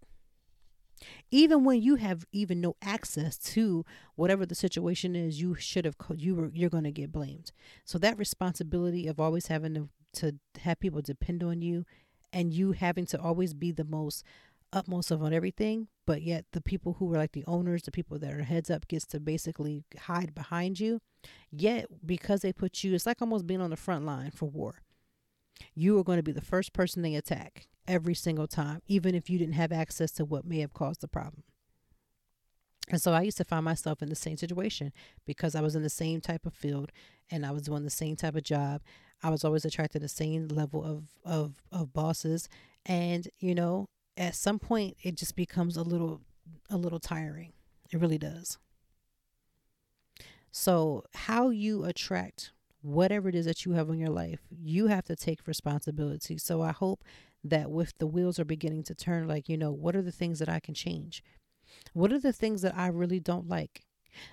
even 1.32 1.64
when 1.64 1.82
you 1.82 1.96
have 1.96 2.26
even 2.32 2.62
no 2.62 2.76
access 2.82 3.38
to 3.38 3.86
whatever 4.16 4.46
the 4.46 4.56
situation 4.56 5.16
is 5.16 5.42
you 5.42 5.56
should 5.56 5.86
have 5.86 5.96
you 6.16 6.36
were 6.36 6.52
you're 6.54 6.70
going 6.70 6.84
to 6.84 6.92
get 6.92 7.12
blamed. 7.12 7.52
So 7.86 7.98
that 8.00 8.18
responsibility 8.18 9.08
of 9.08 9.20
always 9.20 9.48
having 9.48 9.74
to, 9.76 9.90
to 10.14 10.36
have 10.62 10.80
people 10.80 11.02
depend 11.02 11.44
on 11.44 11.62
you 11.62 11.86
and 12.32 12.54
you 12.54 12.72
having 12.72 13.06
to 13.08 13.20
always 13.20 13.54
be 13.54 13.72
the 13.72 13.86
most 13.86 14.24
utmost 14.72 15.12
of 15.12 15.22
on 15.22 15.34
everything 15.34 15.88
but 16.06 16.24
yet 16.24 16.46
the 16.52 16.62
people 16.62 16.94
who 16.94 17.14
are 17.14 17.18
like 17.18 17.34
the 17.34 17.46
owners 17.46 17.84
the 17.84 17.92
people 17.92 18.18
that 18.18 18.34
are 18.34 18.44
heads 18.44 18.72
up 18.72 18.88
gets 18.88 19.06
to 19.06 19.20
basically 19.20 19.84
hide 20.02 20.34
behind 20.34 20.80
you. 20.80 21.00
Yet 21.52 21.88
because 22.06 22.42
they 22.42 22.54
put 22.54 22.84
you 22.84 22.94
it's 22.94 23.06
like 23.06 23.22
almost 23.22 23.48
being 23.48 23.62
on 23.62 23.70
the 23.70 23.78
front 23.78 24.06
line 24.06 24.32
for 24.32 24.50
war. 24.50 24.82
You 25.76 25.98
are 26.00 26.04
going 26.04 26.18
to 26.18 26.24
be 26.24 26.32
the 26.32 26.42
first 26.42 26.74
person 26.74 27.02
they 27.02 27.16
attack 27.16 27.68
every 27.88 28.14
single 28.14 28.48
time, 28.48 28.82
even 28.88 29.16
if 29.16 29.30
you 29.30 29.38
didn't 29.38 29.56
have 29.56 29.72
access 29.72 30.12
to 30.12 30.26
what 30.26 30.46
may 30.46 30.60
have 30.60 30.74
caused 30.74 31.02
the 31.02 31.08
problem. 31.08 31.44
And 32.90 33.02
so 33.02 33.14
I 33.14 33.22
used 33.22 33.38
to 33.38 33.46
find 33.46 33.64
myself 33.64 34.02
in 34.02 34.10
the 34.10 34.16
same 34.16 34.38
situation 34.38 34.92
because 35.26 35.56
I 35.56 35.62
was 35.62 35.76
in 35.76 35.84
the 35.84 35.90
same 35.90 36.20
type 36.20 36.46
of 36.46 36.54
field 36.54 36.92
and 37.32 37.46
I 37.46 37.52
was 37.52 37.64
doing 37.64 37.84
the 37.84 37.90
same 37.90 38.16
type 38.16 38.36
of 38.36 38.44
job. 38.44 38.82
I 39.22 39.30
was 39.30 39.46
always 39.46 39.64
attracted 39.64 40.00
to 40.00 40.04
the 40.04 40.10
same 40.10 40.50
level 40.50 40.84
of, 40.84 41.04
of, 41.24 41.62
of 41.72 41.94
bosses. 41.94 42.50
And, 42.86 43.28
you 43.40 43.56
know, 43.56 43.88
at 44.18 44.36
some 44.36 44.60
point 44.60 44.98
it 45.02 45.16
just 45.16 45.36
becomes 45.36 45.78
a 45.78 45.84
little 45.84 46.22
a 46.70 46.76
little 46.76 47.00
tiring. 47.00 47.54
It 47.92 48.00
really 48.02 48.18
does. 48.18 48.58
So 50.52 51.04
how 51.14 51.50
you 51.50 51.86
attract 51.86 52.52
whatever 52.82 53.30
it 53.30 53.36
is 53.36 53.46
that 53.46 53.66
you 53.66 53.74
have 53.74 53.90
in 53.90 53.98
your 53.98 54.10
life, 54.10 54.42
you 54.50 54.88
have 54.88 55.06
to 55.06 55.16
take 55.16 55.48
responsibility. 55.48 56.38
So 56.38 56.62
I 56.62 56.72
hope 56.72 57.04
that 57.44 57.70
with 57.70 57.94
the 58.00 58.08
wheels 58.08 58.40
are 58.40 58.46
beginning 58.46 58.84
to 58.84 58.96
turn, 58.96 59.28
like, 59.28 59.50
you 59.50 59.58
know, 59.58 59.72
what 59.72 59.96
are 59.96 60.02
the 60.02 60.12
things 60.12 60.40
that 60.40 60.50
I 60.50 60.60
can 60.60 60.74
change? 60.74 61.24
What 61.94 62.14
are 62.14 62.20
the 62.20 62.34
things 62.34 62.62
that 62.62 62.78
I 62.78 62.88
really 62.88 63.20
don't 63.20 63.48
like? 63.48 63.82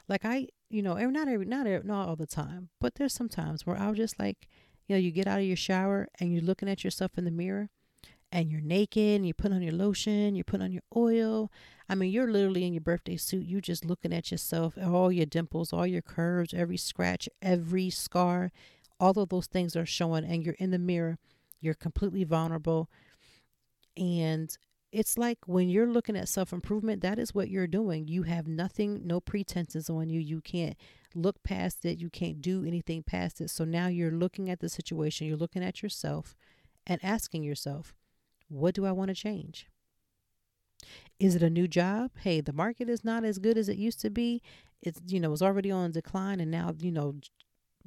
Like 0.08 0.24
I, 0.24 0.48
you 0.68 0.82
know, 0.82 0.94
not 0.94 1.28
every, 1.28 1.46
not 1.46 1.66
every, 1.66 1.86
not 1.86 2.08
all 2.08 2.16
the 2.16 2.26
time, 2.26 2.68
but 2.80 2.94
there's 2.94 3.14
some 3.14 3.28
times 3.28 3.66
where 3.66 3.78
I'll 3.78 3.94
just 3.94 4.18
like, 4.18 4.46
you 4.86 4.94
know, 4.94 5.00
you 5.00 5.10
get 5.10 5.26
out 5.26 5.40
of 5.40 5.46
your 5.46 5.56
shower 5.56 6.08
and 6.18 6.32
you're 6.32 6.42
looking 6.42 6.68
at 6.68 6.84
yourself 6.84 7.16
in 7.16 7.24
the 7.24 7.30
mirror 7.30 7.70
and 8.32 8.50
you're 8.50 8.60
naked 8.60 9.16
and 9.16 9.26
you 9.26 9.34
put 9.34 9.52
on 9.52 9.62
your 9.62 9.72
lotion, 9.72 10.34
you 10.34 10.44
put 10.44 10.62
on 10.62 10.72
your 10.72 10.82
oil. 10.96 11.50
I 11.88 11.94
mean, 11.94 12.12
you're 12.12 12.30
literally 12.30 12.64
in 12.64 12.74
your 12.74 12.80
birthday 12.80 13.16
suit. 13.16 13.46
You 13.46 13.60
just 13.60 13.84
looking 13.84 14.12
at 14.12 14.30
yourself, 14.30 14.74
all 14.80 15.10
your 15.10 15.26
dimples, 15.26 15.72
all 15.72 15.86
your 15.86 16.02
curves, 16.02 16.54
every 16.54 16.76
scratch, 16.76 17.28
every 17.42 17.90
scar, 17.90 18.52
all 19.00 19.18
of 19.18 19.30
those 19.30 19.46
things 19.46 19.74
are 19.74 19.86
showing, 19.86 20.24
and 20.24 20.44
you're 20.44 20.54
in 20.58 20.70
the 20.70 20.78
mirror, 20.78 21.18
you're 21.60 21.74
completely 21.74 22.24
vulnerable. 22.24 22.90
And 23.96 24.56
it's 24.92 25.16
like 25.16 25.38
when 25.46 25.68
you're 25.68 25.86
looking 25.86 26.16
at 26.16 26.28
self 26.28 26.52
improvement, 26.52 27.02
that 27.02 27.18
is 27.18 27.34
what 27.34 27.48
you're 27.48 27.66
doing. 27.66 28.08
You 28.08 28.24
have 28.24 28.48
nothing, 28.48 29.06
no 29.06 29.20
pretenses 29.20 29.88
on 29.88 30.08
you. 30.08 30.20
You 30.20 30.40
can't 30.40 30.76
look 31.14 31.42
past 31.42 31.84
it. 31.84 31.98
You 31.98 32.10
can't 32.10 32.40
do 32.40 32.64
anything 32.64 33.02
past 33.02 33.40
it. 33.40 33.50
So 33.50 33.64
now 33.64 33.86
you're 33.88 34.10
looking 34.10 34.50
at 34.50 34.60
the 34.60 34.68
situation, 34.68 35.26
you're 35.26 35.36
looking 35.36 35.64
at 35.64 35.82
yourself 35.82 36.34
and 36.86 37.02
asking 37.04 37.42
yourself, 37.42 37.94
what 38.48 38.74
do 38.74 38.84
I 38.84 38.92
want 38.92 39.08
to 39.08 39.14
change? 39.14 39.66
Is 41.18 41.34
it 41.34 41.42
a 41.42 41.50
new 41.50 41.68
job? 41.68 42.10
Hey, 42.20 42.40
the 42.40 42.52
market 42.52 42.88
is 42.88 43.04
not 43.04 43.24
as 43.24 43.38
good 43.38 43.58
as 43.58 43.68
it 43.68 43.76
used 43.76 44.00
to 44.00 44.10
be. 44.10 44.42
It's, 44.82 45.00
you 45.06 45.20
know, 45.20 45.32
it's 45.32 45.42
already 45.42 45.70
on 45.70 45.92
decline. 45.92 46.40
And 46.40 46.50
now, 46.50 46.74
you 46.78 46.90
know, 46.90 47.16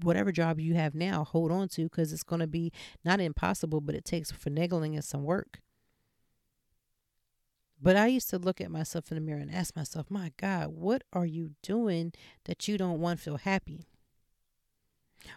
whatever 0.02 0.32
job 0.32 0.60
you 0.60 0.74
have 0.76 0.96
now, 0.96 1.24
hold 1.24 1.52
on 1.52 1.68
to 1.70 1.84
because 1.84 2.14
it's 2.14 2.24
going 2.24 2.42
to 2.42 2.48
be 2.48 2.72
not 3.04 3.20
impossible, 3.20 3.82
but 3.82 3.96
it 3.96 4.06
takes 4.06 4.32
finagling 4.32 4.94
and 4.94 5.04
some 5.04 5.24
work. 5.24 5.60
But 7.82 7.98
I 7.98 8.08
used 8.08 8.30
to 8.30 8.38
look 8.38 8.62
at 8.62 8.72
myself 8.72 9.12
in 9.12 9.16
the 9.16 9.22
mirror 9.22 9.42
and 9.42 9.54
ask 9.54 9.76
myself, 9.76 10.10
my 10.10 10.32
God, 10.38 10.70
what 10.70 11.04
are 11.12 11.26
you 11.26 11.52
doing 11.62 12.14
that 12.46 12.68
you 12.68 12.78
don't 12.78 13.02
want 13.02 13.20
to 13.20 13.24
feel 13.24 13.38
happy? 13.38 13.86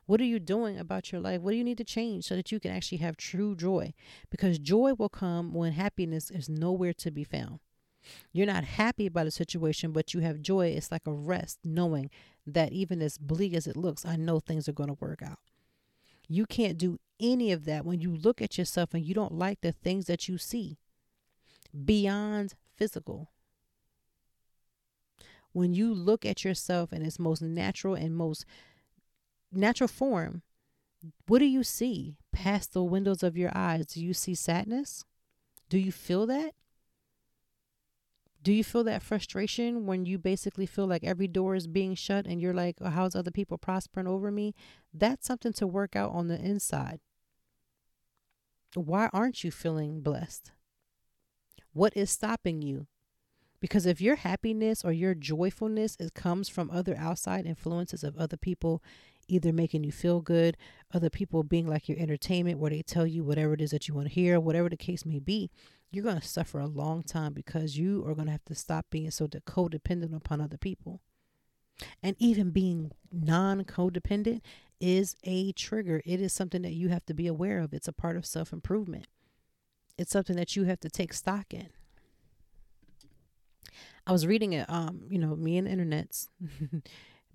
What 0.07 0.21
are 0.21 0.25
you 0.25 0.38
doing 0.38 0.79
about 0.79 1.11
your 1.11 1.21
life? 1.21 1.40
What 1.40 1.53
do 1.53 1.57
you 1.57 1.64
need 1.64 1.79
to 1.79 1.85
change 1.85 2.25
so 2.25 2.37
that 2.37 2.53
you 2.53 2.61
can 2.61 2.71
actually 2.71 2.99
have 2.99 3.16
true 3.16 3.57
joy? 3.57 3.95
Because 4.31 4.59
joy 4.59 4.95
will 4.95 5.09
come 5.09 5.55
when 5.55 5.73
happiness 5.73 6.31
is 6.31 6.49
nowhere 6.49 6.92
to 6.95 7.11
be 7.11 7.25
found. 7.25 7.61
You're 8.33 8.47
not 8.47 8.64
happy 8.64 9.07
about 9.07 9.27
a 9.27 9.31
situation, 9.31 9.92
but 9.92 10.14
you 10.14 10.21
have 10.21 10.40
joy. 10.40 10.69
It's 10.69 10.92
like 10.92 11.07
a 11.07 11.12
rest, 11.12 11.59
knowing 11.64 12.11
that 12.47 12.73
even 12.73 13.03
as 13.03 13.19
bleak 13.19 13.55
as 13.55 13.66
it 13.66 13.77
looks, 13.77 14.05
I 14.05 14.16
know 14.16 14.40
things 14.40 14.69
are 14.69 14.73
going 14.73 14.88
to 14.88 14.99
work 15.01 15.23
out. 15.23 15.38
You 16.29 16.47
can't 16.47 16.79
do 16.79 16.99
any 17.21 17.53
of 17.53 17.64
that 17.64 17.85
when 17.85 18.01
you 18.01 18.14
look 18.14 18.42
at 18.42 18.59
yourself 18.59 18.95
and 18.95 19.05
you 19.05 19.14
don't 19.14 19.33
like 19.33 19.61
the 19.61 19.73
things 19.73 20.07
that 20.07 20.29
you 20.29 20.38
see 20.38 20.79
beyond 21.85 22.55
physical. 22.77 23.31
When 25.53 25.73
you 25.73 25.95
look 25.95 26.27
at 26.27 26.45
yourself 26.45 26.92
in 26.92 27.03
its 27.03 27.19
most 27.19 27.40
natural 27.40 27.95
and 27.95 28.14
most 28.14 28.45
natural 29.53 29.88
form, 29.88 30.42
what 31.27 31.38
do 31.38 31.47
you 31.47 31.62
see 31.62 32.16
past 32.33 32.73
the 32.73 32.85
windows 32.85 33.23
of 33.23 33.37
your 33.37 33.51
eyes? 33.55 33.87
Do 33.87 34.05
you 34.05 34.12
see 34.12 34.35
sadness? 34.35 35.05
Do 35.69 35.79
you 35.79 35.92
feel 35.92 36.27
that? 36.27 36.53
Do 38.46 38.52
you 38.52 38.62
feel 38.62 38.85
that 38.85 39.02
frustration 39.02 39.87
when 39.87 40.06
you 40.06 40.18
basically 40.18 40.66
feel 40.66 40.87
like 40.87 41.02
every 41.02 41.26
door 41.26 41.56
is 41.56 41.66
being 41.66 41.96
shut 41.96 42.26
and 42.26 42.40
you're 42.40 42.54
like, 42.54 42.76
oh, 42.80 42.90
how's 42.90 43.16
other 43.16 43.32
people 43.32 43.59
prospering 43.59 44.06
over 44.06 44.30
me? 44.30 44.54
That's 44.94 45.26
something 45.26 45.52
to 45.54 45.66
work 45.66 45.96
out 45.96 46.12
on 46.12 46.28
the 46.28 46.40
inside. 46.40 47.00
Why 48.76 49.11
aren't 49.12 49.42
you 49.42 49.50
feeling 49.50 50.00
blessed? 50.00 50.52
What 51.72 51.96
is 51.96 52.09
stopping 52.12 52.62
you? 52.62 52.87
Because 53.59 53.85
if 53.85 54.00
your 54.00 54.14
happiness 54.14 54.85
or 54.85 54.92
your 54.92 55.16
joyfulness 55.16 55.96
it 55.98 56.14
comes 56.14 56.48
from 56.48 56.70
other 56.70 56.96
outside 56.96 57.46
influences 57.46 58.04
of 58.04 58.16
other 58.16 58.37
people, 58.37 58.80
either 59.28 59.52
making 59.52 59.84
you 59.84 59.92
feel 59.92 60.20
good, 60.20 60.56
other 60.92 61.10
people 61.10 61.42
being 61.42 61.66
like 61.66 61.88
your 61.88 61.98
entertainment, 61.98 62.58
where 62.58 62.70
they 62.70 62.82
tell 62.82 63.06
you 63.06 63.24
whatever 63.24 63.54
it 63.54 63.60
is 63.60 63.70
that 63.70 63.88
you 63.88 63.94
want 63.94 64.08
to 64.08 64.14
hear, 64.14 64.38
whatever 64.40 64.68
the 64.68 64.76
case 64.76 65.04
may 65.04 65.18
be, 65.18 65.50
you're 65.90 66.04
going 66.04 66.20
to 66.20 66.26
suffer 66.26 66.58
a 66.58 66.66
long 66.66 67.02
time 67.02 67.32
because 67.32 67.78
you 67.78 68.04
are 68.06 68.14
going 68.14 68.26
to 68.26 68.32
have 68.32 68.44
to 68.46 68.54
stop 68.54 68.86
being 68.90 69.10
so 69.10 69.26
codependent 69.26 70.14
upon 70.14 70.40
other 70.40 70.58
people. 70.58 71.00
And 72.02 72.16
even 72.18 72.50
being 72.50 72.92
non 73.12 73.64
codependent 73.64 74.40
is 74.80 75.16
a 75.24 75.52
trigger. 75.52 76.02
It 76.04 76.20
is 76.20 76.32
something 76.32 76.62
that 76.62 76.72
you 76.72 76.88
have 76.88 77.04
to 77.06 77.14
be 77.14 77.26
aware 77.26 77.60
of. 77.60 77.72
It's 77.74 77.88
a 77.88 77.92
part 77.92 78.16
of 78.16 78.24
self 78.24 78.52
improvement 78.52 79.06
it's 79.98 80.12
something 80.12 80.36
that 80.36 80.56
you 80.56 80.64
have 80.64 80.80
to 80.80 80.90
take 80.90 81.12
stock 81.12 81.52
in. 81.52 81.68
I 84.06 84.12
was 84.12 84.26
reading 84.26 84.52
it, 84.52 84.68
um, 84.70 85.02
you 85.10 85.18
know, 85.18 85.34
me 85.34 85.56
and 85.58 85.66
internets, 85.66 86.28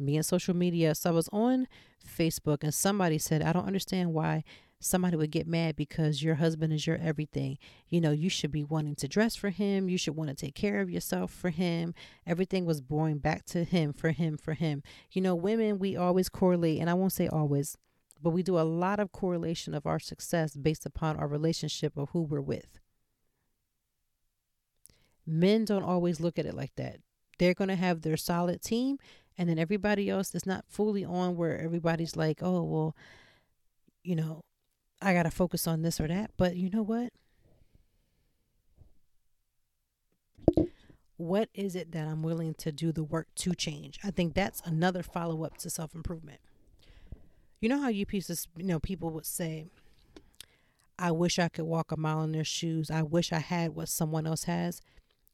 me 0.01 0.15
and 0.15 0.25
social 0.25 0.55
media. 0.55 0.95
So 0.95 1.09
I 1.09 1.13
was 1.13 1.29
on 1.31 1.67
Facebook 2.05 2.63
and 2.63 2.73
somebody 2.73 3.17
said, 3.17 3.41
I 3.41 3.53
don't 3.53 3.67
understand 3.67 4.13
why 4.13 4.43
somebody 4.81 5.15
would 5.15 5.31
get 5.31 5.47
mad 5.47 5.75
because 5.75 6.23
your 6.23 6.35
husband 6.35 6.73
is 6.73 6.85
your 6.85 6.97
everything. 6.97 7.57
You 7.87 8.01
know, 8.01 8.11
you 8.11 8.29
should 8.29 8.51
be 8.51 8.63
wanting 8.63 8.95
to 8.95 9.07
dress 9.07 9.35
for 9.35 9.49
him. 9.49 9.87
You 9.87 9.97
should 9.97 10.15
want 10.15 10.29
to 10.29 10.35
take 10.35 10.55
care 10.55 10.81
of 10.81 10.89
yourself 10.89 11.31
for 11.31 11.49
him. 11.49 11.93
Everything 12.25 12.65
was 12.65 12.81
boring 12.81 13.19
back 13.19 13.45
to 13.47 13.63
him, 13.63 13.93
for 13.93 14.11
him, 14.11 14.37
for 14.37 14.53
him. 14.53 14.81
You 15.11 15.21
know, 15.21 15.35
women, 15.35 15.79
we 15.79 15.95
always 15.95 16.29
correlate, 16.29 16.79
and 16.79 16.89
I 16.89 16.95
won't 16.95 17.13
say 17.13 17.27
always, 17.27 17.77
but 18.21 18.31
we 18.31 18.43
do 18.43 18.57
a 18.57 18.61
lot 18.61 18.99
of 18.99 19.11
correlation 19.11 19.73
of 19.73 19.85
our 19.85 19.99
success 19.99 20.55
based 20.55 20.85
upon 20.85 21.17
our 21.17 21.27
relationship 21.27 21.93
or 21.95 22.07
who 22.07 22.23
we're 22.23 22.41
with. 22.41 22.79
Men 25.25 25.65
don't 25.65 25.83
always 25.83 26.19
look 26.19 26.39
at 26.39 26.45
it 26.45 26.55
like 26.55 26.75
that. 26.75 26.97
They're 27.37 27.53
going 27.53 27.69
to 27.69 27.75
have 27.75 28.01
their 28.01 28.17
solid 28.17 28.61
team, 28.61 28.97
and 29.37 29.49
then 29.49 29.57
everybody 29.59 30.09
else 30.09 30.35
is 30.35 30.45
not 30.45 30.65
fully 30.67 31.03
on 31.03 31.35
where 31.35 31.59
everybody's 31.59 32.15
like, 32.15 32.39
oh, 32.41 32.63
well, 32.63 32.95
you 34.03 34.15
know, 34.15 34.41
I 35.01 35.13
got 35.13 35.23
to 35.23 35.31
focus 35.31 35.67
on 35.67 35.81
this 35.81 35.99
or 35.99 36.07
that. 36.07 36.31
But 36.37 36.55
you 36.55 36.69
know 36.69 36.83
what? 36.83 37.11
What 41.17 41.49
is 41.53 41.75
it 41.75 41.91
that 41.91 42.07
I'm 42.07 42.23
willing 42.23 42.55
to 42.55 42.71
do 42.71 42.91
the 42.91 43.03
work 43.03 43.27
to 43.35 43.53
change? 43.53 43.99
I 44.03 44.11
think 44.11 44.33
that's 44.33 44.61
another 44.65 45.03
follow 45.03 45.43
up 45.43 45.57
to 45.59 45.69
self 45.69 45.93
improvement. 45.93 46.39
You 47.59 47.69
know 47.69 47.79
how 47.79 47.89
you 47.89 48.07
pieces, 48.07 48.47
you 48.57 48.65
know, 48.65 48.79
people 48.79 49.11
would 49.11 49.27
say, 49.27 49.67
I 50.97 51.11
wish 51.11 51.37
I 51.37 51.47
could 51.47 51.65
walk 51.65 51.91
a 51.91 51.97
mile 51.97 52.23
in 52.23 52.31
their 52.31 52.43
shoes. 52.43 52.89
I 52.89 53.03
wish 53.03 53.31
I 53.31 53.39
had 53.39 53.75
what 53.75 53.89
someone 53.89 54.25
else 54.25 54.45
has. 54.45 54.81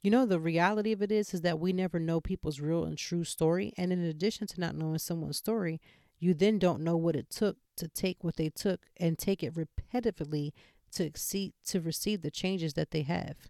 You 0.07 0.11
know, 0.11 0.25
the 0.25 0.39
reality 0.39 0.93
of 0.93 1.01
it 1.01 1.11
is, 1.11 1.33
is 1.33 1.41
that 1.41 1.59
we 1.59 1.73
never 1.73 1.99
know 1.99 2.21
people's 2.21 2.61
real 2.61 2.85
and 2.85 2.97
true 2.97 3.25
story. 3.25 3.73
And 3.75 3.91
in 3.91 4.01
addition 4.05 4.47
to 4.47 4.59
not 4.61 4.73
knowing 4.73 4.99
someone's 4.99 5.35
story, 5.35 5.81
you 6.17 6.33
then 6.33 6.59
don't 6.59 6.79
know 6.79 6.95
what 6.95 7.17
it 7.17 7.29
took 7.29 7.57
to 7.75 7.89
take 7.89 8.23
what 8.23 8.37
they 8.37 8.47
took 8.47 8.85
and 8.95 9.19
take 9.19 9.43
it 9.43 9.53
repetitively 9.53 10.53
to 10.93 11.03
exceed, 11.03 11.51
to 11.65 11.81
receive 11.81 12.21
the 12.21 12.31
changes 12.31 12.75
that 12.75 12.91
they 12.91 13.01
have. 13.01 13.49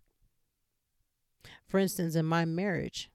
For 1.67 1.77
instance, 1.77 2.15
in 2.15 2.25
my 2.25 2.43
marriage, 2.43 3.11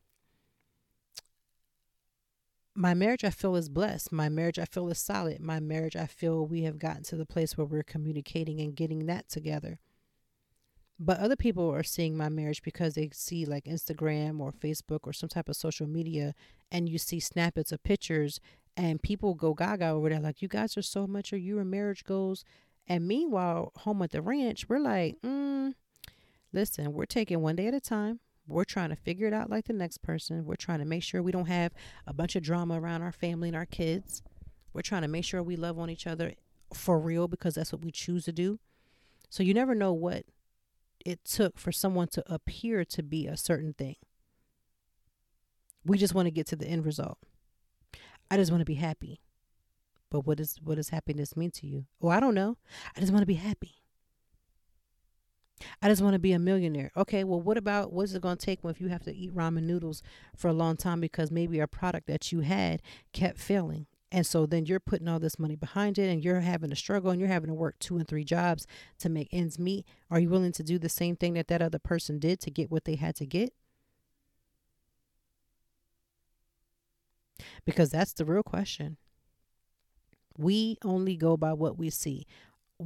my 2.77 2.95
marriage 2.95 3.25
I 3.25 3.31
feel 3.31 3.57
is 3.57 3.69
blessed. 3.69 4.13
My 4.13 4.29
marriage 4.29 4.61
I 4.61 4.67
feel 4.67 4.89
is 4.89 5.01
solid. 5.01 5.41
My 5.41 5.59
marriage 5.59 5.97
I 5.97 6.07
feel 6.07 6.47
we 6.47 6.63
have 6.63 6.79
gotten 6.79 7.03
to 7.03 7.17
the 7.17 7.27
place 7.27 7.59
where 7.59 7.67
we're 7.67 7.83
communicating 7.83 8.61
and 8.61 8.77
getting 8.77 9.07
that 9.07 9.29
together. 9.29 9.81
But 11.05 11.19
other 11.19 11.35
people 11.35 11.69
are 11.69 11.83
seeing 11.83 12.17
my 12.17 12.29
marriage 12.29 12.63
because 12.63 12.95
they 12.95 13.11
see 13.13 13.45
like 13.45 13.65
Instagram 13.65 14.39
or 14.39 14.53
Facebook 14.53 15.01
or 15.03 15.13
some 15.13 15.29
type 15.29 15.49
of 15.49 15.57
social 15.57 15.89
media 15.89 16.33
and 16.71 16.89
you 16.89 16.97
see 16.97 17.19
snippets 17.19 17.73
of 17.73 17.83
pictures 17.83 18.39
and 18.77 19.03
people 19.03 19.35
go 19.35 19.53
gaga 19.53 19.89
over 19.89 20.11
there 20.11 20.21
like 20.21 20.43
you 20.43 20.47
guys 20.47 20.77
are 20.77 20.83
so 20.83 21.09
much 21.09 21.33
or 21.33 21.39
your 21.39 21.65
marriage 21.65 22.05
goals. 22.05 22.45
And 22.87 23.09
meanwhile, 23.09 23.73
home 23.79 24.01
at 24.03 24.13
the 24.13 24.23
ranch, 24.23 24.69
we're 24.69 24.79
like, 24.79 25.21
mm, 25.23 25.75
listen, 26.53 26.93
we're 26.93 27.07
taking 27.07 27.43
one 27.43 27.57
day 27.57 27.67
at 27.67 27.75
a 27.75 27.81
time. 27.81 28.21
We're 28.47 28.63
trying 28.63 28.91
to 28.91 28.97
figure 28.97 29.27
it 29.27 29.35
out 29.35 29.51
like 29.51 29.65
the 29.65 29.73
next 29.73 30.03
person. 30.03 30.45
We're 30.45 30.55
trying 30.55 30.79
to 30.79 30.85
make 30.85 31.03
sure 31.03 31.21
we 31.21 31.33
don't 31.33 31.47
have 31.47 31.73
a 32.07 32.13
bunch 32.13 32.37
of 32.37 32.45
drama 32.45 32.81
around 32.81 33.03
our 33.03 33.11
family 33.11 33.49
and 33.49 33.57
our 33.57 33.67
kids. 33.67 34.23
We're 34.73 34.83
trying 34.83 35.03
to 35.03 35.09
make 35.09 35.25
sure 35.25 35.43
we 35.43 35.57
love 35.57 35.81
on 35.81 35.91
each 35.91 36.07
other 36.07 36.35
for 36.73 37.01
real 37.01 37.27
because 37.27 37.57
that's 37.57 37.73
what 37.73 37.85
we 37.85 37.91
choose 37.91 38.27
to 38.27 38.33
do. 38.33 38.61
So 39.31 39.43
you 39.43 39.53
never 39.53 39.75
know 39.75 39.93
what 39.93 40.27
it 41.05 41.25
took 41.25 41.59
for 41.59 41.73
someone 41.73 42.09
to 42.09 42.25
appear 42.33 42.85
to 42.85 43.03
be 43.03 43.27
a 43.27 43.37
certain 43.37 43.73
thing. 43.75 43.97
We 45.85 45.99
just 45.99 46.15
want 46.15 46.27
to 46.27 46.31
get 46.31 46.47
to 46.49 46.57
the 46.57 46.67
end 46.67 46.85
result. 46.85 47.19
I 48.31 48.37
just 48.37 48.51
want 48.51 48.61
to 48.61 48.67
be 48.67 48.75
happy. 48.75 49.21
But 50.11 50.27
what 50.27 50.39
does 50.39 50.59
what 50.63 50.77
does 50.77 50.91
happiness 50.91 51.37
mean 51.37 51.51
to 51.53 51.67
you? 51.67 51.87
Oh, 52.01 52.09
I 52.09 52.21
don't 52.21 52.35
know. 52.35 52.59
I 52.97 53.01
just 53.01 53.13
want 53.13 53.23
to 53.23 53.27
be 53.27 53.35
happy. 53.35 53.77
I 55.81 55.89
just 55.89 56.03
want 56.03 56.15
to 56.15 56.19
be 56.19 56.33
a 56.33 56.39
millionaire. 56.39 56.91
Okay, 56.97 57.25
well, 57.25 57.41
what 57.41 57.57
about 57.57 57.93
what's 57.93 58.15
it 58.15 58.23
going 58.23 58.37
to 58.37 58.45
take 58.45 58.61
if 58.65 58.81
you 58.81 58.89
have 58.89 59.05
to 59.05 59.15
eat 59.15 59.35
ramen 59.35 59.63
noodles 59.63 60.03
for 60.37 60.49
a 60.49 60.53
long 60.53 60.77
time 60.77 61.01
because 61.01 61.31
maybe 61.31 61.61
a 61.61 61.67
product 61.67 62.07
that 62.09 62.33
you 62.33 62.41
had 62.41 62.83
kept 63.13 63.39
failing? 63.39 63.87
And 64.13 64.27
so 64.27 64.45
then 64.45 64.67
you're 64.67 64.79
putting 64.79 65.09
all 65.09 65.19
this 65.19 65.39
money 65.39 65.57
behind 65.57 65.99
it 65.99 66.09
and 66.09 66.23
you're 66.23 66.41
having 66.41 66.71
to 66.71 66.77
struggle 66.77 67.11
and 67.11 67.19
you're 67.19 67.31
having 67.31 67.49
to 67.49 67.55
work 67.55 67.79
two 67.79 67.97
and 67.97 68.07
three 68.07 68.25
jobs 68.25 68.67
to 68.99 69.09
make 69.09 69.29
ends 69.33 69.59
meet. 69.59 69.87
Are 70.11 70.21
you 70.21 70.29
willing 70.29 70.53
to 70.53 70.63
do 70.63 70.79
the 70.79 70.91
same 70.91 71.17
thing 71.17 71.33
that 71.35 71.49
that 71.49 71.63
other 71.63 71.79
person 71.79 72.19
did 72.19 72.39
to 72.41 72.51
get 72.51 72.71
what 72.71 72.85
they 72.85 72.97
had 72.97 73.17
to 73.17 73.27
get? 73.27 73.55
Because 77.65 77.91
that's 77.91 78.13
the 78.13 78.27
real 78.27 78.43
question. 78.43 78.99
We 80.37 80.77
only 80.85 81.17
go 81.17 81.37
by 81.37 81.55
what 81.55 81.79
we 81.79 81.89
see 81.89 82.27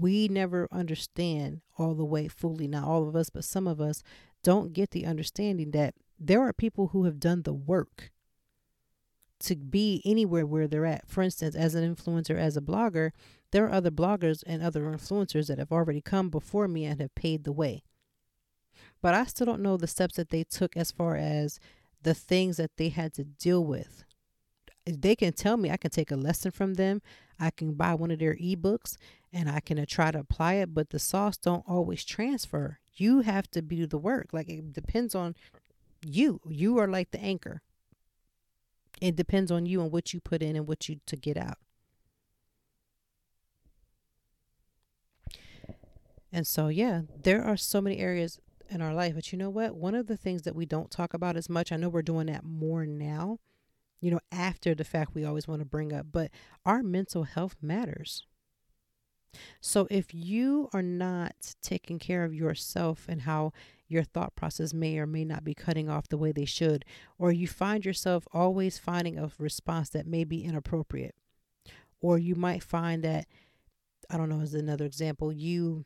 we 0.00 0.28
never 0.28 0.68
understand 0.70 1.60
all 1.78 1.94
the 1.94 2.04
way 2.04 2.28
fully. 2.28 2.68
Not 2.68 2.84
all 2.84 3.08
of 3.08 3.16
us, 3.16 3.30
but 3.30 3.44
some 3.44 3.66
of 3.66 3.80
us 3.80 4.02
don't 4.42 4.72
get 4.72 4.90
the 4.90 5.06
understanding 5.06 5.70
that 5.72 5.94
there 6.18 6.42
are 6.42 6.52
people 6.52 6.88
who 6.88 7.04
have 7.04 7.20
done 7.20 7.42
the 7.42 7.54
work 7.54 8.10
to 9.40 9.56
be 9.56 10.02
anywhere 10.04 10.46
where 10.46 10.66
they're 10.66 10.86
at. 10.86 11.08
For 11.08 11.22
instance, 11.22 11.54
as 11.54 11.74
an 11.74 11.94
influencer, 11.94 12.36
as 12.36 12.56
a 12.56 12.60
blogger, 12.60 13.12
there 13.50 13.66
are 13.66 13.72
other 13.72 13.90
bloggers 13.90 14.42
and 14.46 14.62
other 14.62 14.82
influencers 14.82 15.48
that 15.48 15.58
have 15.58 15.72
already 15.72 16.00
come 16.00 16.30
before 16.30 16.68
me 16.68 16.84
and 16.84 17.00
have 17.00 17.14
paved 17.14 17.44
the 17.44 17.52
way. 17.52 17.82
But 19.00 19.14
I 19.14 19.24
still 19.24 19.46
don't 19.46 19.62
know 19.62 19.76
the 19.76 19.86
steps 19.86 20.16
that 20.16 20.30
they 20.30 20.44
took 20.44 20.76
as 20.76 20.90
far 20.90 21.16
as 21.16 21.60
the 22.02 22.14
things 22.14 22.56
that 22.56 22.76
they 22.76 22.88
had 22.88 23.12
to 23.14 23.24
deal 23.24 23.64
with. 23.64 24.04
They 24.86 25.16
can 25.16 25.32
tell 25.32 25.56
me 25.56 25.70
I 25.70 25.76
can 25.76 25.90
take 25.90 26.10
a 26.10 26.16
lesson 26.16 26.50
from 26.50 26.74
them. 26.74 27.02
I 27.38 27.50
can 27.50 27.74
buy 27.74 27.94
one 27.94 28.10
of 28.10 28.18
their 28.18 28.36
ebooks 28.36 28.96
and 29.32 29.50
I 29.50 29.60
can 29.60 29.78
uh, 29.78 29.84
try 29.86 30.10
to 30.10 30.20
apply 30.20 30.54
it, 30.54 30.72
but 30.72 30.90
the 30.90 30.98
sauce 30.98 31.36
don't 31.36 31.64
always 31.68 32.04
transfer. 32.04 32.78
You 32.94 33.20
have 33.20 33.50
to 33.50 33.60
do 33.60 33.86
the 33.86 33.98
work. 33.98 34.28
Like 34.32 34.48
it 34.48 34.72
depends 34.72 35.14
on 35.14 35.34
you. 36.04 36.40
You 36.48 36.78
are 36.78 36.88
like 36.88 37.10
the 37.10 37.20
anchor. 37.20 37.62
It 39.00 39.16
depends 39.16 39.50
on 39.50 39.66
you 39.66 39.82
and 39.82 39.92
what 39.92 40.14
you 40.14 40.20
put 40.20 40.42
in 40.42 40.56
and 40.56 40.66
what 40.66 40.88
you 40.88 41.00
to 41.06 41.16
get 41.16 41.36
out. 41.36 41.58
And 46.32 46.46
so, 46.46 46.68
yeah, 46.68 47.02
there 47.22 47.42
are 47.42 47.56
so 47.56 47.80
many 47.80 47.98
areas 47.98 48.40
in 48.68 48.82
our 48.82 48.94
life. 48.94 49.14
But 49.14 49.32
you 49.32 49.38
know 49.38 49.50
what? 49.50 49.74
One 49.74 49.94
of 49.94 50.06
the 50.06 50.16
things 50.16 50.42
that 50.42 50.54
we 50.54 50.66
don't 50.66 50.90
talk 50.90 51.14
about 51.14 51.36
as 51.36 51.48
much, 51.48 51.72
I 51.72 51.76
know 51.76 51.88
we're 51.88 52.02
doing 52.02 52.26
that 52.26 52.44
more 52.44 52.84
now, 52.86 53.38
you 54.00 54.10
know, 54.10 54.20
after 54.30 54.74
the 54.74 54.84
fact 54.84 55.14
we 55.14 55.24
always 55.24 55.48
want 55.48 55.60
to 55.60 55.66
bring 55.66 55.92
up, 55.92 56.06
but 56.12 56.30
our 56.64 56.82
mental 56.82 57.24
health 57.24 57.56
matters. 57.62 58.26
So 59.60 59.86
if 59.90 60.14
you 60.14 60.68
are 60.72 60.82
not 60.82 61.54
taking 61.62 61.98
care 61.98 62.24
of 62.24 62.34
yourself 62.34 63.06
and 63.08 63.22
how 63.22 63.52
your 63.88 64.02
thought 64.02 64.34
process 64.34 64.74
may 64.74 64.98
or 64.98 65.06
may 65.06 65.24
not 65.24 65.44
be 65.44 65.54
cutting 65.54 65.88
off 65.88 66.08
the 66.08 66.18
way 66.18 66.32
they 66.32 66.44
should, 66.44 66.84
or 67.18 67.32
you 67.32 67.46
find 67.46 67.84
yourself 67.84 68.26
always 68.32 68.78
finding 68.78 69.18
a 69.18 69.30
response 69.38 69.90
that 69.90 70.06
may 70.06 70.24
be 70.24 70.44
inappropriate, 70.44 71.14
or 72.00 72.18
you 72.18 72.34
might 72.34 72.62
find 72.62 73.04
that, 73.04 73.26
I 74.10 74.16
don't 74.16 74.28
know, 74.28 74.40
as 74.40 74.54
another 74.54 74.84
example, 74.84 75.32
you 75.32 75.84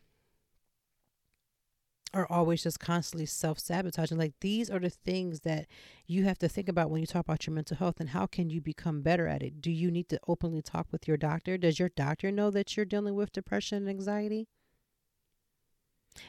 are 2.12 2.26
always 2.30 2.62
just 2.62 2.80
constantly 2.80 3.26
self 3.26 3.58
sabotaging. 3.58 4.18
Like 4.18 4.34
these 4.40 4.70
are 4.70 4.78
the 4.78 4.90
things 4.90 5.40
that 5.40 5.66
you 6.06 6.24
have 6.24 6.38
to 6.38 6.48
think 6.48 6.68
about 6.68 6.90
when 6.90 7.00
you 7.00 7.06
talk 7.06 7.24
about 7.24 7.46
your 7.46 7.54
mental 7.54 7.76
health 7.76 8.00
and 8.00 8.11
how 8.11 8.26
can 8.26 8.50
you 8.50 8.61
become 8.61 9.02
better 9.02 9.26
at 9.26 9.42
it? 9.42 9.61
Do 9.61 9.70
you 9.70 9.90
need 9.90 10.08
to 10.08 10.20
openly 10.26 10.62
talk 10.62 10.88
with 10.90 11.06
your 11.06 11.16
doctor? 11.16 11.56
Does 11.56 11.78
your 11.78 11.90
doctor 11.90 12.30
know 12.30 12.50
that 12.50 12.76
you're 12.76 12.86
dealing 12.86 13.14
with 13.14 13.32
depression 13.32 13.78
and 13.78 13.88
anxiety? 13.88 14.48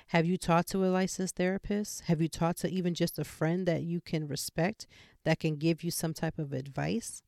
Have 0.08 0.26
you 0.26 0.38
talked 0.38 0.70
to 0.70 0.86
a 0.86 0.88
licensed 0.88 1.36
therapist? 1.36 2.02
Have 2.02 2.22
you 2.22 2.28
talked 2.28 2.60
to 2.60 2.70
even 2.70 2.94
just 2.94 3.18
a 3.18 3.24
friend 3.24 3.68
that 3.68 3.84
you 3.84 4.00
can 4.00 4.28
respect 4.28 4.86
that 5.26 5.40
can 5.40 5.56
give 5.56 5.84
you 5.84 5.92
some 5.92 6.14
type 6.14 6.38
of 6.38 6.54
advice? 6.54 7.24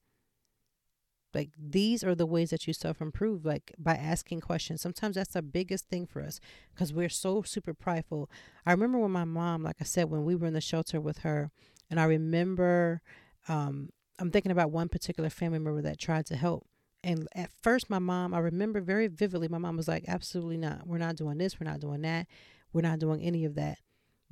Like 1.34 1.50
these 1.58 2.04
are 2.04 2.16
the 2.16 2.26
ways 2.26 2.52
that 2.52 2.68
you 2.68 2.74
self 2.74 3.02
improve, 3.02 3.46
like 3.46 3.74
by 3.78 3.96
asking 3.96 4.42
questions. 4.42 4.82
Sometimes 4.82 5.16
that's 5.16 5.34
the 5.34 5.42
biggest 5.42 5.90
thing 5.90 6.06
for 6.06 6.22
us 6.22 6.40
because 6.74 6.94
we're 6.94 7.10
so 7.10 7.42
super 7.42 7.74
prideful. 7.74 8.30
I 8.66 8.72
remember 8.72 9.00
when 9.00 9.12
my 9.12 9.26
mom, 9.26 9.64
like 9.64 9.78
I 9.82 9.84
said, 9.86 10.10
when 10.10 10.24
we 10.26 10.36
were 10.36 10.48
in 10.48 10.54
the 10.54 10.62
shelter 10.62 11.02
with 11.02 11.20
her, 11.20 11.52
and 11.90 12.00
I 12.00 12.06
remember, 12.06 13.02
um, 13.48 13.90
I'm 14.20 14.32
thinking 14.32 14.52
about 14.52 14.72
one 14.72 14.90
particular 14.90 15.30
family 15.30 15.60
member 15.60 15.82
that 15.82 16.00
tried 16.00 16.26
to 16.28 16.36
help. 16.36 16.66
And 17.04 17.28
at 17.36 17.52
first, 17.62 17.90
my 17.90 18.00
mom, 18.00 18.34
I 18.34 18.40
remember 18.40 18.80
very 18.80 19.08
vividly, 19.08 19.50
my 19.50 19.58
mom 19.58 19.76
was 19.76 19.88
like, 19.88 20.06
absolutely 20.08 20.58
not. 20.58 20.88
We're 20.88 20.98
not 21.00 21.18
doing 21.18 21.38
this. 21.38 21.60
We're 21.60 21.70
not 21.70 21.82
doing 21.82 22.02
that. 22.04 22.28
We're 22.72 22.82
not 22.82 23.00
doing 23.00 23.22
any 23.22 23.44
of 23.44 23.56
that. 23.56 23.78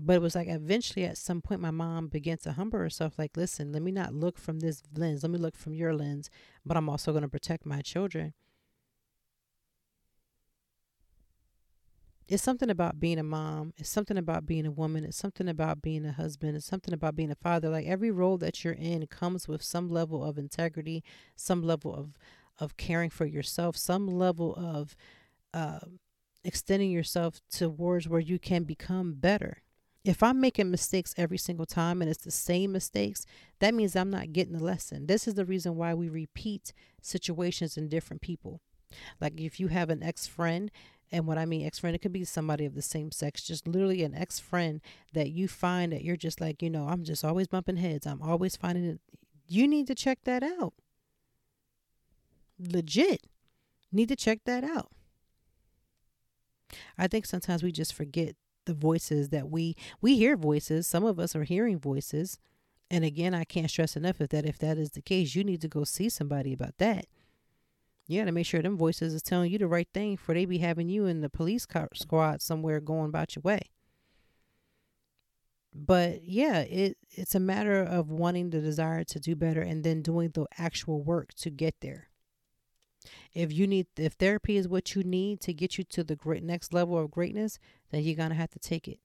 But 0.03 0.13
it 0.13 0.21
was 0.21 0.33
like 0.33 0.47
eventually 0.47 1.05
at 1.05 1.17
some 1.17 1.41
point, 1.41 1.61
my 1.61 1.69
mom 1.69 2.07
began 2.07 2.39
to 2.39 2.53
humble 2.53 2.79
herself, 2.79 3.19
like, 3.19 3.37
listen, 3.37 3.71
let 3.71 3.83
me 3.83 3.91
not 3.91 4.15
look 4.15 4.39
from 4.39 4.59
this 4.59 4.81
lens. 4.95 5.21
Let 5.21 5.31
me 5.31 5.37
look 5.37 5.55
from 5.55 5.75
your 5.75 5.93
lens, 5.93 6.31
but 6.65 6.75
I'm 6.75 6.89
also 6.89 7.11
going 7.11 7.21
to 7.21 7.27
protect 7.27 7.67
my 7.67 7.81
children. 7.81 8.33
It's 12.27 12.41
something 12.41 12.69
about 12.69 12.99
being 12.99 13.19
a 13.19 13.23
mom. 13.23 13.73
It's 13.77 13.89
something 13.89 14.17
about 14.17 14.47
being 14.47 14.65
a 14.65 14.71
woman. 14.71 15.03
It's 15.03 15.17
something 15.17 15.47
about 15.47 15.83
being 15.83 16.05
a 16.05 16.13
husband. 16.13 16.55
It's 16.55 16.65
something 16.65 16.93
about 16.93 17.15
being 17.15 17.29
a 17.29 17.35
father. 17.35 17.69
Like 17.69 17.85
every 17.85 18.09
role 18.09 18.37
that 18.39 18.63
you're 18.63 18.73
in 18.73 19.05
comes 19.05 19.47
with 19.47 19.61
some 19.61 19.87
level 19.87 20.23
of 20.23 20.37
integrity, 20.37 21.03
some 21.35 21.61
level 21.61 21.93
of 21.93 22.17
of 22.57 22.77
caring 22.77 23.09
for 23.09 23.25
yourself, 23.25 23.75
some 23.75 24.07
level 24.07 24.55
of 24.55 24.95
uh, 25.53 25.79
extending 26.43 26.91
yourself 26.91 27.41
towards 27.51 28.07
where 28.07 28.19
you 28.19 28.39
can 28.39 28.63
become 28.63 29.13
better 29.13 29.61
if 30.03 30.23
I'm 30.23 30.41
making 30.41 30.71
mistakes 30.71 31.13
every 31.17 31.37
single 31.37 31.65
time 31.65 32.01
and 32.01 32.09
it's 32.09 32.23
the 32.23 32.31
same 32.31 32.71
mistakes, 32.71 33.25
that 33.59 33.73
means 33.73 33.95
I'm 33.95 34.09
not 34.09 34.33
getting 34.33 34.57
the 34.57 34.63
lesson. 34.63 35.05
This 35.05 35.27
is 35.27 35.35
the 35.35 35.45
reason 35.45 35.75
why 35.75 35.93
we 35.93 36.09
repeat 36.09 36.73
situations 37.01 37.77
in 37.77 37.87
different 37.87 38.21
people. 38.21 38.61
Like 39.19 39.39
if 39.39 39.59
you 39.59 39.67
have 39.67 39.89
an 39.89 40.03
ex 40.03 40.27
friend, 40.27 40.71
and 41.11 41.27
what 41.27 41.37
I 41.37 41.45
mean 41.45 41.65
ex 41.65 41.79
friend, 41.79 41.95
it 41.95 41.99
could 41.99 42.13
be 42.13 42.23
somebody 42.23 42.65
of 42.65 42.73
the 42.73 42.81
same 42.81 43.11
sex, 43.11 43.43
just 43.43 43.67
literally 43.67 44.03
an 44.03 44.15
ex 44.15 44.39
friend 44.39 44.81
that 45.13 45.29
you 45.29 45.47
find 45.47 45.91
that 45.91 46.03
you're 46.03 46.15
just 46.15 46.41
like, 46.41 46.61
you 46.61 46.69
know, 46.69 46.87
I'm 46.87 47.03
just 47.03 47.23
always 47.23 47.47
bumping 47.47 47.77
heads. 47.77 48.07
I'm 48.07 48.21
always 48.21 48.55
finding 48.55 48.85
it. 48.85 48.99
You 49.47 49.67
need 49.67 49.87
to 49.87 49.95
check 49.95 50.19
that 50.23 50.41
out. 50.41 50.73
Legit. 52.57 53.27
Need 53.91 54.09
to 54.09 54.15
check 54.15 54.39
that 54.45 54.63
out. 54.63 54.89
I 56.97 57.07
think 57.07 57.25
sometimes 57.25 57.61
we 57.61 57.71
just 57.73 57.93
forget 57.93 58.35
the 58.65 58.73
voices 58.73 59.29
that 59.29 59.49
we 59.49 59.75
we 60.01 60.15
hear 60.17 60.35
voices. 60.37 60.87
Some 60.87 61.03
of 61.03 61.19
us 61.19 61.35
are 61.35 61.43
hearing 61.43 61.79
voices. 61.79 62.37
And 62.89 63.05
again 63.05 63.33
i 63.33 63.45
can't 63.45 63.69
stress 63.69 63.95
enough 63.95 64.19
if 64.19 64.29
that. 64.29 64.45
If 64.45 64.59
that 64.59 64.77
is 64.77 64.91
the 64.91 65.01
case 65.01 65.35
you 65.35 65.43
need 65.43 65.61
to 65.61 65.67
go 65.67 65.83
see 65.83 66.09
somebody 66.09 66.53
about 66.53 66.77
that. 66.77 67.05
You 68.07 68.19
got 68.19 68.25
to 68.25 68.31
make 68.33 68.45
sure 68.45 68.61
them 68.61 68.77
voices 68.77 69.13
is 69.13 69.21
telling 69.21 69.51
you 69.51 69.57
the 69.57 69.67
right 69.67 69.87
thing 69.93 70.17
for 70.17 70.33
they 70.33 70.45
be 70.45 70.57
having 70.57 70.89
you 70.89 71.05
in 71.05 71.21
the 71.21 71.29
police 71.29 71.65
car 71.65 71.87
squad 71.93 72.41
somewhere 72.41 72.81
going 72.81 73.05
about 73.05 73.35
your 73.35 73.41
way. 73.41 73.61
But 75.73 76.23
yeah 76.23 76.59
it 76.59 76.97
it's 77.11 77.35
a 77.35 77.39
matter 77.39 77.81
of 77.81 78.09
wanting 78.11 78.49
the 78.49 78.59
desire 78.59 79.03
to 79.05 79.19
do 79.19 79.35
better 79.35 79.61
and 79.61 79.83
then 79.83 80.01
doing 80.01 80.31
the 80.33 80.45
actual 80.57 81.01
work 81.01 81.33
to 81.35 81.49
get 81.49 81.75
there 81.81 82.10
if 83.33 83.51
you 83.53 83.67
need 83.67 83.87
if 83.97 84.13
therapy 84.13 84.57
is 84.57 84.67
what 84.67 84.95
you 84.95 85.03
need 85.03 85.39
to 85.41 85.53
get 85.53 85.77
you 85.77 85.83
to 85.85 86.03
the 86.03 86.15
great 86.15 86.43
next 86.43 86.73
level 86.73 86.97
of 86.97 87.11
greatness, 87.11 87.59
then 87.91 88.03
you're 88.03 88.15
gonna 88.15 88.35
have 88.35 88.51
to 88.51 88.59
take 88.59 88.87
it. 88.87 88.99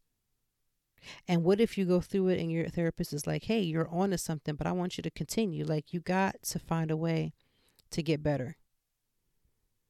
And 1.28 1.44
what 1.44 1.60
if 1.60 1.78
you 1.78 1.84
go 1.84 2.00
through 2.00 2.28
it 2.28 2.40
and 2.40 2.50
your 2.50 2.68
therapist 2.68 3.12
is 3.12 3.26
like, 3.26 3.44
hey, 3.44 3.60
you're 3.60 3.88
on 3.88 4.10
to 4.10 4.18
something, 4.18 4.56
but 4.56 4.66
I 4.66 4.72
want 4.72 4.96
you 4.96 5.02
to 5.02 5.10
continue. 5.10 5.64
Like 5.64 5.92
you 5.92 6.00
got 6.00 6.42
to 6.44 6.58
find 6.58 6.90
a 6.90 6.96
way 6.96 7.32
to 7.90 8.02
get 8.02 8.22
better. 8.22 8.56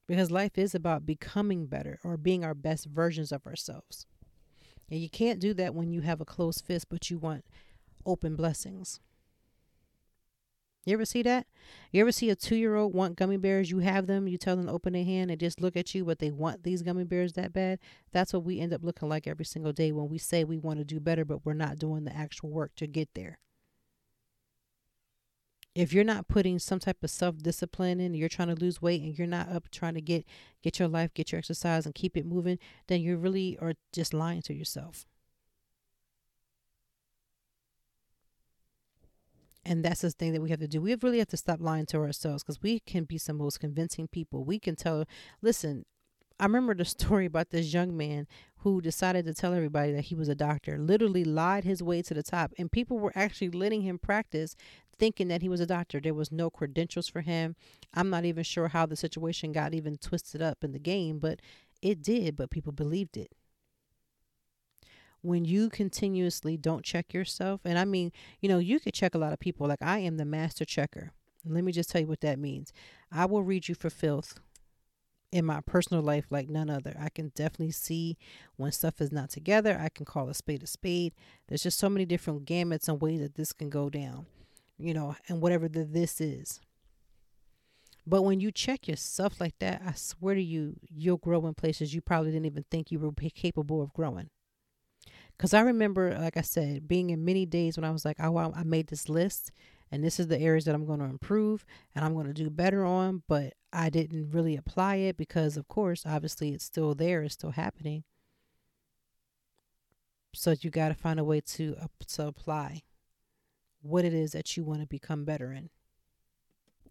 Because 0.07 0.31
life 0.31 0.57
is 0.57 0.75
about 0.75 1.07
becoming 1.07 1.67
better 1.67 1.99
or 2.05 2.17
being 2.17 2.45
our 2.45 2.55
best 2.55 2.87
versions 2.87 3.33
of 3.33 3.47
ourselves. 3.47 4.07
And 4.91 5.01
you 5.01 5.11
can't 5.11 5.41
do 5.41 5.53
that 5.55 5.75
when 5.75 5.93
you 5.93 6.03
have 6.03 6.21
a 6.21 6.25
closed 6.25 6.65
fist, 6.65 6.87
but 6.89 7.11
you 7.11 7.19
want 7.19 7.45
open 8.05 8.37
blessings. 8.37 9.01
You 10.87 10.93
ever 10.93 11.05
see 11.05 11.23
that? 11.23 11.49
You 11.91 12.01
ever 12.01 12.13
see 12.13 12.31
a 12.31 12.37
two 12.37 12.55
year 12.55 12.77
old 12.77 12.95
want 12.95 13.17
gummy 13.17 13.37
bears? 13.37 13.73
You 13.73 13.81
have 13.81 14.07
them, 14.07 14.29
you 14.29 14.39
tell 14.39 14.55
them 14.55 14.67
to 14.67 14.73
open 14.73 14.93
their 14.93 15.05
hand 15.05 15.33
and 15.33 15.41
just 15.41 15.61
look 15.61 15.77
at 15.77 15.97
you, 15.97 16.05
but 16.05 16.21
they 16.21 16.31
want 16.31 16.63
these 16.63 16.83
gummy 16.83 17.03
bears 17.03 17.33
that 17.33 17.53
bad. 17.53 17.81
That's 18.13 18.33
what 18.33 18.45
we 18.45 18.61
end 18.61 18.73
up 18.73 18.85
looking 18.85 19.09
like 19.09 19.27
every 19.27 19.45
single 19.45 19.73
day 19.73 19.91
when 19.91 20.09
we 20.09 20.17
say 20.17 20.45
we 20.45 20.59
want 20.59 20.79
to 20.79 20.85
do 20.85 21.01
better, 21.01 21.25
but 21.25 21.45
we're 21.45 21.55
not 21.55 21.81
doing 21.81 22.05
the 22.05 22.17
actual 22.17 22.51
work 22.51 22.77
to 22.77 22.87
get 22.87 23.09
there. 23.15 23.41
If 25.75 25.93
you're 25.93 26.05
not 26.05 26.29
putting 26.29 26.61
some 26.61 26.79
type 26.79 27.03
of 27.03 27.11
self 27.11 27.39
discipline 27.39 27.99
in, 27.99 28.15
you're 28.15 28.29
trying 28.29 28.49
to 28.49 28.55
lose 28.55 28.81
weight 28.81 29.03
and 29.03 29.19
you're 29.19 29.27
not 29.27 29.51
up 29.51 29.69
trying 29.71 29.95
to 29.95 30.01
get 30.01 30.25
get 30.63 30.79
your 30.79 30.89
life, 30.89 31.13
get 31.15 31.33
your 31.33 31.41
exercise 31.41 31.85
and 31.85 31.97
keep 31.97 32.17
it 32.17 32.25
moving, 32.25 32.61
then 32.87 33.01
you 33.01 33.17
really 33.17 33.59
are 33.61 33.75
just 33.93 34.15
lying 34.15 34.41
to 34.43 34.55
yourself. 34.55 35.05
And 39.69 39.85
that's 39.85 40.03
the 40.03 40.13
thing 40.13 40.33
that 40.33 40.41
we 40.41 40.51
have 40.51 40.61
to 40.61 40.69
do. 40.69 40.81
We 40.81 40.95
really 40.95 41.19
have 41.19 41.27
to 41.29 41.37
stop 41.37 41.61
lying 41.61 41.87
to 41.87 41.97
ourselves 41.97 42.45
because 42.45 42.63
we 42.63 42.79
can 42.79 43.03
be 43.03 43.19
some 43.19 43.39
most 43.39 43.59
convincing 43.59 44.07
people. 44.07 44.45
We 44.45 44.61
can 44.61 44.77
tell, 44.77 45.07
listen, 45.43 45.85
I 46.39 46.45
remember 46.45 46.73
the 46.73 46.85
story 46.85 47.27
about 47.27 47.51
this 47.51 47.75
young 47.75 47.97
man 47.97 48.29
who 48.59 48.81
decided 48.81 49.27
to 49.27 49.35
tell 49.35 49.53
everybody 49.53 49.93
that 49.93 50.05
he 50.05 50.15
was 50.15 50.29
a 50.29 50.37
doctor, 50.37 50.79
literally 50.79 51.25
lied 51.25 51.65
his 51.65 51.83
way 51.83 52.01
to 52.03 52.15
the 52.15 52.23
top. 52.23 52.53
And 52.57 52.71
people 52.71 53.01
were 53.01 53.13
actually 53.17 53.51
letting 53.51 53.83
him 53.83 53.99
practice 53.99 54.55
thinking 55.01 55.27
that 55.29 55.43
he 55.43 55.49
was 55.49 55.61
a 55.61 55.67
doctor. 55.67 56.01
There 56.01 56.15
was 56.15 56.31
no 56.31 56.49
credentials 56.49 57.09
for 57.09 57.23
him. 57.23 57.57
I'm 57.93 58.09
not 58.09 58.25
even 58.25 58.45
sure 58.45 58.69
how 58.69 58.87
the 58.87 58.95
situation 58.95 59.51
got 59.51 59.75
even 59.75 59.99
twisted 59.99 60.41
up 60.41 60.63
in 60.63 60.71
the 60.71 60.79
game, 60.79 61.19
but 61.19 61.41
it 61.83 62.03
did, 62.03 62.37
but 62.37 62.51
people 62.51 62.71
believed 62.71 63.17
it 63.17 63.33
when 65.23 65.45
you 65.45 65.69
continuously 65.69 66.57
don't 66.57 66.85
check 66.85 67.13
yourself, 67.13 67.61
and 67.65 67.79
I 67.79 67.85
mean, 67.85 68.13
you 68.41 68.49
know, 68.49 68.59
you 68.59 68.79
could 68.81 68.95
check 68.95 69.15
a 69.15 69.19
lot 69.19 69.33
of 69.33 69.41
people. 69.41 69.67
Like 69.67 69.83
I 69.83 69.99
am 69.99 70.17
the 70.17 70.25
master 70.25 70.65
checker. 70.65 71.13
let 71.45 71.65
me 71.65 71.73
just 71.73 71.91
tell 71.91 72.01
you 72.01 72.07
what 72.07 72.21
that 72.21 72.39
means. 72.39 72.73
I 73.11 73.25
will 73.27 73.43
read 73.43 73.69
you 73.69 73.75
for 73.75 73.91
filth 73.91 74.39
in 75.33 75.45
my 75.45 75.61
personal 75.61 76.03
life 76.03 76.27
like 76.31 76.49
none 76.49 76.71
other. 76.71 76.97
I 76.99 77.09
can 77.09 77.33
definitely 77.35 77.73
see 77.73 78.17
when 78.57 78.73
stuff 78.73 79.01
is 79.01 79.13
not 79.13 79.31
together. 79.31 79.79
I 79.81 79.89
can 79.89 80.05
call 80.07 80.29
a 80.29 80.35
spade 80.35 80.63
a 80.63 80.67
spade. 80.67 81.13
There's 81.49 81.63
just 81.63 81.79
so 81.79 81.89
many 81.89 82.05
different 82.07 82.47
gamuts 82.47 82.89
and 82.89 83.01
ways 83.01 83.21
that 83.21 83.35
this 83.35 83.53
can 83.53 83.69
go 83.69 83.91
down, 83.91 84.27
you 84.79 84.95
know, 84.95 85.17
and 85.29 85.41
whatever 85.41 85.69
the 85.69 85.85
this 85.85 86.21
is. 86.21 86.61
But 88.07 88.23
when 88.23 88.41
you 88.41 88.53
check 88.53 88.87
yourself 88.87 89.41
like 89.41 89.59
that, 89.59 89.83
I 89.85 89.93
swear 89.95 90.37
to 90.37 90.43
you, 90.43 90.77
you'll 90.89 91.17
grow 91.17 91.45
in 91.47 91.55
places 91.55 91.93
you 91.93 92.01
probably 92.01 92.31
didn't 92.31 92.47
even 92.47 92.65
think 92.71 92.93
you 92.93 93.01
were 93.01 93.11
capable 93.35 93.83
of 93.83 93.93
growing. 93.93 94.31
Because 95.37 95.53
I 95.53 95.61
remember, 95.61 96.17
like 96.19 96.37
I 96.37 96.43
said, 96.43 96.89
being 96.89 97.11
in 97.11 97.25
many 97.25 97.45
days 97.45 97.77
when 97.77 97.85
I 97.85 97.91
was 97.91 98.05
like, 98.05 98.17
oh, 98.21 98.37
I 98.39 98.63
made 98.65 98.87
this 98.87 99.09
list 99.09 99.51
and 99.93 100.03
this 100.03 100.19
is 100.19 100.29
the 100.29 100.41
areas 100.41 100.65
that 100.65 100.75
I'm 100.75 100.87
going 100.87 100.99
to 101.01 101.05
improve 101.05 101.65
and 101.95 102.05
I'm 102.05 102.15
going 102.15 102.27
to 102.27 102.33
do 102.33 102.51
better 102.51 102.85
on, 102.85 103.23
but 103.29 103.53
I 103.73 103.91
didn't 103.91 104.31
really 104.31 104.57
apply 104.57 104.97
it 104.97 105.17
because, 105.17 105.57
of 105.57 105.69
course, 105.69 106.05
obviously 106.07 106.51
it's 106.51 106.65
still 106.65 106.95
there, 106.95 107.23
it's 107.23 107.35
still 107.35 107.51
happening. 107.51 108.05
So 110.35 110.55
you 110.61 110.71
got 110.71 110.89
to 110.89 110.95
find 110.95 111.21
a 111.21 111.25
way 111.25 111.41
to, 111.41 111.77
uh, 111.81 111.87
to 112.09 112.27
apply 112.27 112.83
what 113.83 114.05
it 114.05 114.15
is 114.15 114.33
that 114.33 114.57
you 114.57 114.65
want 114.65 114.81
to 114.81 114.87
become 114.87 115.25
better 115.25 115.53
in 115.53 115.71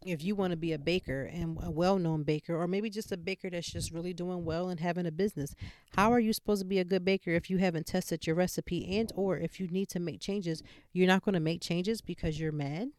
if 0.05 0.23
you 0.23 0.35
want 0.35 0.51
to 0.51 0.57
be 0.57 0.71
a 0.71 0.79
baker 0.79 1.23
and 1.33 1.57
a 1.63 1.71
well-known 1.71 2.23
baker 2.23 2.55
or 2.55 2.67
maybe 2.67 2.89
just 2.89 3.11
a 3.11 3.17
baker 3.17 3.49
that's 3.49 3.71
just 3.71 3.91
really 3.91 4.13
doing 4.13 4.45
well 4.45 4.69
and 4.69 4.79
having 4.79 5.05
a 5.05 5.11
business 5.11 5.55
how 5.95 6.11
are 6.11 6.19
you 6.19 6.31
supposed 6.31 6.61
to 6.61 6.67
be 6.67 6.79
a 6.79 6.83
good 6.83 7.03
baker 7.03 7.31
if 7.31 7.49
you 7.49 7.57
haven't 7.57 7.87
tested 7.87 8.25
your 8.25 8.35
recipe 8.35 8.97
and 8.97 9.11
or 9.15 9.37
if 9.37 9.59
you 9.59 9.67
need 9.67 9.89
to 9.89 9.99
make 9.99 10.21
changes 10.21 10.61
you're 10.93 11.07
not 11.07 11.23
going 11.23 11.33
to 11.33 11.39
make 11.39 11.61
changes 11.61 12.01
because 12.01 12.39
you're 12.39 12.51
mad? 12.51 12.89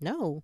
No. 0.00 0.42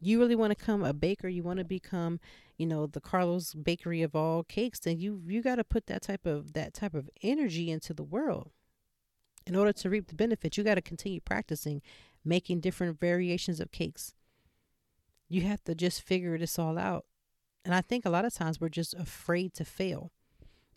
You 0.00 0.20
really 0.20 0.36
want 0.36 0.52
to 0.52 0.58
become 0.58 0.84
a 0.84 0.92
baker 0.92 1.28
you 1.28 1.42
want 1.42 1.58
to 1.58 1.64
become 1.64 2.20
you 2.58 2.66
know 2.66 2.86
the 2.86 3.00
Carlo's 3.00 3.54
bakery 3.54 4.02
of 4.02 4.14
all 4.14 4.44
cakes 4.44 4.78
then 4.78 4.98
you 4.98 5.22
you 5.26 5.42
got 5.42 5.56
to 5.56 5.64
put 5.64 5.86
that 5.86 6.02
type 6.02 6.26
of 6.26 6.52
that 6.52 6.74
type 6.74 6.94
of 6.94 7.08
energy 7.22 7.70
into 7.70 7.94
the 7.94 8.04
world. 8.04 8.50
In 9.46 9.54
order 9.54 9.72
to 9.72 9.90
reap 9.90 10.08
the 10.08 10.14
benefits 10.14 10.56
you 10.56 10.64
got 10.64 10.74
to 10.74 10.82
continue 10.82 11.20
practicing 11.20 11.80
making 12.26 12.60
different 12.60 12.98
variations 12.98 13.60
of 13.60 13.70
cakes. 13.70 14.12
You 15.28 15.42
have 15.42 15.62
to 15.64 15.74
just 15.74 16.02
figure 16.02 16.36
this 16.36 16.58
all 16.58 16.76
out. 16.78 17.06
And 17.64 17.74
I 17.74 17.80
think 17.80 18.04
a 18.04 18.10
lot 18.10 18.24
of 18.24 18.34
times 18.34 18.60
we're 18.60 18.68
just 18.68 18.94
afraid 18.94 19.54
to 19.54 19.64
fail. 19.64 20.12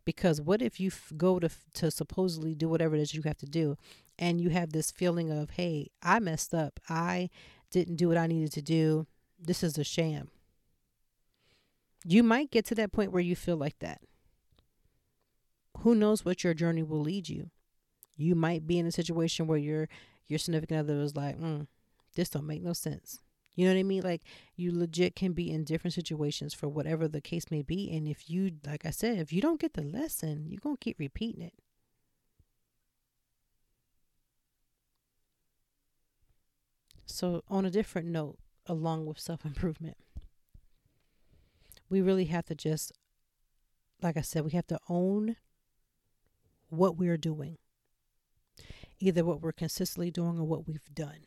Because 0.06 0.42
what 0.42 0.62
if 0.62 0.80
you 0.80 0.88
f- 0.88 1.12
go 1.18 1.40
to 1.40 1.50
to 1.74 1.92
supposedly 1.92 2.56
do 2.56 2.68
whatever 2.68 2.96
it 2.96 3.02
is 3.02 3.14
you 3.14 3.22
have 3.24 3.38
to 3.38 3.46
do 3.46 3.78
and 4.18 4.42
you 4.42 4.50
have 4.50 4.72
this 4.72 4.90
feeling 4.90 5.30
of, 5.30 5.52
"Hey, 5.52 5.92
I 6.02 6.20
messed 6.20 6.54
up. 6.54 6.80
I 6.90 7.30
didn't 7.70 7.98
do 7.98 8.08
what 8.08 8.18
I 8.18 8.26
needed 8.26 8.52
to 8.54 8.62
do. 8.62 9.06
This 9.38 9.62
is 9.62 9.78
a 9.78 9.84
sham." 9.84 10.32
You 12.06 12.24
might 12.24 12.50
get 12.50 12.66
to 12.68 12.76
that 12.76 12.92
point 12.92 13.12
where 13.12 13.22
you 13.22 13.36
feel 13.36 13.58
like 13.58 13.78
that. 13.80 14.02
Who 15.80 15.94
knows 15.94 16.26
what 16.26 16.44
your 16.44 16.54
journey 16.54 16.82
will 16.82 17.02
lead 17.02 17.30
you? 17.30 17.52
You 18.16 18.36
might 18.36 18.66
be 18.66 18.80
in 18.80 18.86
a 18.86 18.92
situation 18.92 19.48
where 19.48 19.58
you're 19.58 19.88
your 20.30 20.40
significant 20.40 20.80
other 20.80 20.98
was 20.98 21.16
like, 21.16 21.38
mm, 21.38 21.68
this 22.16 22.30
don't 22.30 22.48
make 22.48 22.64
no 22.64 22.74
sense. 22.74 23.20
You 23.56 23.66
know 23.66 23.74
what 23.74 23.80
I 23.80 23.84
mean? 23.84 24.04
Like 24.04 24.22
you 24.56 24.72
legit 24.72 25.16
can 25.16 25.34
be 25.34 25.52
in 25.52 25.66
different 25.66 25.94
situations 25.94 26.54
for 26.54 26.70
whatever 26.70 27.10
the 27.10 27.20
case 27.20 27.52
may 27.52 27.62
be. 27.62 27.92
And 27.92 28.08
if 28.08 28.30
you, 28.30 28.52
like 28.66 28.86
I 28.86 28.92
said, 28.92 29.18
if 29.18 29.34
you 29.34 29.42
don't 29.42 29.60
get 29.60 29.74
the 29.74 29.84
lesson, 29.84 30.46
you're 30.48 30.62
going 30.62 30.78
to 30.78 30.84
keep 30.84 30.98
repeating 30.98 31.42
it. 31.42 31.54
So, 37.06 37.44
on 37.50 37.66
a 37.66 37.72
different 37.72 38.08
note, 38.08 38.38
along 38.68 39.08
with 39.08 39.20
self 39.20 39.44
improvement, 39.44 39.98
we 41.90 42.02
really 42.02 42.26
have 42.26 42.46
to 42.46 42.56
just, 42.56 42.94
like 44.02 44.16
I 44.16 44.22
said, 44.22 44.46
we 44.46 44.52
have 44.52 44.68
to 44.68 44.80
own 44.88 45.36
what 46.70 46.98
we're 46.98 47.18
doing 47.18 47.58
either 49.00 49.24
what 49.24 49.42
we're 49.42 49.52
consistently 49.52 50.12
doing 50.12 50.38
or 50.38 50.46
what 50.46 50.68
we've 50.68 50.94
done. 50.94 51.26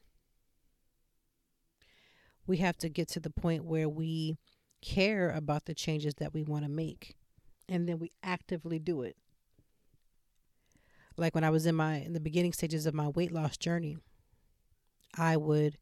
We 2.46 2.58
have 2.58 2.76
to 2.78 2.88
get 2.88 3.08
to 3.08 3.20
the 3.20 3.30
point 3.30 3.64
where 3.64 3.88
we 3.88 4.36
care 4.82 5.30
about 5.30 5.64
the 5.64 5.74
changes 5.74 6.14
that 6.14 6.34
we 6.34 6.42
want 6.42 6.64
to 6.64 6.70
make 6.70 7.14
and 7.68 7.88
then 7.88 7.98
we 7.98 8.10
actively 8.22 8.78
do 8.78 9.02
it. 9.02 9.16
Like 11.16 11.34
when 11.34 11.44
I 11.44 11.50
was 11.50 11.66
in 11.66 11.74
my 11.74 11.96
in 11.96 12.14
the 12.14 12.20
beginning 12.20 12.52
stages 12.52 12.84
of 12.86 12.94
my 12.94 13.08
weight 13.08 13.32
loss 13.32 13.56
journey, 13.56 13.96
I 15.16 15.36
would 15.36 15.78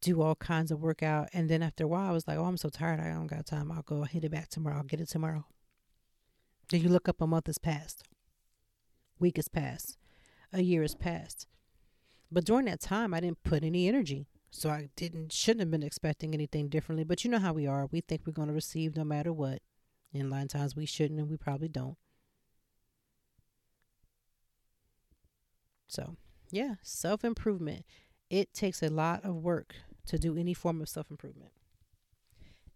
do 0.00 0.22
all 0.22 0.34
kinds 0.34 0.70
of 0.70 0.80
workout 0.80 1.28
and 1.32 1.48
then 1.48 1.62
after 1.62 1.84
a 1.84 1.88
while 1.88 2.08
I 2.08 2.12
was 2.12 2.26
like, 2.26 2.38
"Oh, 2.38 2.44
I'm 2.44 2.56
so 2.56 2.68
tired. 2.68 2.98
I 2.98 3.08
don't 3.08 3.26
got 3.26 3.46
time. 3.46 3.70
I'll 3.70 3.82
go 3.82 4.02
hit 4.02 4.24
it 4.24 4.30
back 4.30 4.48
tomorrow. 4.48 4.78
I'll 4.78 4.84
get 4.84 5.00
it 5.00 5.08
tomorrow." 5.08 5.44
Then 6.70 6.82
you 6.82 6.88
look 6.88 7.08
up 7.08 7.20
a 7.20 7.26
month 7.26 7.46
has 7.46 7.58
passed. 7.58 8.02
Week 9.18 9.36
has 9.36 9.48
passed 9.48 9.96
a 10.52 10.62
year 10.62 10.82
has 10.82 10.94
passed. 10.94 11.46
But 12.30 12.44
during 12.44 12.66
that 12.66 12.80
time, 12.80 13.14
I 13.14 13.20
didn't 13.20 13.42
put 13.42 13.64
any 13.64 13.88
energy. 13.88 14.26
So 14.50 14.70
I 14.70 14.88
didn't, 14.96 15.32
shouldn't 15.32 15.60
have 15.60 15.70
been 15.70 15.82
expecting 15.82 16.34
anything 16.34 16.68
differently. 16.68 17.04
But 17.04 17.24
you 17.24 17.30
know 17.30 17.38
how 17.38 17.52
we 17.52 17.66
are. 17.66 17.86
We 17.90 18.00
think 18.00 18.22
we're 18.26 18.32
going 18.32 18.48
to 18.48 18.54
receive 18.54 18.96
no 18.96 19.04
matter 19.04 19.32
what. 19.32 19.60
And 20.12 20.24
a 20.24 20.34
lot 20.34 20.42
of 20.42 20.48
times 20.48 20.74
we 20.74 20.86
shouldn't 20.86 21.20
and 21.20 21.28
we 21.28 21.36
probably 21.36 21.68
don't. 21.68 21.96
So, 25.86 26.16
yeah, 26.50 26.74
self 26.82 27.24
improvement. 27.24 27.84
It 28.30 28.52
takes 28.52 28.82
a 28.82 28.88
lot 28.88 29.24
of 29.24 29.36
work 29.36 29.74
to 30.06 30.18
do 30.18 30.36
any 30.36 30.54
form 30.54 30.80
of 30.80 30.88
self 30.88 31.10
improvement. 31.10 31.52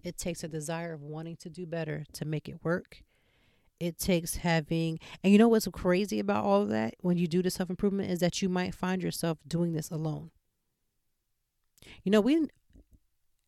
It 0.02 0.18
takes 0.18 0.42
a 0.42 0.48
desire 0.48 0.92
of 0.94 1.02
wanting 1.02 1.36
to 1.36 1.50
do 1.50 1.66
better 1.66 2.04
to 2.14 2.24
make 2.24 2.48
it 2.48 2.60
work 2.62 3.02
it 3.82 3.98
takes 3.98 4.36
having 4.36 5.00
and 5.24 5.32
you 5.32 5.38
know 5.38 5.48
what's 5.48 5.66
crazy 5.72 6.20
about 6.20 6.44
all 6.44 6.62
of 6.62 6.68
that 6.68 6.94
when 7.00 7.18
you 7.18 7.26
do 7.26 7.42
the 7.42 7.50
self 7.50 7.68
improvement 7.68 8.10
is 8.10 8.20
that 8.20 8.40
you 8.40 8.48
might 8.48 8.74
find 8.74 9.02
yourself 9.02 9.38
doing 9.46 9.72
this 9.72 9.90
alone. 9.90 10.30
You 12.04 12.12
know 12.12 12.20
we 12.20 12.46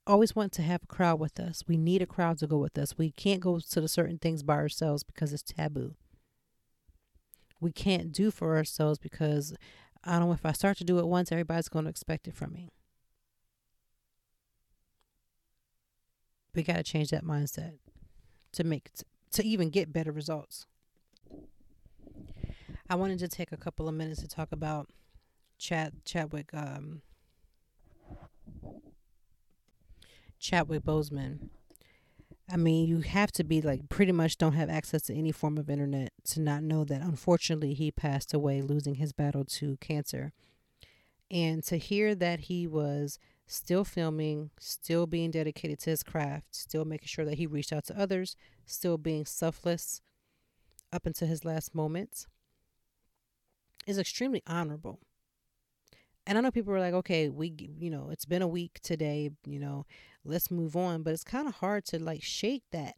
always 0.09 0.35
want 0.35 0.53
to 0.53 0.63
have 0.63 0.83
a 0.83 0.87
crowd 0.87 1.21
with 1.21 1.39
us. 1.39 1.63
We 1.69 1.77
need 1.77 2.03
a 2.03 2.07
crowd 2.07 2.39
to 2.39 2.49
go 2.49 2.59
with 2.59 2.77
us. 2.77 2.99
We 2.99 3.13
can't 3.13 3.41
go 3.41 3.61
to 3.61 3.81
the 3.81 3.89
certain 3.89 4.19
things 4.19 4.43
by 4.43 4.57
ourselves 4.57 5.05
because 5.05 5.33
it's 5.33 5.43
taboo. 5.43 5.95
We 7.61 7.71
can't 7.71 8.13
do 8.13 8.31
for 8.31 8.57
ourselves 8.57 8.99
because 8.99 9.55
i 10.07 10.19
don't 10.19 10.29
know 10.29 10.33
if 10.35 10.45
i 10.45 10.53
start 10.53 10.77
to 10.77 10.85
do 10.85 10.99
it 10.99 11.07
once 11.07 11.33
everybody's 11.33 11.71
going 11.71 11.85
to 11.87 11.91
expect 11.91 12.27
it 12.27 12.35
from 12.35 12.53
me. 12.53 12.71
We 16.55 16.65
got 16.65 16.77
to 16.77 16.83
change 16.83 17.11
that 17.11 17.25
mindset 17.25 17.75
to 18.53 18.65
make 18.65 18.91
to 19.35 19.45
even 19.45 19.71
get 19.71 19.93
better 19.93 20.13
results. 20.13 20.67
I 22.89 22.97
wanted 22.97 23.19
to 23.21 23.29
take 23.29 23.53
a 23.53 23.57
couple 23.57 23.89
of 23.89 23.95
minutes 23.95 24.21
to 24.21 24.29
talk 24.29 24.53
about 24.53 24.89
Chad 25.59 26.05
Chadwick 26.05 26.51
um, 26.53 27.03
Chadwick 30.39 30.85
Boseman. 30.85 31.49
I 32.51 32.59
mean, 32.59 32.87
you 32.87 33.01
have 33.01 33.33
to 33.33 33.45
be 33.45 33.63
like 33.63 33.89
pretty 33.89 34.13
much 34.13 34.37
don't 34.37 34.53
have 34.53 34.69
access 34.69 35.03
to 35.03 35.15
any 35.15 35.33
form 35.33 35.57
of 35.57 35.71
internet 35.71 36.13
to 36.25 36.41
not 36.41 36.63
know 36.63 36.85
that 36.85 37.01
unfortunately 37.01 37.73
he 37.73 37.91
passed 37.91 38.35
away 38.35 38.61
losing 38.61 38.97
his 38.97 39.13
battle 39.13 39.45
to 39.47 39.79
cancer. 39.79 40.33
And 41.31 41.65
to 41.65 41.79
hear 41.79 42.15
that 42.15 42.41
he 42.41 42.67
was 42.67 43.19
still 43.47 43.85
filming, 43.85 44.51
still 44.59 45.07
being 45.07 45.31
dedicated 45.31 45.79
to 45.81 45.91
his 45.91 46.03
craft, 46.03 46.47
still 46.55 46.85
making 46.85 47.09
sure 47.09 47.25
that 47.25 47.39
he 47.39 47.47
reached 47.47 47.73
out 47.73 47.85
to 47.87 47.99
others, 47.99 48.37
still 48.67 48.99
being 48.99 49.27
selfless 49.27 50.01
up 50.93 51.07
until 51.07 51.29
his 51.29 51.45
last 51.45 51.75
moments 51.75 52.27
is 53.87 53.99
extremely 53.99 54.43
honorable. 54.47 55.01
And 56.27 56.39
I 56.39 56.41
know 56.41 56.51
people 56.51 56.73
are 56.73 56.81
like, 56.81 56.95
okay, 56.95 57.29
we, 57.29 57.55
you 57.79 57.91
know, 57.91 58.09
it's 58.11 58.25
been 58.25 58.41
a 58.41 58.49
week 58.49 58.81
today, 58.83 59.31
you 59.45 59.59
know, 59.59 59.85
let's 60.25 60.51
move 60.51 60.75
on. 60.75 61.03
But 61.03 61.13
it's 61.13 61.25
kind 61.25 61.47
of 61.47 61.57
hard 61.57 61.85
to 61.87 61.99
like 61.99 62.23
shake 62.23 62.63
that 62.73 62.95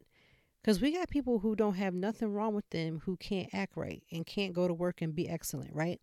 because 0.61 0.81
we 0.81 0.93
got 0.93 1.09
people 1.09 1.39
who 1.39 1.55
don't 1.55 1.75
have 1.75 1.93
nothing 1.93 2.31
wrong 2.33 2.55
with 2.55 2.69
them 2.69 3.01
who 3.05 3.17
can't 3.17 3.53
act 3.53 3.75
right 3.75 4.01
and 4.11 4.25
can't 4.25 4.53
go 4.53 4.67
to 4.67 4.73
work 4.73 5.01
and 5.01 5.13
be 5.13 5.27
excellent, 5.27 5.75
right? 5.75 5.99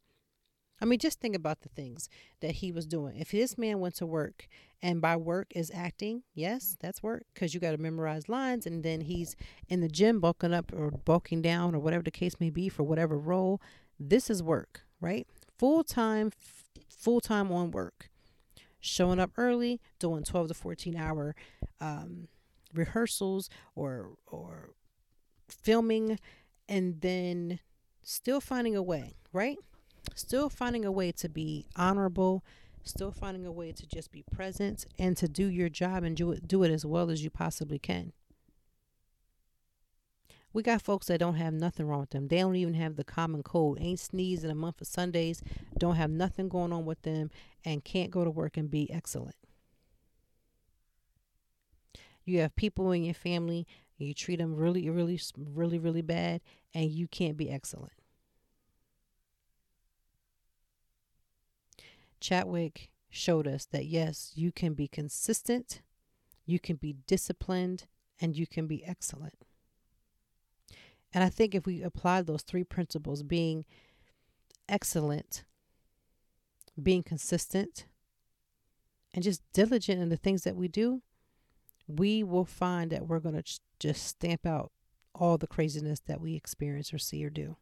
I 0.84 0.86
mean, 0.86 0.98
just 0.98 1.18
think 1.18 1.34
about 1.34 1.62
the 1.62 1.70
things 1.70 2.10
that 2.40 2.56
he 2.56 2.70
was 2.70 2.84
doing. 2.84 3.16
If 3.16 3.30
this 3.30 3.56
man 3.56 3.80
went 3.80 3.94
to 3.94 4.04
work, 4.04 4.48
and 4.82 5.00
by 5.00 5.16
work 5.16 5.46
is 5.54 5.70
acting, 5.74 6.24
yes, 6.34 6.76
that's 6.78 7.02
work 7.02 7.24
because 7.32 7.54
you 7.54 7.60
got 7.60 7.70
to 7.70 7.78
memorize 7.78 8.28
lines, 8.28 8.66
and 8.66 8.82
then 8.84 9.00
he's 9.00 9.34
in 9.66 9.80
the 9.80 9.88
gym 9.88 10.20
bulking 10.20 10.52
up 10.52 10.74
or 10.74 10.90
bulking 10.90 11.40
down 11.40 11.74
or 11.74 11.78
whatever 11.78 12.02
the 12.02 12.10
case 12.10 12.38
may 12.38 12.50
be 12.50 12.68
for 12.68 12.82
whatever 12.82 13.16
role. 13.16 13.62
This 13.98 14.28
is 14.28 14.42
work, 14.42 14.82
right? 15.00 15.26
Full 15.58 15.84
time, 15.84 16.30
full 16.90 17.22
time 17.22 17.50
on 17.50 17.70
work, 17.70 18.10
showing 18.78 19.18
up 19.18 19.30
early, 19.38 19.80
doing 19.98 20.22
twelve 20.22 20.48
to 20.48 20.54
fourteen 20.54 20.96
hour 20.98 21.34
um, 21.80 22.28
rehearsals 22.74 23.48
or 23.74 24.10
or 24.26 24.74
filming, 25.48 26.18
and 26.68 27.00
then 27.00 27.60
still 28.02 28.42
finding 28.42 28.76
a 28.76 28.82
way, 28.82 29.14
right? 29.32 29.56
Still 30.14 30.48
finding 30.48 30.84
a 30.84 30.92
way 30.92 31.12
to 31.12 31.28
be 31.28 31.66
honorable, 31.76 32.44
still 32.82 33.12
finding 33.12 33.46
a 33.46 33.52
way 33.52 33.72
to 33.72 33.86
just 33.86 34.12
be 34.12 34.22
present 34.30 34.86
and 34.98 35.16
to 35.16 35.28
do 35.28 35.46
your 35.46 35.68
job 35.68 36.04
and 36.04 36.16
do 36.16 36.32
it, 36.32 36.46
do 36.46 36.62
it 36.62 36.70
as 36.70 36.84
well 36.84 37.10
as 37.10 37.24
you 37.24 37.30
possibly 37.30 37.78
can. 37.78 38.12
We 40.52 40.62
got 40.62 40.82
folks 40.82 41.06
that 41.06 41.18
don't 41.18 41.34
have 41.34 41.52
nothing 41.52 41.86
wrong 41.88 42.00
with 42.00 42.10
them. 42.10 42.28
They 42.28 42.38
don't 42.38 42.54
even 42.54 42.74
have 42.74 42.94
the 42.94 43.02
common 43.02 43.42
cold. 43.42 43.78
Ain't 43.80 43.98
sneezed 43.98 44.44
in 44.44 44.50
a 44.50 44.54
month 44.54 44.80
of 44.80 44.86
Sundays, 44.86 45.42
don't 45.78 45.96
have 45.96 46.10
nothing 46.10 46.48
going 46.48 46.72
on 46.72 46.84
with 46.84 47.02
them, 47.02 47.30
and 47.64 47.82
can't 47.82 48.12
go 48.12 48.22
to 48.22 48.30
work 48.30 48.56
and 48.56 48.70
be 48.70 48.88
excellent. 48.92 49.34
You 52.24 52.40
have 52.40 52.54
people 52.54 52.92
in 52.92 53.02
your 53.02 53.14
family, 53.14 53.66
you 53.98 54.14
treat 54.14 54.38
them 54.38 54.54
really, 54.54 54.88
really, 54.88 55.20
really, 55.36 55.78
really 55.78 56.02
bad, 56.02 56.40
and 56.72 56.90
you 56.90 57.08
can't 57.08 57.36
be 57.36 57.50
excellent. 57.50 57.92
Chadwick 62.24 62.88
showed 63.10 63.46
us 63.46 63.66
that 63.66 63.84
yes, 63.84 64.32
you 64.34 64.50
can 64.50 64.72
be 64.72 64.88
consistent, 64.88 65.82
you 66.46 66.58
can 66.58 66.76
be 66.76 66.96
disciplined, 67.06 67.84
and 68.18 68.34
you 68.34 68.46
can 68.46 68.66
be 68.66 68.82
excellent. 68.82 69.34
And 71.12 71.22
I 71.22 71.28
think 71.28 71.54
if 71.54 71.66
we 71.66 71.82
apply 71.82 72.22
those 72.22 72.40
three 72.40 72.64
principles 72.64 73.22
being 73.22 73.66
excellent, 74.70 75.44
being 76.82 77.02
consistent, 77.02 77.84
and 79.12 79.22
just 79.22 79.42
diligent 79.52 80.00
in 80.00 80.08
the 80.08 80.16
things 80.16 80.44
that 80.44 80.56
we 80.56 80.66
do, 80.66 81.02
we 81.86 82.22
will 82.24 82.46
find 82.46 82.90
that 82.90 83.06
we're 83.06 83.20
going 83.20 83.40
to 83.40 83.60
just 83.78 84.02
stamp 84.02 84.46
out 84.46 84.72
all 85.14 85.36
the 85.36 85.46
craziness 85.46 86.00
that 86.00 86.22
we 86.22 86.34
experience 86.34 86.94
or 86.94 86.98
see 86.98 87.22
or 87.22 87.28
do. 87.28 87.58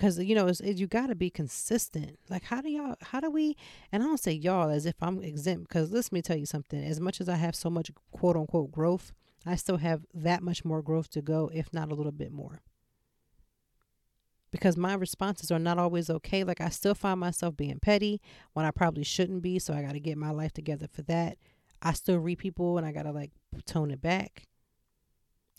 Because 0.00 0.18
you 0.18 0.34
know, 0.34 0.46
it's, 0.46 0.60
it, 0.60 0.78
you 0.78 0.86
got 0.86 1.08
to 1.08 1.14
be 1.14 1.28
consistent. 1.28 2.18
Like, 2.30 2.44
how 2.44 2.62
do 2.62 2.70
y'all? 2.70 2.94
How 3.02 3.20
do 3.20 3.30
we? 3.30 3.54
And 3.92 4.02
I 4.02 4.06
don't 4.06 4.18
say 4.18 4.32
y'all 4.32 4.70
as 4.70 4.86
if 4.86 4.94
I'm 5.02 5.22
exempt. 5.22 5.68
Because 5.68 5.92
let 5.92 6.10
me 6.10 6.22
tell 6.22 6.38
you 6.38 6.46
something. 6.46 6.82
As 6.82 6.98
much 6.98 7.20
as 7.20 7.28
I 7.28 7.36
have 7.36 7.54
so 7.54 7.68
much 7.68 7.90
quote 8.10 8.34
unquote 8.34 8.72
growth, 8.72 9.12
I 9.44 9.56
still 9.56 9.76
have 9.76 10.06
that 10.14 10.42
much 10.42 10.64
more 10.64 10.80
growth 10.80 11.10
to 11.10 11.20
go, 11.20 11.50
if 11.52 11.70
not 11.74 11.92
a 11.92 11.94
little 11.94 12.12
bit 12.12 12.32
more 12.32 12.62
because 14.50 14.76
my 14.76 14.94
responses 14.94 15.50
are 15.52 15.58
not 15.58 15.78
always 15.78 16.10
okay. 16.10 16.44
Like 16.44 16.60
I 16.60 16.70
still 16.70 16.94
find 16.94 17.20
myself 17.20 17.56
being 17.56 17.78
petty 17.78 18.20
when 18.52 18.66
I 18.66 18.72
probably 18.72 19.04
shouldn't 19.04 19.42
be. 19.42 19.60
So 19.60 19.74
I 19.74 19.82
got 19.82 19.92
to 19.92 20.00
get 20.00 20.18
my 20.18 20.30
life 20.30 20.52
together 20.52 20.88
for 20.92 21.02
that. 21.02 21.38
I 21.82 21.92
still 21.92 22.18
read 22.18 22.38
people 22.38 22.76
and 22.76 22.84
I 22.84 22.90
got 22.90 23.04
to 23.04 23.12
like 23.12 23.30
tone 23.64 23.92
it 23.92 24.02
back. 24.02 24.48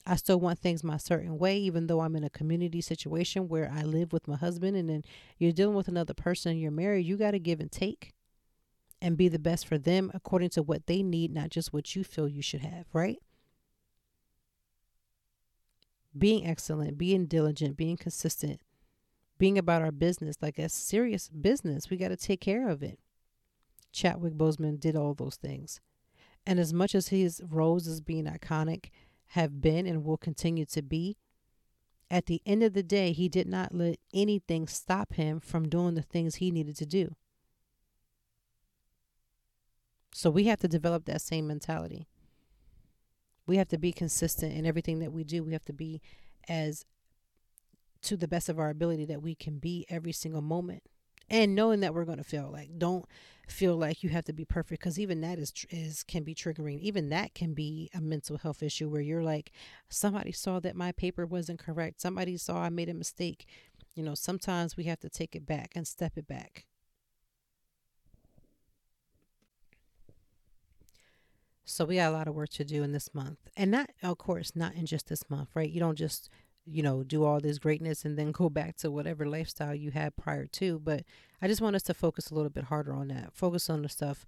I 0.06 0.16
still 0.16 0.40
want 0.40 0.60
things 0.60 0.84
my 0.84 0.98
certain 0.98 1.38
way, 1.38 1.58
even 1.60 1.88
though 1.88 2.02
I'm 2.02 2.16
in 2.16 2.24
a 2.24 2.30
community 2.30 2.82
situation 2.82 3.48
where 3.48 3.72
I 3.74 3.84
live 3.84 4.12
with 4.12 4.28
my 4.28 4.36
husband 4.36 4.76
and 4.76 4.90
then 4.90 5.04
you're 5.38 5.52
dealing 5.52 5.76
with 5.76 5.88
another 5.88 6.14
person, 6.14 6.54
and 6.54 6.62
you're 6.62 6.72
married, 6.72 7.06
you 7.06 7.18
got 7.18 7.32
to 7.32 7.40
give 7.40 7.60
and 7.60 7.72
take 7.72 8.14
and 9.02 9.18
be 9.18 9.28
the 9.28 9.40
best 9.40 9.68
for 9.68 9.78
them 9.78 10.12
according 10.14 10.50
to 10.52 10.64
what 10.64 10.88
they 10.88 11.04
need, 11.04 11.34
not 11.34 11.50
just 11.50 11.74
what 11.74 11.96
you 11.96 12.04
feel 12.04 12.28
you 12.28 12.42
should 12.42 12.62
have, 12.62 12.86
right? 12.94 13.20
Being 16.18 16.46
excellent, 16.46 16.98
being 16.98 17.26
diligent, 17.26 17.78
being 17.78 17.98
consistent, 17.98 18.60
being 19.38 19.58
about 19.58 19.82
our 19.82 19.92
business, 19.92 20.38
like 20.42 20.60
a 20.60 20.70
serious 20.70 21.30
business. 21.30 21.90
We 21.90 21.98
got 21.98 22.10
to 22.10 22.18
take 22.18 22.42
care 22.42 22.70
of 22.70 22.84
it. 22.84 23.00
Chadwick 23.92 24.34
Boseman 24.34 24.80
did 24.80 24.96
all 24.96 25.14
those 25.14 25.36
things. 25.36 25.80
And 26.46 26.60
as 26.60 26.74
much 26.74 26.96
as 26.96 27.10
his 27.10 27.42
roles 27.50 27.88
as 27.88 28.02
being 28.02 28.26
iconic 28.26 28.90
have 29.32 29.62
been 29.62 29.86
and 29.86 30.04
will 30.04 30.18
continue 30.18 30.66
to 30.66 30.82
be, 30.82 31.18
at 32.10 32.26
the 32.26 32.42
end 32.46 32.64
of 32.64 32.74
the 32.74 32.84
day, 32.84 33.14
he 33.14 33.30
did 33.30 33.48
not 33.48 33.74
let 33.74 33.98
anything 34.14 34.68
stop 34.68 35.14
him 35.14 35.40
from 35.40 35.70
doing 35.70 35.96
the 35.96 36.02
things 36.02 36.36
he 36.36 36.52
needed 36.52 36.76
to 36.76 36.86
do. 36.86 37.16
So 40.14 40.30
we 40.30 40.44
have 40.46 40.60
to 40.60 40.68
develop 40.68 41.06
that 41.06 41.22
same 41.22 41.48
mentality. 41.48 42.08
We 43.48 43.56
have 43.56 43.70
to 43.70 43.78
be 43.78 43.94
consistent 43.94 44.54
in 44.54 44.66
everything 44.66 45.00
that 45.00 45.14
we 45.14 45.24
do. 45.24 45.44
We 45.44 45.54
have 45.54 45.66
to 45.66 45.74
be 45.74 46.02
as 46.50 46.86
to 48.02 48.18
the 48.18 48.28
best 48.28 48.50
of 48.50 48.60
our 48.60 48.70
ability 48.70 49.06
that 49.06 49.22
we 49.22 49.34
can 49.34 49.60
be 49.60 49.86
every 49.90 50.12
single 50.12 50.42
moment 50.42 50.84
and 51.32 51.56
knowing 51.56 51.80
that 51.80 51.96
we're 51.96 52.06
going 52.06 52.18
to 52.18 52.24
fail 52.24 52.50
like 52.52 52.78
don't 52.78 53.06
feel 53.48 53.76
like 53.76 54.04
you 54.04 54.10
have 54.10 54.26
to 54.26 54.34
be 54.34 54.46
perfect 54.46 54.82
because 54.82 55.00
even 55.00 55.22
that 55.22 55.40
is 55.40 55.54
is 55.70 56.04
can 56.04 56.24
be 56.24 56.36
triggering. 56.36 56.80
Even 56.80 57.10
that 57.10 57.34
can 57.34 57.54
be 57.54 57.90
a 57.94 58.00
mental 58.02 58.38
health 58.38 58.62
issue 58.62 58.90
where 58.90 59.02
you're 59.02 59.24
like 59.24 59.52
somebody 59.90 60.32
saw 60.32 60.60
that 60.60 60.76
my 60.76 60.92
paper 60.92 61.26
wasn't 61.26 61.60
correct. 61.60 62.02
Somebody 62.02 62.38
saw 62.38 62.62
i 62.62 62.70
made 62.70 62.90
a 62.90 62.94
mistake. 62.94 63.48
You 63.96 64.04
know 64.04 64.14
sometimes 64.14 64.78
we 64.78 64.84
have 64.86 65.00
to 65.00 65.10
take 65.10 65.36
it 65.36 65.46
back 65.46 65.72
and 65.76 65.88
step 65.88 66.14
it 66.18 66.28
back. 66.28 66.66
So 71.64 71.86
we 71.86 71.96
got 71.96 72.12
a 72.12 72.16
lot 72.16 72.28
of 72.28 72.36
work 72.36 72.50
to 72.50 72.66
do 72.66 72.84
in 72.84 72.92
this 72.92 73.14
month. 73.14 73.40
And 73.56 73.72
not 73.72 73.90
of 74.04 74.18
course 74.18 74.54
not 74.56 74.76
in 74.76 74.86
just 74.86 75.08
this 75.08 75.30
month 75.30 75.50
right? 75.56 75.70
You 75.70 75.80
don't 75.80 75.98
just 75.98 76.30
you 76.66 76.84
know, 76.84 77.04
do 77.04 77.24
all 77.24 77.40
this 77.40 77.60
greatness 77.60 78.06
and 78.06 78.18
then 78.18 78.32
go 78.32 78.50
back 78.50 78.76
to 78.78 78.92
whatever 78.92 79.26
lifestyle 79.26 79.74
you 79.74 79.92
had 79.92 80.16
prior 80.16 80.46
to. 80.46 80.80
But 80.80 81.04
I 81.42 81.48
just 81.48 81.62
want 81.62 81.76
us 81.76 81.84
to 81.84 81.94
focus 81.94 82.30
a 82.30 82.36
little 82.36 82.50
bit 82.50 82.66
harder 82.66 82.94
on 82.94 83.08
that. 83.10 83.34
Focus 83.34 83.70
on 83.70 83.82
the 83.82 83.90
stuff 83.90 84.26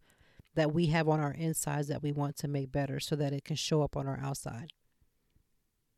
that 0.56 0.74
we 0.74 0.88
have 0.88 1.08
on 1.08 1.20
our 1.20 1.34
insides 1.34 1.88
that 1.88 2.04
we 2.04 2.12
want 2.12 2.36
to 2.38 2.48
make 2.48 2.72
better 2.72 3.00
so 3.00 3.16
that 3.16 3.34
it 3.34 3.44
can 3.44 3.56
show 3.56 3.82
up 3.82 3.96
on 3.96 4.08
our 4.08 4.20
outside. 4.20 4.72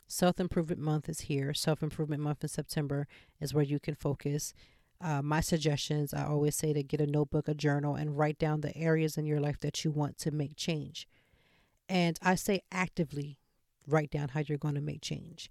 Self 0.07 0.39
Improvement 0.39 0.79
Month 0.79 1.09
is 1.09 1.21
here. 1.21 1.53
Self 1.53 1.81
Improvement 1.81 2.21
Month 2.21 2.43
in 2.43 2.49
September 2.49 3.07
is 3.39 3.53
where 3.53 3.63
you 3.63 3.79
can 3.79 3.95
focus. 3.95 4.53
Uh, 5.01 5.21
my 5.21 5.41
suggestions 5.41 6.13
I 6.13 6.25
always 6.25 6.55
say 6.55 6.73
to 6.73 6.83
get 6.83 7.01
a 7.01 7.07
notebook, 7.07 7.47
a 7.47 7.53
journal, 7.53 7.95
and 7.95 8.17
write 8.17 8.37
down 8.37 8.61
the 8.61 8.75
areas 8.77 9.17
in 9.17 9.25
your 9.25 9.39
life 9.39 9.59
that 9.59 9.83
you 9.83 9.91
want 9.91 10.17
to 10.19 10.31
make 10.31 10.55
change. 10.55 11.07
And 11.89 12.17
I 12.21 12.35
say 12.35 12.61
actively 12.71 13.39
write 13.87 14.11
down 14.11 14.29
how 14.29 14.41
you're 14.41 14.57
going 14.57 14.75
to 14.75 14.81
make 14.81 15.01
change. 15.01 15.49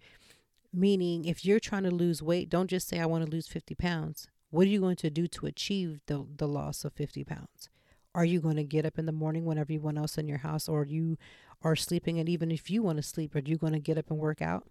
Meaning, 0.76 1.24
if 1.24 1.44
you're 1.44 1.60
trying 1.60 1.84
to 1.84 1.90
lose 1.90 2.20
weight, 2.20 2.50
don't 2.50 2.68
just 2.68 2.88
say, 2.88 2.98
I 2.98 3.06
want 3.06 3.24
to 3.24 3.30
lose 3.30 3.46
50 3.46 3.76
pounds. 3.76 4.26
What 4.50 4.66
are 4.66 4.70
you 4.70 4.80
going 4.80 4.96
to 4.96 5.10
do 5.10 5.28
to 5.28 5.46
achieve 5.46 6.00
the, 6.06 6.26
the 6.36 6.48
loss 6.48 6.84
of 6.84 6.92
50 6.94 7.22
pounds? 7.22 7.68
Are 8.12 8.24
you 8.24 8.40
going 8.40 8.56
to 8.56 8.64
get 8.64 8.84
up 8.84 8.98
in 8.98 9.06
the 9.06 9.12
morning 9.12 9.44
when 9.44 9.56
everyone 9.56 9.96
else 9.96 10.18
in 10.18 10.26
your 10.26 10.38
house, 10.38 10.68
or 10.68 10.84
you 10.84 11.16
are 11.62 11.76
sleeping? 11.76 12.18
And 12.18 12.28
even 12.28 12.50
if 12.50 12.70
you 12.70 12.82
want 12.82 12.96
to 12.96 13.04
sleep, 13.04 13.36
are 13.36 13.42
you 13.44 13.56
going 13.56 13.72
to 13.72 13.78
get 13.78 13.98
up 13.98 14.10
and 14.10 14.18
work 14.18 14.42
out? 14.42 14.66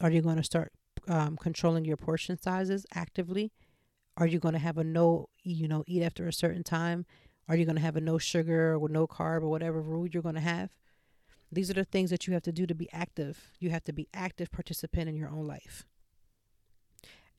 Are 0.00 0.10
you 0.10 0.20
going 0.20 0.36
to 0.36 0.42
start 0.42 0.72
um, 1.06 1.36
controlling 1.36 1.84
your 1.84 1.96
portion 1.96 2.36
sizes 2.36 2.84
actively? 2.92 3.52
Are 4.16 4.26
you 4.26 4.40
going 4.40 4.54
to 4.54 4.58
have 4.58 4.78
a 4.78 4.84
no, 4.84 5.28
you 5.42 5.68
know, 5.68 5.84
eat 5.86 6.02
after 6.02 6.26
a 6.26 6.32
certain 6.32 6.64
time? 6.64 7.06
Are 7.48 7.56
you 7.56 7.64
going 7.64 7.76
to 7.76 7.82
have 7.82 7.96
a 7.96 8.00
no 8.00 8.18
sugar 8.18 8.76
or 8.76 8.88
no 8.88 9.06
carb 9.06 9.42
or 9.42 9.48
whatever 9.48 9.80
rule 9.80 10.08
you're 10.08 10.22
going 10.22 10.34
to 10.34 10.40
have? 10.40 10.70
These 11.52 11.70
are 11.70 11.74
the 11.74 11.84
things 11.84 12.10
that 12.10 12.26
you 12.26 12.34
have 12.34 12.42
to 12.44 12.52
do 12.52 12.66
to 12.66 12.74
be 12.74 12.88
active. 12.92 13.50
You 13.58 13.70
have 13.70 13.84
to 13.84 13.92
be 13.92 14.08
active 14.14 14.52
participant 14.52 15.08
in 15.08 15.16
your 15.16 15.28
own 15.28 15.46
life. 15.46 15.84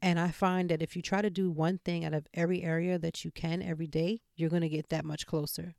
And 0.01 0.19
I 0.19 0.29
find 0.31 0.69
that 0.69 0.81
if 0.81 0.95
you 0.95 1.01
try 1.01 1.21
to 1.21 1.29
do 1.29 1.51
one 1.51 1.77
thing 1.77 2.03
out 2.03 2.13
of 2.13 2.27
every 2.33 2.63
area 2.63 2.97
that 2.97 3.23
you 3.23 3.31
can 3.31 3.61
every 3.61 3.87
day, 3.87 4.21
you're 4.35 4.49
going 4.49 4.63
to 4.63 4.69
get 4.69 4.89
that 4.89 5.05
much 5.05 5.27
closer. 5.27 5.75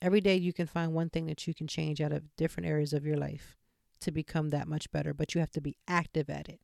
Every 0.00 0.20
day 0.20 0.36
you 0.36 0.52
can 0.52 0.66
find 0.66 0.92
one 0.92 1.10
thing 1.10 1.26
that 1.26 1.46
you 1.46 1.52
can 1.52 1.66
change 1.66 2.00
out 2.00 2.12
of 2.12 2.34
different 2.36 2.68
areas 2.68 2.92
of 2.92 3.04
your 3.04 3.16
life 3.16 3.56
to 4.00 4.10
become 4.10 4.48
that 4.50 4.68
much 4.68 4.90
better, 4.92 5.12
but 5.12 5.34
you 5.34 5.40
have 5.40 5.50
to 5.50 5.60
be 5.60 5.76
active 5.86 6.30
at 6.30 6.48
it. 6.48 6.60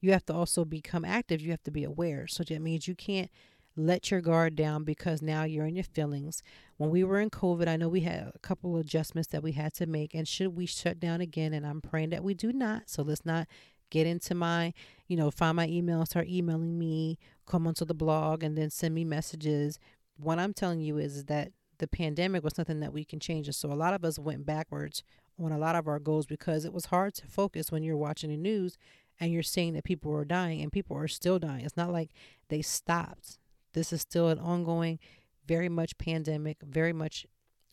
You 0.00 0.12
have 0.12 0.26
to 0.26 0.34
also 0.34 0.64
become 0.64 1.04
active. 1.04 1.40
You 1.40 1.50
have 1.52 1.62
to 1.62 1.70
be 1.70 1.84
aware. 1.84 2.26
So 2.26 2.42
that 2.44 2.60
means 2.60 2.88
you 2.88 2.94
can't 2.94 3.30
let 3.76 4.10
your 4.10 4.20
guard 4.20 4.56
down 4.56 4.84
because 4.84 5.20
now 5.20 5.44
you're 5.44 5.66
in 5.66 5.76
your 5.76 5.84
feelings. 5.84 6.42
When 6.78 6.90
we 6.90 7.04
were 7.04 7.20
in 7.20 7.30
COVID, 7.30 7.68
I 7.68 7.76
know 7.76 7.88
we 7.88 8.00
had 8.00 8.32
a 8.34 8.38
couple 8.38 8.74
of 8.74 8.80
adjustments 8.80 9.28
that 9.28 9.42
we 9.42 9.52
had 9.52 9.74
to 9.74 9.86
make. 9.86 10.14
And 10.14 10.26
should 10.26 10.56
we 10.56 10.66
shut 10.66 10.98
down 10.98 11.20
again? 11.20 11.52
And 11.52 11.66
I'm 11.66 11.80
praying 11.80 12.10
that 12.10 12.24
we 12.24 12.34
do 12.34 12.52
not. 12.52 12.88
So 12.88 13.02
let's 13.02 13.26
not 13.26 13.46
get 13.90 14.06
into 14.06 14.34
my, 14.34 14.72
you 15.08 15.16
know, 15.16 15.30
find 15.30 15.56
my 15.56 15.68
email, 15.68 16.04
start 16.06 16.28
emailing 16.28 16.78
me, 16.78 17.18
come 17.46 17.66
onto 17.66 17.84
the 17.84 17.94
blog, 17.94 18.42
and 18.42 18.56
then 18.56 18.70
send 18.70 18.94
me 18.94 19.04
messages. 19.04 19.78
What 20.16 20.38
I'm 20.38 20.54
telling 20.54 20.80
you 20.80 20.98
is 20.98 21.26
that 21.26 21.52
the 21.78 21.86
pandemic 21.86 22.42
was 22.42 22.56
nothing 22.56 22.80
that 22.80 22.92
we 22.92 23.04
can 23.04 23.20
change. 23.20 23.50
So 23.54 23.70
a 23.70 23.74
lot 23.74 23.94
of 23.94 24.04
us 24.04 24.18
went 24.18 24.46
backwards 24.46 25.02
on 25.38 25.52
a 25.52 25.58
lot 25.58 25.76
of 25.76 25.86
our 25.86 25.98
goals 25.98 26.26
because 26.26 26.64
it 26.64 26.72
was 26.72 26.86
hard 26.86 27.14
to 27.14 27.26
focus 27.26 27.70
when 27.70 27.82
you're 27.82 27.96
watching 27.96 28.30
the 28.30 28.36
news 28.36 28.78
and 29.20 29.32
you're 29.32 29.42
seeing 29.42 29.74
that 29.74 29.84
people 29.84 30.12
are 30.14 30.24
dying 30.24 30.62
and 30.62 30.72
people 30.72 30.96
are 30.96 31.08
still 31.08 31.38
dying. 31.38 31.64
It's 31.64 31.76
not 31.76 31.92
like 31.92 32.10
they 32.48 32.62
stopped. 32.62 33.38
This 33.72 33.92
is 33.92 34.00
still 34.00 34.28
an 34.28 34.38
ongoing, 34.38 34.98
very 35.46 35.68
much 35.68 35.98
pandemic, 35.98 36.58
very 36.62 36.92
much 36.92 37.26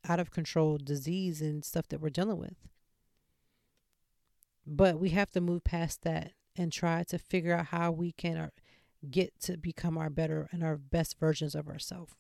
out 0.08 0.20
of 0.20 0.32
control 0.32 0.78
disease 0.78 1.42
and 1.42 1.64
stuff 1.64 1.88
that 1.88 2.02
we're 2.02 2.10
dealing 2.10 2.38
with. 2.38 2.56
But 4.66 5.00
we 5.00 5.10
have 5.10 5.32
to 5.32 5.42
move 5.42 5.64
past 5.64 6.04
that 6.04 6.32
and 6.56 6.72
try 6.72 7.04
to 7.04 7.18
figure 7.18 7.56
out 7.56 7.68
how 7.68 7.92
we 7.92 8.12
can 8.12 8.38
uh, 8.38 8.50
get 9.10 9.40
to 9.42 9.58
become 9.58 9.98
our 9.98 10.10
better 10.10 10.48
and 10.52 10.64
our 10.64 10.78
best 10.78 11.20
versions 11.20 11.56
of 11.56 11.68
ourselves. 11.68 12.14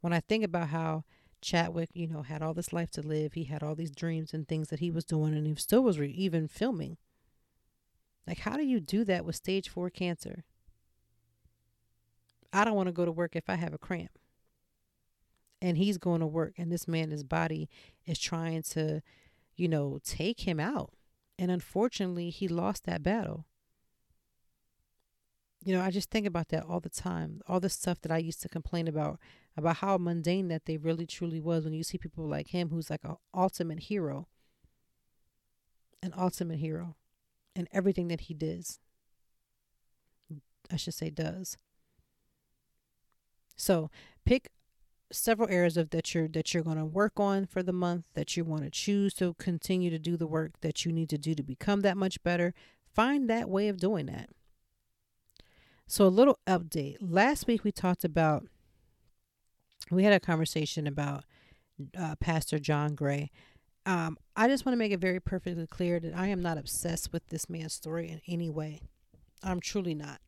When 0.00 0.12
I 0.12 0.20
think 0.20 0.44
about 0.44 0.68
how 0.68 1.04
Chadwick, 1.40 1.90
you 1.94 2.08
know, 2.08 2.22
had 2.22 2.42
all 2.42 2.54
this 2.54 2.72
life 2.72 2.90
to 2.92 3.02
live, 3.02 3.34
he 3.34 3.44
had 3.44 3.62
all 3.62 3.74
these 3.74 3.90
dreams 3.90 4.34
and 4.34 4.46
things 4.46 4.68
that 4.68 4.80
he 4.80 4.90
was 4.90 5.04
doing, 5.04 5.34
and 5.34 5.46
he 5.46 5.54
still 5.54 5.82
was 5.82 5.98
re- 5.98 6.10
even 6.10 6.48
filming. 6.48 6.96
Like, 8.26 8.40
how 8.40 8.56
do 8.56 8.64
you 8.64 8.80
do 8.80 9.04
that 9.04 9.24
with 9.24 9.36
stage 9.36 9.68
four 9.68 9.88
cancer? 9.90 10.44
I 12.52 12.64
don't 12.64 12.74
want 12.74 12.86
to 12.88 12.92
go 12.92 13.04
to 13.04 13.12
work 13.12 13.36
if 13.36 13.48
I 13.48 13.56
have 13.56 13.74
a 13.74 13.78
cramp. 13.78 14.18
And 15.60 15.76
he's 15.76 15.98
going 15.98 16.20
to 16.20 16.26
work, 16.26 16.54
and 16.56 16.70
this 16.70 16.86
man, 16.86 17.10
his 17.10 17.24
body 17.24 17.68
is 18.06 18.18
trying 18.18 18.62
to, 18.62 19.02
you 19.56 19.68
know, 19.68 19.98
take 20.04 20.40
him 20.40 20.60
out. 20.60 20.92
And 21.38 21.50
unfortunately, 21.50 22.30
he 22.30 22.46
lost 22.48 22.84
that 22.84 23.02
battle. 23.02 23.46
you 25.64 25.74
know, 25.74 25.82
I 25.82 25.90
just 25.90 26.10
think 26.10 26.26
about 26.26 26.48
that 26.48 26.64
all 26.64 26.80
the 26.80 26.88
time. 26.88 27.40
All 27.48 27.60
the 27.60 27.68
stuff 27.68 28.00
that 28.02 28.12
I 28.12 28.18
used 28.18 28.40
to 28.42 28.48
complain 28.48 28.88
about, 28.88 29.18
about 29.56 29.76
how 29.78 29.98
mundane 29.98 30.48
that 30.48 30.66
they 30.66 30.76
really 30.76 31.06
truly 31.06 31.40
was 31.40 31.64
when 31.64 31.74
you 31.74 31.82
see 31.82 31.98
people 31.98 32.26
like 32.26 32.48
him 32.48 32.70
who's 32.70 32.90
like 32.90 33.04
an 33.04 33.16
ultimate 33.34 33.80
hero. 33.80 34.28
An 36.02 36.14
ultimate 36.16 36.58
hero 36.58 36.94
and 37.56 37.68
everything 37.72 38.08
that 38.08 38.22
he 38.22 38.34
does. 38.34 38.78
I 40.70 40.76
should 40.76 40.94
say 40.94 41.10
does. 41.10 41.58
So 43.58 43.90
pick 44.24 44.50
several 45.10 45.48
areas 45.48 45.76
of 45.76 45.90
that 45.90 46.14
you're 46.14 46.28
that 46.28 46.54
you're 46.54 46.62
going 46.62 46.78
to 46.78 46.84
work 46.84 47.18
on 47.18 47.44
for 47.44 47.62
the 47.62 47.72
month 47.72 48.06
that 48.14 48.36
you 48.36 48.44
want 48.44 48.62
to 48.64 48.70
choose. 48.70 49.12
To 49.14 49.34
continue 49.34 49.90
to 49.90 49.98
do 49.98 50.16
the 50.16 50.26
work 50.26 50.60
that 50.62 50.86
you 50.86 50.92
need 50.92 51.10
to 51.10 51.18
do 51.18 51.34
to 51.34 51.42
become 51.42 51.80
that 51.80 51.96
much 51.96 52.22
better. 52.22 52.54
Find 52.94 53.28
that 53.28 53.50
way 53.50 53.68
of 53.68 53.76
doing 53.76 54.06
that. 54.06 54.30
So 55.86 56.06
a 56.06 56.08
little 56.08 56.38
update. 56.46 56.96
Last 57.00 57.46
week 57.46 57.64
we 57.64 57.72
talked 57.72 58.04
about 58.04 58.46
we 59.90 60.04
had 60.04 60.12
a 60.12 60.20
conversation 60.20 60.86
about 60.86 61.24
uh, 61.98 62.14
pastor 62.16 62.58
john 62.58 62.94
gray. 62.94 63.30
Um, 63.86 64.18
i 64.36 64.48
just 64.48 64.66
want 64.66 64.74
to 64.74 64.78
make 64.78 64.92
it 64.92 65.00
very 65.00 65.20
perfectly 65.20 65.66
clear 65.66 65.98
that 66.00 66.14
i 66.14 66.26
am 66.26 66.42
not 66.42 66.58
obsessed 66.58 67.10
with 67.10 67.26
this 67.28 67.48
man's 67.48 67.72
story 67.72 68.08
in 68.08 68.20
any 68.26 68.50
way. 68.50 68.80
I'm 69.42 69.60
truly 69.60 69.94
not. 69.94 70.20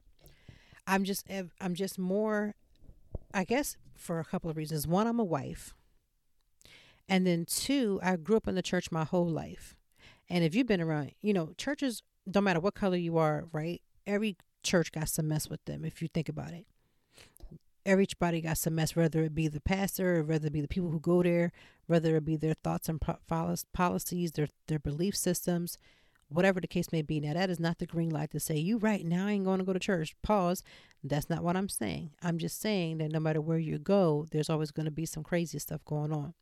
I'm 0.86 1.04
just 1.04 1.26
i'm 1.60 1.74
just 1.74 1.98
more 1.98 2.54
i 3.32 3.44
guess 3.44 3.76
for 4.00 4.18
a 4.18 4.24
couple 4.24 4.50
of 4.50 4.56
reasons. 4.56 4.86
One, 4.86 5.06
I'm 5.06 5.20
a 5.20 5.24
wife. 5.24 5.74
And 7.08 7.26
then 7.26 7.44
two, 7.44 8.00
I 8.02 8.16
grew 8.16 8.36
up 8.36 8.48
in 8.48 8.54
the 8.54 8.62
church 8.62 8.90
my 8.90 9.04
whole 9.04 9.28
life. 9.28 9.76
And 10.28 10.44
if 10.44 10.54
you've 10.54 10.66
been 10.66 10.80
around, 10.80 11.12
you 11.20 11.32
know, 11.32 11.52
churches, 11.56 12.02
don't 12.28 12.44
matter 12.44 12.60
what 12.60 12.74
color 12.74 12.96
you 12.96 13.18
are, 13.18 13.46
right? 13.52 13.82
Every 14.06 14.36
church 14.62 14.92
got 14.92 15.08
some 15.08 15.28
mess 15.28 15.50
with 15.50 15.64
them, 15.64 15.84
if 15.84 16.00
you 16.00 16.08
think 16.08 16.28
about 16.28 16.52
it. 16.52 16.66
Everybody 17.84 18.40
got 18.40 18.58
some 18.58 18.74
mess, 18.74 18.94
whether 18.94 19.22
it 19.22 19.34
be 19.34 19.48
the 19.48 19.60
pastor, 19.60 20.18
or 20.18 20.22
whether 20.22 20.46
it 20.46 20.52
be 20.52 20.60
the 20.60 20.68
people 20.68 20.90
who 20.90 21.00
go 21.00 21.22
there, 21.22 21.50
whether 21.86 22.16
it 22.16 22.24
be 22.24 22.36
their 22.36 22.54
thoughts 22.54 22.88
and 22.88 23.00
policies, 23.72 24.32
their, 24.32 24.48
their 24.68 24.78
belief 24.78 25.16
systems, 25.16 25.78
whatever 26.30 26.60
the 26.60 26.66
case 26.66 26.92
may 26.92 27.02
be. 27.02 27.20
Now, 27.20 27.34
that 27.34 27.50
is 27.50 27.60
not 27.60 27.78
the 27.78 27.86
green 27.86 28.10
light 28.10 28.30
to 28.30 28.40
say, 28.40 28.56
you 28.56 28.78
right 28.78 29.04
now 29.04 29.26
I 29.26 29.32
ain't 29.32 29.44
going 29.44 29.58
to 29.58 29.64
go 29.64 29.72
to 29.72 29.78
church. 29.78 30.14
Pause. 30.22 30.62
That's 31.02 31.28
not 31.28 31.42
what 31.42 31.56
I'm 31.56 31.68
saying. 31.68 32.10
I'm 32.22 32.38
just 32.38 32.60
saying 32.60 32.98
that 32.98 33.10
no 33.12 33.20
matter 33.20 33.40
where 33.40 33.58
you 33.58 33.78
go, 33.78 34.26
there's 34.30 34.50
always 34.50 34.70
going 34.70 34.86
to 34.86 34.92
be 34.92 35.06
some 35.06 35.24
crazy 35.24 35.58
stuff 35.58 35.84
going 35.84 36.12
on. 36.12 36.34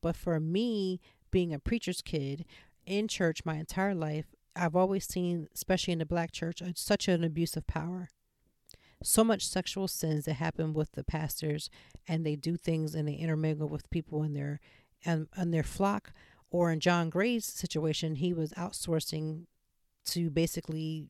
But 0.00 0.16
for 0.16 0.38
me, 0.38 1.00
being 1.30 1.52
a 1.52 1.58
preacher's 1.58 2.00
kid 2.00 2.44
in 2.86 3.08
church 3.08 3.44
my 3.44 3.56
entire 3.56 3.94
life, 3.94 4.26
I've 4.54 4.76
always 4.76 5.06
seen, 5.06 5.48
especially 5.54 5.92
in 5.92 5.98
the 5.98 6.06
black 6.06 6.30
church, 6.30 6.62
such 6.76 7.08
an 7.08 7.24
abuse 7.24 7.56
of 7.56 7.66
power. 7.66 8.10
So 9.02 9.24
much 9.24 9.46
sexual 9.46 9.88
sins 9.88 10.26
that 10.26 10.34
happen 10.34 10.72
with 10.72 10.92
the 10.92 11.04
pastors, 11.04 11.70
and 12.06 12.24
they 12.24 12.36
do 12.36 12.56
things 12.56 12.94
and 12.94 13.08
they 13.08 13.14
intermingle 13.14 13.68
with 13.68 13.90
people 13.90 14.22
in 14.22 14.32
their 14.32 14.60
and, 15.04 15.28
and 15.34 15.52
their 15.52 15.62
flock 15.62 16.12
or 16.54 16.70
in 16.70 16.78
John 16.78 17.10
Gray's 17.10 17.44
situation, 17.44 18.14
he 18.14 18.32
was 18.32 18.52
outsourcing 18.52 19.46
to 20.04 20.30
basically 20.30 21.08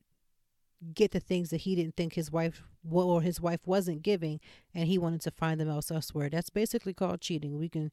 get 0.94 1.10
the 1.10 1.20
things 1.20 1.50
that 1.50 1.58
he 1.58 1.74
didn't 1.74 1.96
think 1.96 2.14
his 2.14 2.32
wife 2.32 2.62
or 2.90 3.20
his 3.20 3.42
wife 3.42 3.60
wasn't 3.66 4.00
giving 4.00 4.40
and 4.74 4.88
he 4.88 4.96
wanted 4.96 5.20
to 5.20 5.30
find 5.30 5.60
them 5.60 5.68
else 5.68 5.90
elsewhere. 5.90 6.30
That's 6.30 6.48
basically 6.48 6.94
called 6.94 7.20
cheating. 7.20 7.58
We 7.58 7.68
can 7.68 7.92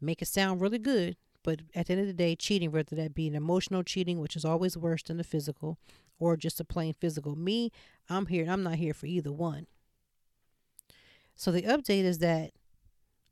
make 0.00 0.22
it 0.22 0.28
sound 0.28 0.62
really 0.62 0.78
good, 0.78 1.18
but 1.42 1.60
at 1.74 1.88
the 1.88 1.92
end 1.92 2.00
of 2.00 2.06
the 2.06 2.14
day, 2.14 2.34
cheating, 2.34 2.72
whether 2.72 2.96
that 2.96 3.14
be 3.14 3.26
an 3.26 3.34
emotional 3.34 3.82
cheating, 3.82 4.18
which 4.18 4.34
is 4.34 4.46
always 4.46 4.74
worse 4.74 5.02
than 5.02 5.18
the 5.18 5.24
physical, 5.24 5.76
or 6.18 6.34
just 6.34 6.60
a 6.60 6.64
plain 6.64 6.94
physical. 6.94 7.36
Me, 7.36 7.70
I'm 8.08 8.24
here. 8.24 8.46
I'm 8.48 8.62
not 8.62 8.76
here 8.76 8.94
for 8.94 9.04
either 9.04 9.32
one. 9.32 9.66
So 11.34 11.50
the 11.50 11.60
update 11.60 12.04
is 12.04 12.20
that 12.20 12.52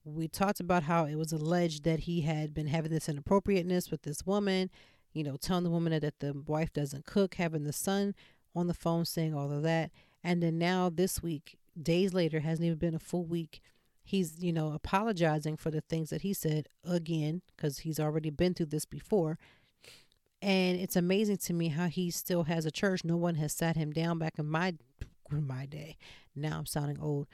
we 0.04 0.28
talked 0.28 0.60
about 0.60 0.84
how 0.84 1.06
it 1.06 1.16
was 1.16 1.32
alleged 1.32 1.84
that 1.84 2.00
he 2.00 2.20
had 2.20 2.52
been 2.52 2.66
having 2.66 2.90
this 2.90 3.08
inappropriateness 3.08 3.90
with 3.90 4.02
this 4.02 4.26
woman, 4.26 4.70
you 5.12 5.24
know, 5.24 5.36
telling 5.36 5.64
the 5.64 5.70
woman 5.70 5.98
that 5.98 6.20
the 6.20 6.34
wife 6.46 6.72
doesn't 6.72 7.06
cook, 7.06 7.36
having 7.36 7.64
the 7.64 7.72
son 7.72 8.14
on 8.54 8.66
the 8.66 8.74
phone 8.74 9.04
saying 9.04 9.34
all 9.34 9.50
of 9.50 9.62
that. 9.62 9.90
And 10.22 10.42
then 10.42 10.58
now 10.58 10.90
this 10.90 11.22
week, 11.22 11.56
days 11.80 12.12
later, 12.12 12.40
hasn't 12.40 12.66
even 12.66 12.78
been 12.78 12.94
a 12.94 13.00
full 13.00 13.24
week, 13.24 13.60
he's, 14.02 14.42
you 14.42 14.52
know, 14.52 14.72
apologizing 14.72 15.56
for 15.56 15.70
the 15.70 15.80
things 15.80 16.10
that 16.10 16.22
he 16.22 16.34
said 16.34 16.68
again, 16.84 17.42
because 17.56 17.78
he's 17.78 17.98
already 17.98 18.30
been 18.30 18.54
through 18.54 18.66
this 18.66 18.84
before. 18.84 19.38
And 20.42 20.78
it's 20.78 20.96
amazing 20.96 21.38
to 21.38 21.54
me 21.54 21.68
how 21.68 21.86
he 21.86 22.10
still 22.10 22.44
has 22.44 22.66
a 22.66 22.70
church. 22.70 23.02
No 23.02 23.16
one 23.16 23.36
has 23.36 23.54
sat 23.54 23.76
him 23.76 23.92
down 23.92 24.18
back 24.18 24.34
in 24.38 24.46
my 24.46 24.74
in 25.32 25.46
my 25.46 25.64
day. 25.64 25.96
Now 26.36 26.58
I'm 26.58 26.66
sounding 26.66 27.00
old 27.00 27.26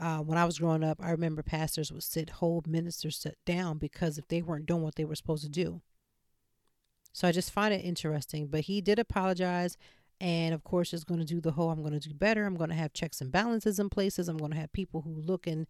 uh, 0.00 0.18
when 0.18 0.38
I 0.38 0.44
was 0.44 0.58
growing 0.58 0.84
up, 0.84 0.98
I 1.02 1.10
remember 1.10 1.42
pastors 1.42 1.92
would 1.92 2.02
sit, 2.02 2.30
hold 2.30 2.66
ministers 2.66 3.16
sit 3.16 3.36
down 3.44 3.78
because 3.78 4.18
if 4.18 4.28
they 4.28 4.42
weren't 4.42 4.66
doing 4.66 4.82
what 4.82 4.94
they 4.94 5.04
were 5.04 5.16
supposed 5.16 5.44
to 5.44 5.50
do. 5.50 5.80
So 7.12 7.26
I 7.26 7.32
just 7.32 7.50
find 7.50 7.74
it 7.74 7.84
interesting. 7.84 8.46
But 8.46 8.62
he 8.62 8.80
did 8.80 8.98
apologize. 8.98 9.76
And 10.20 10.52
of 10.52 10.64
course, 10.64 10.92
is 10.92 11.04
going 11.04 11.20
to 11.20 11.26
do 11.26 11.40
the 11.40 11.52
whole 11.52 11.70
I'm 11.70 11.80
going 11.80 11.98
to 11.98 12.08
do 12.08 12.14
better. 12.14 12.44
I'm 12.44 12.56
going 12.56 12.70
to 12.70 12.76
have 12.76 12.92
checks 12.92 13.20
and 13.20 13.30
balances 13.30 13.78
in 13.78 13.88
places. 13.88 14.28
I'm 14.28 14.36
going 14.36 14.50
to 14.50 14.56
have 14.56 14.72
people 14.72 15.02
who 15.02 15.10
look 15.10 15.46
and 15.46 15.66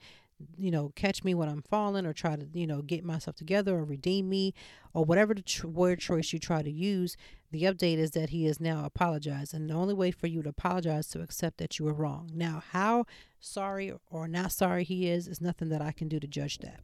you 0.56 0.70
know, 0.70 0.92
catch 0.94 1.24
me 1.24 1.34
when 1.34 1.48
I'm 1.48 1.62
falling 1.62 2.06
or 2.06 2.12
try 2.12 2.36
to, 2.36 2.46
you 2.52 2.66
know, 2.66 2.82
get 2.82 3.04
myself 3.04 3.36
together 3.36 3.76
or 3.76 3.84
redeem 3.84 4.28
me 4.28 4.54
or 4.94 5.04
whatever 5.04 5.34
the 5.34 5.42
tr- 5.42 5.66
word 5.66 6.00
choice 6.00 6.32
you 6.32 6.38
try 6.38 6.62
to 6.62 6.70
use. 6.70 7.16
The 7.50 7.64
update 7.64 7.98
is 7.98 8.12
that 8.12 8.30
he 8.30 8.46
is 8.46 8.60
now 8.60 8.84
apologized. 8.84 9.54
And 9.54 9.68
the 9.68 9.74
only 9.74 9.94
way 9.94 10.10
for 10.10 10.26
you 10.26 10.42
to 10.42 10.50
apologize 10.50 11.06
is 11.06 11.12
to 11.12 11.22
accept 11.22 11.58
that 11.58 11.78
you 11.78 11.84
were 11.84 11.92
wrong. 11.92 12.30
Now, 12.34 12.62
how 12.70 13.06
sorry 13.40 13.92
or 14.10 14.28
not 14.28 14.52
sorry 14.52 14.84
he 14.84 15.08
is, 15.08 15.26
is 15.26 15.40
nothing 15.40 15.68
that 15.70 15.82
I 15.82 15.92
can 15.92 16.08
do 16.08 16.20
to 16.20 16.26
judge 16.26 16.58
that. 16.58 16.80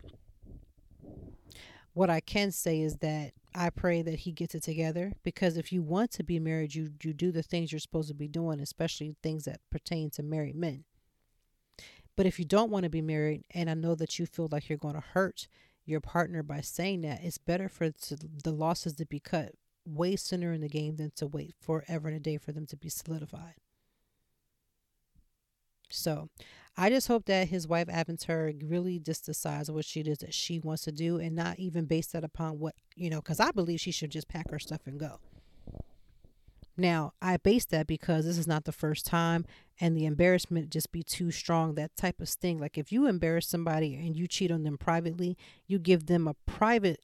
What 1.93 2.11
I 2.11 2.21
can 2.21 2.51
say 2.51 2.81
is 2.81 2.97
that 2.97 3.33
I 3.55 3.71
pray 3.71 4.03
that 4.03 4.21
he 4.21 4.33
gets 4.33 4.57
it 4.57 4.65
together 4.65 5.13
because 5.23 5.57
if 5.57 5.71
you 5.71 5.81
want 5.81 6.11
to 6.13 6.25
be 6.25 6.41
married, 6.41 6.75
you, 6.75 6.91
you 7.03 7.13
do 7.13 7.31
the 7.31 7.43
things 7.43 7.71
you're 7.71 7.79
supposed 7.79 8.09
to 8.09 8.15
be 8.15 8.27
doing, 8.27 8.59
especially 8.59 9.15
things 9.23 9.45
that 9.45 9.61
pertain 9.71 10.11
to 10.11 10.25
married 10.25 10.57
men. 10.57 10.85
But 12.17 12.27
if 12.27 12.39
you 12.39 12.45
don't 12.45 12.71
want 12.71 12.85
to 12.85 12.91
be 12.91 13.03
married, 13.03 13.45
and 13.51 13.69
I 13.69 13.75
know 13.75 13.95
that 13.95 14.19
you 14.19 14.27
feel 14.27 14.49
like 14.51 14.69
you're 14.69 14.79
going 14.79 14.95
to 14.95 15.01
hurt 15.01 15.49
your 15.85 16.01
partner 16.01 16.43
by 16.43 16.61
saying 16.61 17.03
that, 17.03 17.23
it's 17.23 17.39
better 17.39 17.69
for 17.69 17.91
the 17.91 18.53
losses 18.53 18.95
to 18.95 19.07
be 19.07 19.21
cut 19.21 19.53
way 19.87 20.17
sooner 20.17 20.53
in 20.53 20.61
the 20.61 20.69
game 20.69 20.97
than 20.97 21.13
to 21.17 21.27
wait 21.27 21.55
forever 21.61 22.09
and 22.09 22.17
a 22.17 22.21
day 22.21 22.39
for 22.39 22.53
them 22.53 22.67
to 22.67 22.77
be 22.77 22.89
solidified. 22.89 23.55
So 25.91 26.29
I 26.77 26.89
just 26.89 27.09
hope 27.09 27.27
that 27.27 27.49
his 27.49 27.69
wife 27.69 27.89
Aventer 27.89 28.59
really 28.69 28.99
just 28.99 29.27
decides 29.27 29.71
what 29.71 29.85
she 29.85 30.03
does 30.03 30.19
that 30.19 30.35
she 30.35 30.59
wants 30.59 30.83
to 30.85 30.93
do 30.93 31.19
and 31.19 31.37
not 31.37 31.59
even 31.59 31.85
base 31.85 32.09
that 32.09 32.25
upon 32.25 32.59
what, 32.59 32.75
you 32.97 33.11
know, 33.11 33.21
because 33.21 33.41
I 33.41 33.51
believe 33.51 33.81
she 33.81 33.93
should 33.93 34.11
just 34.11 34.29
pack 34.29 34.51
her 34.51 34.59
stuff 34.59 34.81
and 34.87 34.99
go. 34.99 35.21
Now, 36.77 37.13
I 37.23 37.37
base 37.37 37.65
that 37.67 37.87
because 37.87 38.25
this 38.25 38.39
is 38.39 38.47
not 38.47 38.65
the 38.65 38.73
first 38.73 39.07
time 39.07 39.47
and 39.81 39.97
the 39.97 40.07
embarrassment 40.07 40.71
just 40.71 40.93
be 40.93 41.03
too 41.03 41.31
strong. 41.31 41.75
That 41.75 41.97
type 41.97 42.21
of 42.21 42.29
sting. 42.29 42.59
Like 42.59 42.77
if 42.77 42.91
you 42.91 43.07
embarrass 43.07 43.47
somebody 43.47 43.95
and 43.95 44.17
you 44.17 44.27
cheat 44.27 44.51
on 44.51 44.65
them 44.65 44.79
privately, 44.79 45.37
you 45.67 45.79
give 45.79 46.07
them 46.07 46.27
a 46.27 46.35
private 46.47 47.01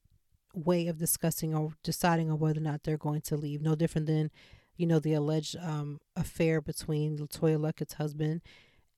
way 0.55 0.89
of 0.89 0.99
discussing 0.99 1.55
or 1.55 1.75
deciding 1.83 2.31
on 2.31 2.39
whether 2.39 2.59
or 2.59 2.63
not 2.63 2.83
they're 2.83 2.97
going 2.97 3.21
to 3.23 3.37
leave. 3.37 3.63
No 3.63 3.75
different 3.75 4.07
than, 4.07 4.31
you 4.77 4.87
know, 4.87 4.99
the 4.99 5.15
alleged 5.15 5.57
um, 5.57 6.01
affair 6.17 6.61
between 6.61 7.19
LeToya 7.19 7.61
Luckett's 7.61 7.95
husband 7.95 8.43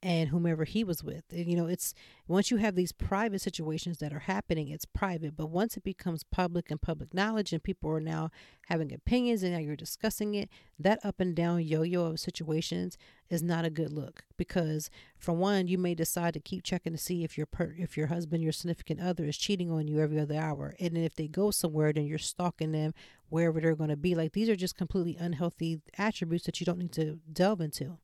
and 0.03 0.31
whomever 0.31 0.65
he 0.65 0.83
was 0.83 1.05
with. 1.05 1.23
You 1.31 1.57
know, 1.57 1.67
it's 1.67 1.95
once 2.27 2.51
you 2.51 2.57
have 2.57 2.75
these 2.75 2.91
private 2.91 3.41
situations 3.41 3.99
that 3.99 4.13
are 4.13 4.21
happening, 4.21 4.69
it's 4.69 4.85
private. 4.85 5.37
But 5.37 5.51
once 5.51 5.77
it 5.77 5.85
becomes 5.85 6.25
public 6.25 6.71
and 6.71 6.83
public 6.83 7.15
knowledge, 7.15 7.53
and 7.53 7.63
people 7.63 7.91
are 7.91 8.01
now 8.01 8.31
having 8.67 8.93
opinions, 8.93 9.43
and 9.43 9.53
now 9.53 9.61
you're 9.61 9.77
discussing 9.77 10.35
it, 10.35 10.49
that 10.79 10.99
up 11.05 11.21
and 11.21 11.37
down 11.37 11.63
yo 11.63 11.83
yo 11.83 12.07
of 12.07 12.19
situations 12.21 12.99
is 13.31 13.43
not 13.43 13.65
a 13.65 13.71
good 13.71 13.93
look. 13.93 14.25
Because 14.37 14.91
for 15.17 15.33
one, 15.33 15.69
you 15.69 15.79
may 15.79 15.95
decide 15.95 16.35
to 16.35 16.41
keep 16.41 16.65
checking 16.65 16.93
to 16.93 16.99
see 16.99 17.23
if 17.23 17.37
your 17.37 17.47
per- 17.47 17.77
if 17.79 17.97
your 17.97 18.09
husband, 18.09 18.43
your 18.43 18.53
significant 18.53 19.01
other, 19.01 19.25
is 19.25 19.37
cheating 19.37 19.71
on 19.71 19.87
you 19.87 20.01
every 20.01 20.19
other 20.19 20.37
hour, 20.37 20.75
and 20.81 20.97
then 20.97 21.05
if 21.05 21.15
they 21.15 21.29
go 21.29 21.53
somewhere, 21.53 21.93
then 21.93 22.07
you're 22.07 22.19
stalking 22.19 22.73
them 22.73 22.93
wherever 23.29 23.61
they're 23.61 23.77
going 23.77 23.91
to 23.91 23.97
be. 23.97 24.17
Like 24.17 24.33
these 24.33 24.49
are 24.49 24.57
just 24.57 24.77
completely 24.77 25.17
unhealthy 25.17 25.81
attributes 25.97 26.47
that 26.47 26.61
you 26.61 26.67
don't 26.67 26.79
need 26.79 26.93
to 26.93 27.21
delve 27.33 27.61
into. 27.61 27.99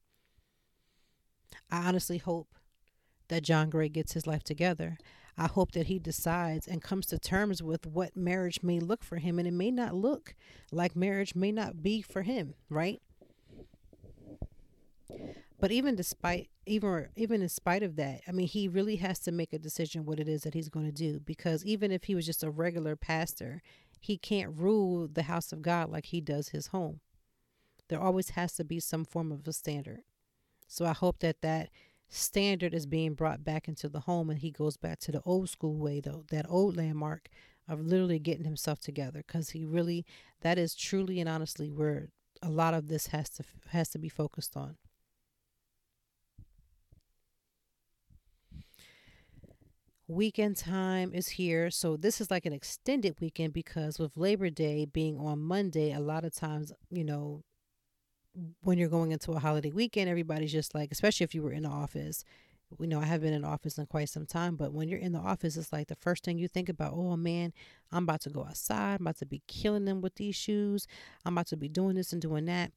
I 1.71 1.87
honestly 1.89 2.19
hope 2.19 2.49
that 3.29 3.43
John 3.43 3.71
Gray 3.71 3.89
gets 3.89 4.12
his 4.12 4.27
life 4.27 4.43
together. 4.43 4.99
I 5.37 5.47
hope 5.47 5.73
that 5.73 5.87
he 5.87 5.99
decides 5.99 6.66
and 6.66 6.83
comes 6.83 7.07
to 7.07 7.19
terms 7.19 7.62
with 7.62 7.87
what 7.87 8.16
marriage 8.16 8.61
may 8.62 8.81
look 8.81 9.05
for 9.05 9.16
him. 9.16 9.39
And 9.39 9.47
it 9.47 9.53
may 9.53 9.71
not 9.71 9.95
look 9.95 10.35
like 10.73 10.97
marriage 10.97 11.35
may 11.35 11.53
not 11.53 11.83
be 11.83 12.03
for 12.03 12.23
him, 12.23 12.55
right? 12.69 13.01
But 15.61 15.71
even 15.71 15.95
despite 15.95 16.51
even 16.66 17.09
even 17.16 17.43
in 17.43 17.49
spite 17.49 17.83
of 17.83 17.97
that, 17.97 18.21
I 18.29 18.33
mean 18.33 18.47
he 18.47 18.69
really 18.69 18.97
has 18.97 19.19
to 19.21 19.33
make 19.33 19.53
a 19.53 19.59
decision 19.59 20.05
what 20.05 20.21
it 20.21 20.29
is 20.29 20.43
that 20.43 20.55
he's 20.55 20.69
going 20.69 20.87
to 20.87 20.93
do 20.93 21.21
because 21.21 21.64
even 21.64 21.91
if 21.91 22.05
he 22.05 22.14
was 22.14 22.27
just 22.27 22.45
a 22.45 22.51
regular 22.51 22.95
pastor, 22.97 23.62
he 24.01 24.16
can't 24.16 24.57
rule 24.57 25.09
the 25.09 25.25
house 25.25 25.53
of 25.53 25.62
God 25.62 25.89
like 25.89 26.07
he 26.07 26.21
does 26.21 26.51
his 26.51 26.69
home. 26.69 27.01
There 27.89 28.01
always 28.01 28.31
has 28.31 28.53
to 28.55 28.64
be 28.64 28.81
some 28.81 29.05
form 29.05 29.33
of 29.33 29.49
a 29.49 29.53
standard 29.53 30.03
So 30.69 30.85
I 30.87 30.93
hope 30.93 31.19
that 31.21 31.41
that 31.43 31.71
standard 32.09 32.75
is 32.75 32.87
being 32.87 33.14
brought 33.14 33.45
back 33.45 33.69
into 33.69 33.89
the 33.89 34.01
home 34.01 34.31
and 34.31 34.39
he 34.39 34.51
goes 34.53 34.77
back 34.77 35.01
to 35.01 35.12
the 35.12 35.23
old 35.27 35.51
school 35.51 35.77
way 35.77 36.01
though 36.01 36.25
that 36.31 36.47
old 36.49 36.77
landmark 36.77 37.29
of 37.69 37.81
literally 37.81 38.19
getting 38.19 38.45
himself 38.45 38.81
together 38.81 39.23
because 39.27 39.51
he 39.51 39.64
really 39.64 40.07
that 40.41 40.57
is 40.59 40.75
truly 40.75 41.21
and 41.21 41.29
honestly 41.29 41.71
where 41.71 42.09
a 42.43 42.49
lot 42.51 42.73
of 42.75 42.89
this 42.89 43.09
has 43.09 43.29
to 43.31 43.45
has 43.71 43.89
to 43.91 43.99
be 43.99 44.09
focused 44.09 44.57
on. 44.57 44.77
Weekend 50.07 50.57
time 50.57 51.12
is 51.12 51.29
here. 51.29 51.71
So 51.71 51.97
this 51.97 52.21
is 52.21 52.31
like 52.31 52.47
an 52.47 52.53
extended 52.55 53.16
weekend 53.21 53.53
because 53.53 53.99
with 53.99 54.16
labor 54.16 54.49
day 54.51 54.87
being 54.87 55.19
on 55.19 55.39
monday 55.39 55.93
a 55.93 56.01
lot 56.01 56.25
of 56.25 56.35
times 56.35 56.73
you 56.91 57.05
know 57.05 57.43
when 58.62 58.79
you're 58.79 58.89
going 58.89 59.12
into 59.12 59.33
a 59.33 59.39
holiday 59.39 59.70
weekend, 59.70 60.09
everybody's 60.09 60.53
just 60.53 60.74
like, 60.74 60.91
especially 60.93 61.24
if 61.24 61.35
you 61.35 61.43
were 61.43 61.53
in 61.53 61.64
the 61.64 61.68
office. 61.68 62.24
We 62.76 62.87
know 62.87 63.01
I 63.01 63.07
have 63.07 63.22
been 63.22 63.33
in 63.33 63.45
office 63.45 63.79
in 63.79 63.87
quite 63.87 64.11
some 64.11 64.26
time, 64.26 64.57
but 64.57 64.74
when 64.74 64.89
you're 64.89 64.99
in 64.99 65.12
the 65.12 65.18
office, 65.18 65.57
it's 65.57 65.72
like 65.72 65.89
the 65.89 65.97
first 65.97 66.22
thing 66.22 66.39
you 66.39 66.49
think 66.49 66.68
about, 66.68 66.93
oh 66.95 67.16
man, 67.16 67.55
I'm 67.91 68.03
about 68.03 68.20
to 68.22 68.31
go 68.31 68.45
outside. 68.45 68.97
I'm 68.97 69.07
about 69.07 69.16
to 69.18 69.26
be 69.26 69.43
killing 69.47 69.87
them 69.87 70.03
with 70.03 70.16
these 70.16 70.37
shoes. 70.37 70.87
I'm 71.24 71.35
about 71.35 71.47
to 71.47 71.57
be 71.57 71.68
doing 71.68 71.97
this 71.97 72.12
and 72.12 72.20
doing 72.20 72.45
that. 72.45 72.72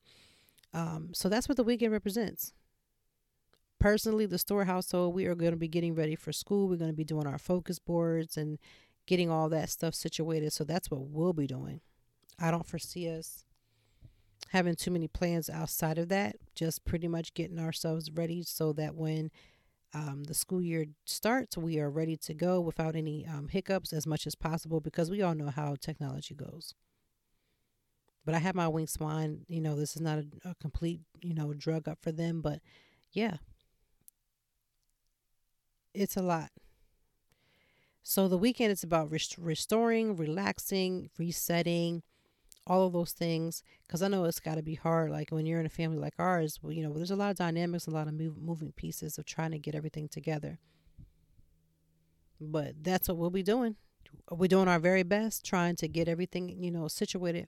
Um, 0.74 1.10
so 1.14 1.28
that's 1.28 1.50
what 1.50 1.58
the 1.58 1.64
weekend 1.64 1.92
represents. 1.92 2.54
Personally, 3.80 4.26
the 4.26 4.38
store 4.38 4.64
household, 4.64 5.14
we 5.14 5.26
are 5.26 5.36
going 5.36 5.52
to 5.52 5.58
be 5.58 5.68
getting 5.68 5.96
ready 5.96 6.16
for 6.16 6.32
school. 6.32 6.70
We're 6.70 6.78
going 6.78 6.92
to 6.92 6.96
be 6.96 7.04
doing 7.04 7.28
our 7.28 7.40
focus 7.40 7.78
boards 7.78 8.38
and 8.38 8.60
getting 9.08 9.30
all 9.30 9.50
that 9.50 9.70
stuff 9.70 9.94
situated. 9.94 10.54
So 10.54 10.64
that's 10.64 10.90
what 10.90 11.02
we'll 11.02 11.34
be 11.34 11.48
doing. 11.48 11.82
I 12.40 12.50
don't 12.52 12.66
foresee 12.66 13.10
us 13.10 13.44
having 14.50 14.76
too 14.76 14.92
many 14.92 15.08
plans 15.08 15.50
outside 15.50 15.98
of 15.98 16.10
that, 16.10 16.36
just 16.56 16.84
pretty 16.86 17.08
much 17.08 17.34
getting 17.34 17.60
ourselves 17.60 18.12
ready 18.12 18.44
so 18.44 18.74
that 18.74 18.96
when 18.96 19.32
um, 19.94 20.24
the 20.26 20.34
school 20.34 20.62
year 20.62 20.86
starts, 21.06 21.58
we 21.58 21.80
are 21.80 21.90
ready 21.90 22.16
to 22.18 22.34
go 22.34 22.60
without 22.62 22.96
any 22.96 23.26
um, 23.28 23.48
hiccups 23.50 23.94
as 23.94 24.08
much 24.08 24.26
as 24.26 24.36
possible 24.36 24.80
because 24.80 25.12
we 25.12 25.22
all 25.22 25.36
know 25.36 25.50
how 25.50 25.76
technology 25.80 26.34
goes. 26.36 26.74
But 28.26 28.36
I 28.36 28.40
have 28.40 28.56
my 28.56 28.68
wing 28.68 28.88
swan. 28.88 29.42
You 29.48 29.62
know, 29.62 29.76
this 29.76 29.96
is 29.96 30.02
not 30.02 30.20
a, 30.20 30.50
a 30.50 30.56
complete, 30.56 31.02
you 31.22 31.34
know, 31.34 31.54
drug 31.54 31.88
up 31.88 32.00
for 32.02 32.12
them, 32.12 32.42
but 32.42 32.60
yeah, 33.12 33.38
it's 35.94 36.16
a 36.16 36.22
lot. 36.22 36.52
So 38.04 38.28
the 38.28 38.38
weekend 38.38 38.72
is 38.72 38.84
about 38.84 39.12
rest- 39.12 39.38
restoring, 39.38 40.16
relaxing, 40.16 41.10
resetting, 41.18 42.04
all 42.68 42.86
of 42.86 42.94
those 42.94 43.12
things 43.12 43.64
because 43.86 44.02
i 44.02 44.08
know 44.08 44.26
it's 44.26 44.40
got 44.40 44.56
to 44.56 44.62
be 44.62 44.76
hard 44.76 45.10
like 45.10 45.30
when 45.32 45.46
you're 45.46 45.60
in 45.60 45.66
a 45.66 45.70
family 45.70 45.98
like 45.98 46.14
ours 46.20 46.60
well, 46.62 46.72
you 46.72 46.84
know 46.84 46.94
there's 46.94 47.12
a 47.12 47.16
lot 47.16 47.32
of 47.32 47.38
dynamics 47.38 47.88
a 47.88 47.92
lot 47.92 48.08
of 48.08 48.14
move, 48.14 48.38
moving 48.38 48.72
pieces 48.74 49.18
of 49.18 49.26
trying 49.26 49.52
to 49.52 49.60
get 49.60 49.76
everything 49.76 50.08
together. 50.08 50.60
But 52.40 52.84
that's 52.84 53.08
what 53.08 53.18
we'll 53.18 53.30
be 53.30 53.44
doing. 53.44 53.76
We're 54.32 54.48
doing 54.48 54.68
our 54.68 54.80
very 54.80 55.04
best 55.04 55.46
trying 55.46 55.76
to 55.78 55.88
get 55.88 56.08
everything 56.08 56.50
you 56.64 56.72
know 56.72 56.88
situated. 56.88 57.48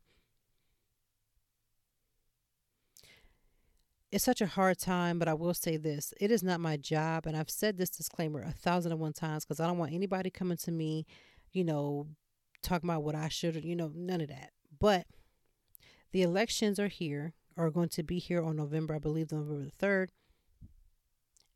It's 4.11 4.23
such 4.23 4.41
a 4.41 4.45
hard 4.45 4.77
time 4.77 5.17
but 5.17 5.27
i 5.27 5.33
will 5.33 5.55
say 5.55 5.75
this 5.75 6.13
it 6.19 6.29
is 6.29 6.43
not 6.43 6.59
my 6.59 6.77
job 6.77 7.25
and 7.25 7.35
i've 7.35 7.49
said 7.49 7.79
this 7.79 7.89
disclaimer 7.89 8.43
a 8.43 8.51
thousand 8.51 8.91
and 8.91 9.01
one 9.01 9.13
times 9.13 9.43
because 9.43 9.59
i 9.59 9.65
don't 9.65 9.79
want 9.79 9.91
anybody 9.91 10.29
coming 10.29 10.57
to 10.57 10.71
me 10.71 11.07
you 11.51 11.63
know 11.63 12.05
talking 12.61 12.87
about 12.87 13.01
what 13.01 13.15
i 13.15 13.27
should 13.27 13.65
you 13.65 13.75
know 13.75 13.91
none 13.95 14.21
of 14.21 14.27
that 14.27 14.51
but 14.83 15.07
the 16.11 16.23
elections 16.23 16.77
are 16.77 16.89
here, 16.89 17.35
are 17.55 17.69
going 17.69 17.87
to 17.87 18.03
be 18.03 18.19
here 18.19 18.43
on 18.43 18.57
November, 18.57 18.93
I 18.93 18.99
believe, 18.99 19.31
November 19.31 19.63
the 19.63 19.85
3rd. 19.85 20.09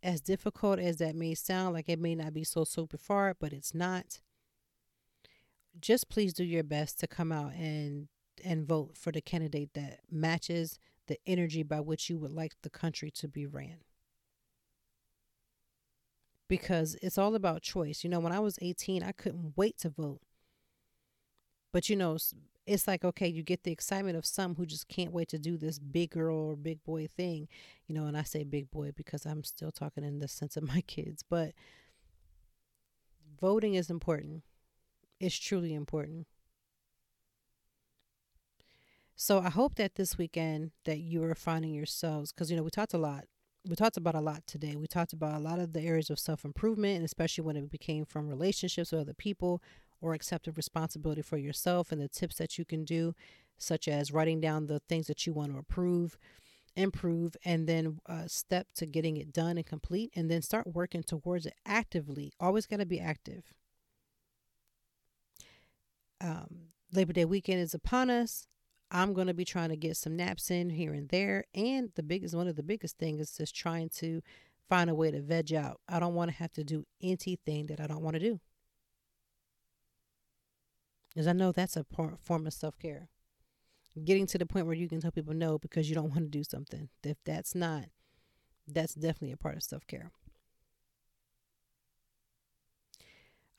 As 0.01 0.21
difficult 0.21 0.79
as 0.79 0.95
that 0.99 1.13
may 1.13 1.35
sound, 1.35 1.73
like 1.73 1.89
it 1.89 1.99
may 1.99 2.15
not 2.15 2.33
be 2.33 2.45
so 2.45 2.63
super 2.63 2.97
far, 2.97 3.35
but 3.37 3.51
it's 3.51 3.75
not. 3.75 4.21
Just 5.77 6.07
please 6.07 6.31
do 6.31 6.45
your 6.45 6.63
best 6.63 7.01
to 7.01 7.07
come 7.07 7.33
out 7.33 7.51
and 7.51 8.07
and 8.45 8.65
vote 8.65 8.95
for 8.95 9.11
the 9.11 9.19
candidate 9.19 9.73
that 9.73 9.99
matches 10.09 10.79
the 11.07 11.17
energy 11.25 11.63
by 11.63 11.81
which 11.81 12.09
you 12.09 12.17
would 12.17 12.31
like 12.31 12.53
the 12.61 12.69
country 12.69 13.11
to 13.11 13.27
be 13.27 13.45
ran. 13.45 13.79
Because 16.47 16.95
it's 17.01 17.17
all 17.17 17.35
about 17.35 17.61
choice. 17.61 18.05
You 18.05 18.09
know, 18.09 18.21
when 18.21 18.31
I 18.31 18.39
was 18.39 18.57
18, 18.61 19.03
I 19.03 19.11
couldn't 19.11 19.57
wait 19.57 19.77
to 19.79 19.89
vote. 19.89 20.21
But 21.73 21.89
you 21.89 21.97
know, 21.97 22.17
it's 22.67 22.87
like 22.87 23.03
okay 23.03 23.27
you 23.27 23.41
get 23.43 23.63
the 23.63 23.71
excitement 23.71 24.17
of 24.17 24.25
some 24.25 24.55
who 24.55 24.65
just 24.65 24.87
can't 24.87 25.13
wait 25.13 25.29
to 25.29 25.39
do 25.39 25.57
this 25.57 25.79
big 25.79 26.11
girl 26.11 26.37
or 26.37 26.55
big 26.55 26.83
boy 26.83 27.07
thing 27.17 27.47
you 27.87 27.95
know 27.95 28.05
and 28.05 28.17
i 28.17 28.23
say 28.23 28.43
big 28.43 28.69
boy 28.69 28.91
because 28.95 29.25
i'm 29.25 29.43
still 29.43 29.71
talking 29.71 30.03
in 30.03 30.19
the 30.19 30.27
sense 30.27 30.57
of 30.57 30.63
my 30.67 30.81
kids 30.81 31.23
but 31.27 31.53
voting 33.39 33.75
is 33.75 33.89
important. 33.89 34.43
It's 35.19 35.37
truly 35.37 35.73
important. 35.73 36.27
So 39.15 39.39
i 39.39 39.49
hope 39.49 39.75
that 39.75 39.95
this 39.95 40.17
weekend 40.17 40.71
that 40.85 40.99
you 40.99 41.23
are 41.23 41.33
finding 41.33 41.73
yourselves 41.73 42.31
because 42.31 42.51
you 42.51 42.57
know 42.57 42.63
we 42.63 42.69
talked 42.69 42.93
a 42.93 42.99
lot. 42.99 43.25
We 43.67 43.75
talked 43.75 43.97
about 43.97 44.15
a 44.15 44.21
lot 44.21 44.45
today. 44.47 44.75
We 44.75 44.87
talked 44.87 45.11
about 45.11 45.35
a 45.35 45.39
lot 45.39 45.59
of 45.59 45.73
the 45.73 45.81
areas 45.81 46.09
of 46.09 46.19
self-improvement 46.19 46.97
and 46.97 47.05
especially 47.05 47.43
when 47.43 47.57
it 47.57 47.69
became 47.71 48.05
from 48.05 48.29
relationships 48.29 48.91
with 48.91 49.01
other 49.01 49.13
people 49.13 49.61
or 50.01 50.13
accepting 50.13 50.53
responsibility 50.55 51.21
for 51.21 51.37
yourself 51.37 51.91
and 51.91 52.01
the 52.01 52.07
tips 52.07 52.35
that 52.37 52.57
you 52.57 52.65
can 52.65 52.85
do, 52.85 53.13
such 53.57 53.87
as 53.87 54.11
writing 54.11 54.39
down 54.39 54.67
the 54.67 54.79
things 54.79 55.07
that 55.07 55.25
you 55.25 55.33
want 55.33 55.51
to 55.51 55.57
approve, 55.57 56.17
improve, 56.75 57.35
and 57.43 57.67
then 57.67 57.99
uh, 58.07 58.27
step 58.27 58.67
to 58.75 58.85
getting 58.85 59.17
it 59.17 59.33
done 59.33 59.57
and 59.57 59.65
complete, 59.65 60.11
and 60.15 60.29
then 60.29 60.41
start 60.41 60.67
working 60.67 61.03
towards 61.03 61.45
it 61.45 61.53
actively. 61.65 62.33
Always 62.39 62.65
got 62.65 62.79
to 62.79 62.85
be 62.85 62.99
active. 62.99 63.53
Um, 66.21 66.69
Labor 66.93 67.13
Day 67.13 67.25
weekend 67.25 67.59
is 67.59 67.73
upon 67.73 68.09
us. 68.09 68.47
I'm 68.89 69.13
going 69.13 69.27
to 69.27 69.33
be 69.33 69.45
trying 69.45 69.69
to 69.69 69.75
get 69.75 69.97
some 69.97 70.15
naps 70.15 70.49
in 70.49 70.69
here 70.69 70.93
and 70.93 71.09
there. 71.09 71.43
And 71.53 71.91
the 71.95 72.03
biggest, 72.03 72.35
one 72.35 72.47
of 72.47 72.55
the 72.55 72.63
biggest 72.63 72.97
things 72.97 73.19
is 73.19 73.35
just 73.35 73.55
trying 73.55 73.89
to 73.97 74.21
find 74.69 74.89
a 74.89 74.95
way 74.95 75.11
to 75.11 75.21
veg 75.21 75.53
out. 75.53 75.81
I 75.89 75.99
don't 75.99 76.13
want 76.13 76.31
to 76.31 76.37
have 76.37 76.53
to 76.53 76.63
do 76.63 76.85
anything 77.01 77.67
that 77.67 77.81
I 77.81 77.87
don't 77.87 78.01
want 78.01 78.13
to 78.15 78.19
do. 78.19 78.39
Because 81.17 81.25
I 81.25 81.33
know 81.33 81.51
that's 81.51 81.75
a 81.75 81.83
form 82.21 82.45
of 82.45 82.53
self 82.53 82.77
care. 82.77 83.09
Getting 84.05 84.27
to 84.27 84.37
the 84.37 84.45
point 84.45 84.67
where 84.67 84.75
you 84.75 84.87
can 84.87 85.01
tell 85.01 85.09
people 85.09 85.33
no 85.33 85.57
because 85.57 85.89
you 85.89 85.95
don't 85.95 86.11
want 86.11 86.25
to 86.25 86.29
do 86.29 86.43
something. 86.43 86.89
If 87.03 87.17
that's 87.25 87.55
not, 87.55 87.85
that's 88.67 88.93
definitely 88.93 89.31
a 89.31 89.37
part 89.37 89.55
of 89.55 89.63
self 89.63 89.87
care. 89.87 90.11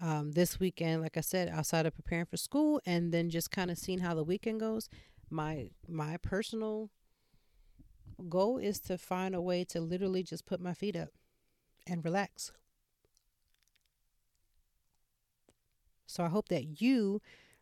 Um, 0.01 0.31
this 0.35 0.61
weekend, 0.61 1.03
like 1.03 1.17
I 1.17 1.21
said, 1.21 1.49
outside 1.49 1.85
of 1.85 1.97
preparing 1.97 2.27
for 2.27 2.37
school 2.37 2.81
and 2.87 3.11
then 3.11 3.29
just 3.29 3.51
kind 3.51 3.73
of 3.73 3.79
seeing 3.79 3.99
how 3.99 4.15
the 4.15 4.23
weekend 4.23 4.61
goes, 4.61 4.89
my 5.29 5.71
my 5.89 6.17
personal 6.19 6.91
goal 8.29 8.59
is 8.59 8.79
to 8.83 8.97
find 8.99 9.35
a 9.35 9.41
way 9.41 9.65
to 9.65 9.81
literally 9.81 10.23
just 10.23 10.47
put 10.47 10.61
my 10.61 10.75
feet 10.75 10.95
up 10.95 11.09
and 11.89 12.05
relax. 12.05 12.53
So 16.07 16.23
I 16.23 16.29
hope 16.29 16.49
that 16.51 16.81
you 16.81 17.21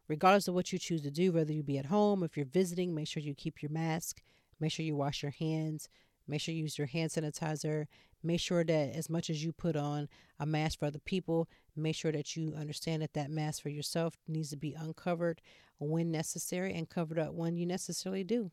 regardless 0.08 0.48
of 0.48 0.54
what 0.54 0.72
you 0.72 0.78
choose 0.78 1.02
to 1.02 1.10
do, 1.10 1.32
whether 1.32 1.52
you 1.52 1.62
be 1.62 1.78
at 1.78 1.86
home, 1.86 2.22
if 2.22 2.36
you're 2.36 2.46
visiting, 2.46 2.94
make 2.94 3.08
sure 3.08 3.22
you 3.22 3.34
keep 3.34 3.62
your 3.62 3.70
mask, 3.70 4.20
make 4.60 4.72
sure 4.72 4.84
you 4.84 4.96
wash 4.96 5.22
your 5.22 5.32
hands, 5.32 5.88
make 6.26 6.40
sure 6.40 6.54
you 6.54 6.62
use 6.62 6.78
your 6.78 6.86
hand 6.86 7.10
sanitizer, 7.10 7.86
make 8.22 8.40
sure 8.40 8.64
that 8.64 8.94
as 8.94 9.08
much 9.08 9.30
as 9.30 9.44
you 9.44 9.52
put 9.52 9.76
on 9.76 10.08
a 10.38 10.46
mask 10.46 10.78
for 10.78 10.86
other 10.86 10.98
people, 10.98 11.48
make 11.74 11.94
sure 11.94 12.12
that 12.12 12.36
you 12.36 12.54
understand 12.58 13.02
that 13.02 13.14
that 13.14 13.30
mask 13.30 13.62
for 13.62 13.68
yourself 13.68 14.14
needs 14.26 14.50
to 14.50 14.56
be 14.56 14.74
uncovered 14.74 15.40
when 15.78 16.10
necessary 16.10 16.72
and 16.74 16.88
covered 16.88 17.18
up 17.18 17.34
when 17.34 17.56
you 17.56 17.66
necessarily 17.66 18.24
do. 18.24 18.50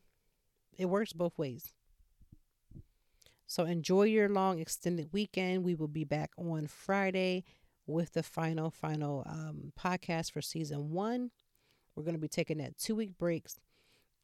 It 0.77 0.85
works 0.85 1.13
both 1.13 1.37
ways. 1.37 1.73
So 3.45 3.65
enjoy 3.65 4.03
your 4.03 4.29
long 4.29 4.59
extended 4.59 5.09
weekend. 5.11 5.63
We 5.63 5.75
will 5.75 5.87
be 5.87 6.05
back 6.05 6.31
on 6.37 6.67
Friday 6.67 7.43
with 7.85 8.13
the 8.13 8.23
final, 8.23 8.71
final 8.71 9.23
um, 9.27 9.73
podcast 9.79 10.31
for 10.31 10.41
season 10.41 10.91
one. 10.91 11.31
We're 11.95 12.03
going 12.03 12.15
to 12.15 12.21
be 12.21 12.27
taking 12.27 12.57
that 12.57 12.77
two 12.77 12.95
week 12.95 13.17
breaks 13.17 13.59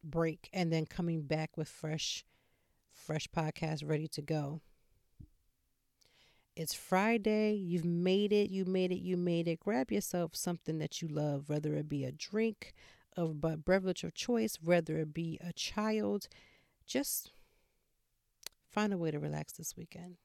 break 0.03 0.49
and 0.53 0.71
then 0.71 0.85
coming 0.85 1.21
back 1.23 1.57
with 1.57 1.67
fresh 1.67 2.23
fresh 2.91 3.27
podcast 3.35 3.87
ready 3.87 4.07
to 4.07 4.21
go. 4.21 4.61
It's 6.55 6.73
Friday. 6.73 7.53
You've 7.53 7.85
made 7.85 8.33
it. 8.33 8.49
You 8.49 8.65
made 8.65 8.91
it. 8.91 8.99
You 8.99 9.15
made 9.15 9.47
it. 9.47 9.59
Grab 9.59 9.91
yourself 9.91 10.35
something 10.35 10.77
that 10.79 11.01
you 11.01 11.07
love, 11.07 11.47
whether 11.47 11.73
it 11.75 11.87
be 11.87 12.03
a 12.03 12.11
drink 12.11 12.73
of 13.15 13.39
but 13.39 13.63
beverage 13.63 14.03
of 14.03 14.13
choice, 14.13 14.57
whether 14.61 14.97
it 14.97 15.13
be 15.13 15.39
a 15.41 15.53
child. 15.53 16.27
Just 16.85 17.31
find 18.69 18.93
a 18.93 18.97
way 18.97 19.11
to 19.11 19.19
relax 19.19 19.53
this 19.53 19.77
weekend. 19.77 20.17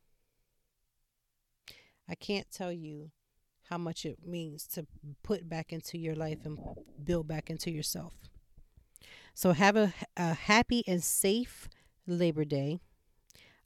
I 2.08 2.14
can't 2.14 2.50
tell 2.50 2.72
you 2.72 3.10
how 3.70 3.78
much 3.78 4.04
it 4.04 4.18
means 4.26 4.66
to 4.68 4.86
put 5.22 5.48
back 5.48 5.72
into 5.72 5.98
your 5.98 6.14
life 6.14 6.38
and 6.44 6.58
build 7.02 7.26
back 7.26 7.50
into 7.50 7.70
yourself. 7.70 8.14
So 9.34 9.52
have 9.52 9.76
a, 9.76 9.92
a 10.16 10.34
happy 10.34 10.84
and 10.86 11.02
safe 11.02 11.68
Labor 12.06 12.44
Day. 12.44 12.78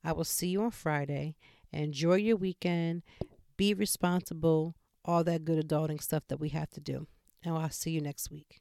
I 0.02 0.12
will 0.12 0.24
see 0.24 0.48
you 0.48 0.62
on 0.62 0.70
Friday. 0.70 1.36
Enjoy 1.72 2.14
your 2.14 2.36
weekend. 2.36 3.02
Be 3.56 3.74
responsible. 3.74 4.74
All 5.04 5.24
that 5.24 5.44
good 5.44 5.66
adulting 5.66 6.02
stuff 6.02 6.22
that 6.28 6.40
we 6.40 6.50
have 6.50 6.70
to 6.70 6.80
do. 6.80 7.06
And 7.44 7.56
I'll 7.56 7.70
see 7.70 7.90
you 7.90 8.00
next 8.00 8.30
week. 8.30 8.60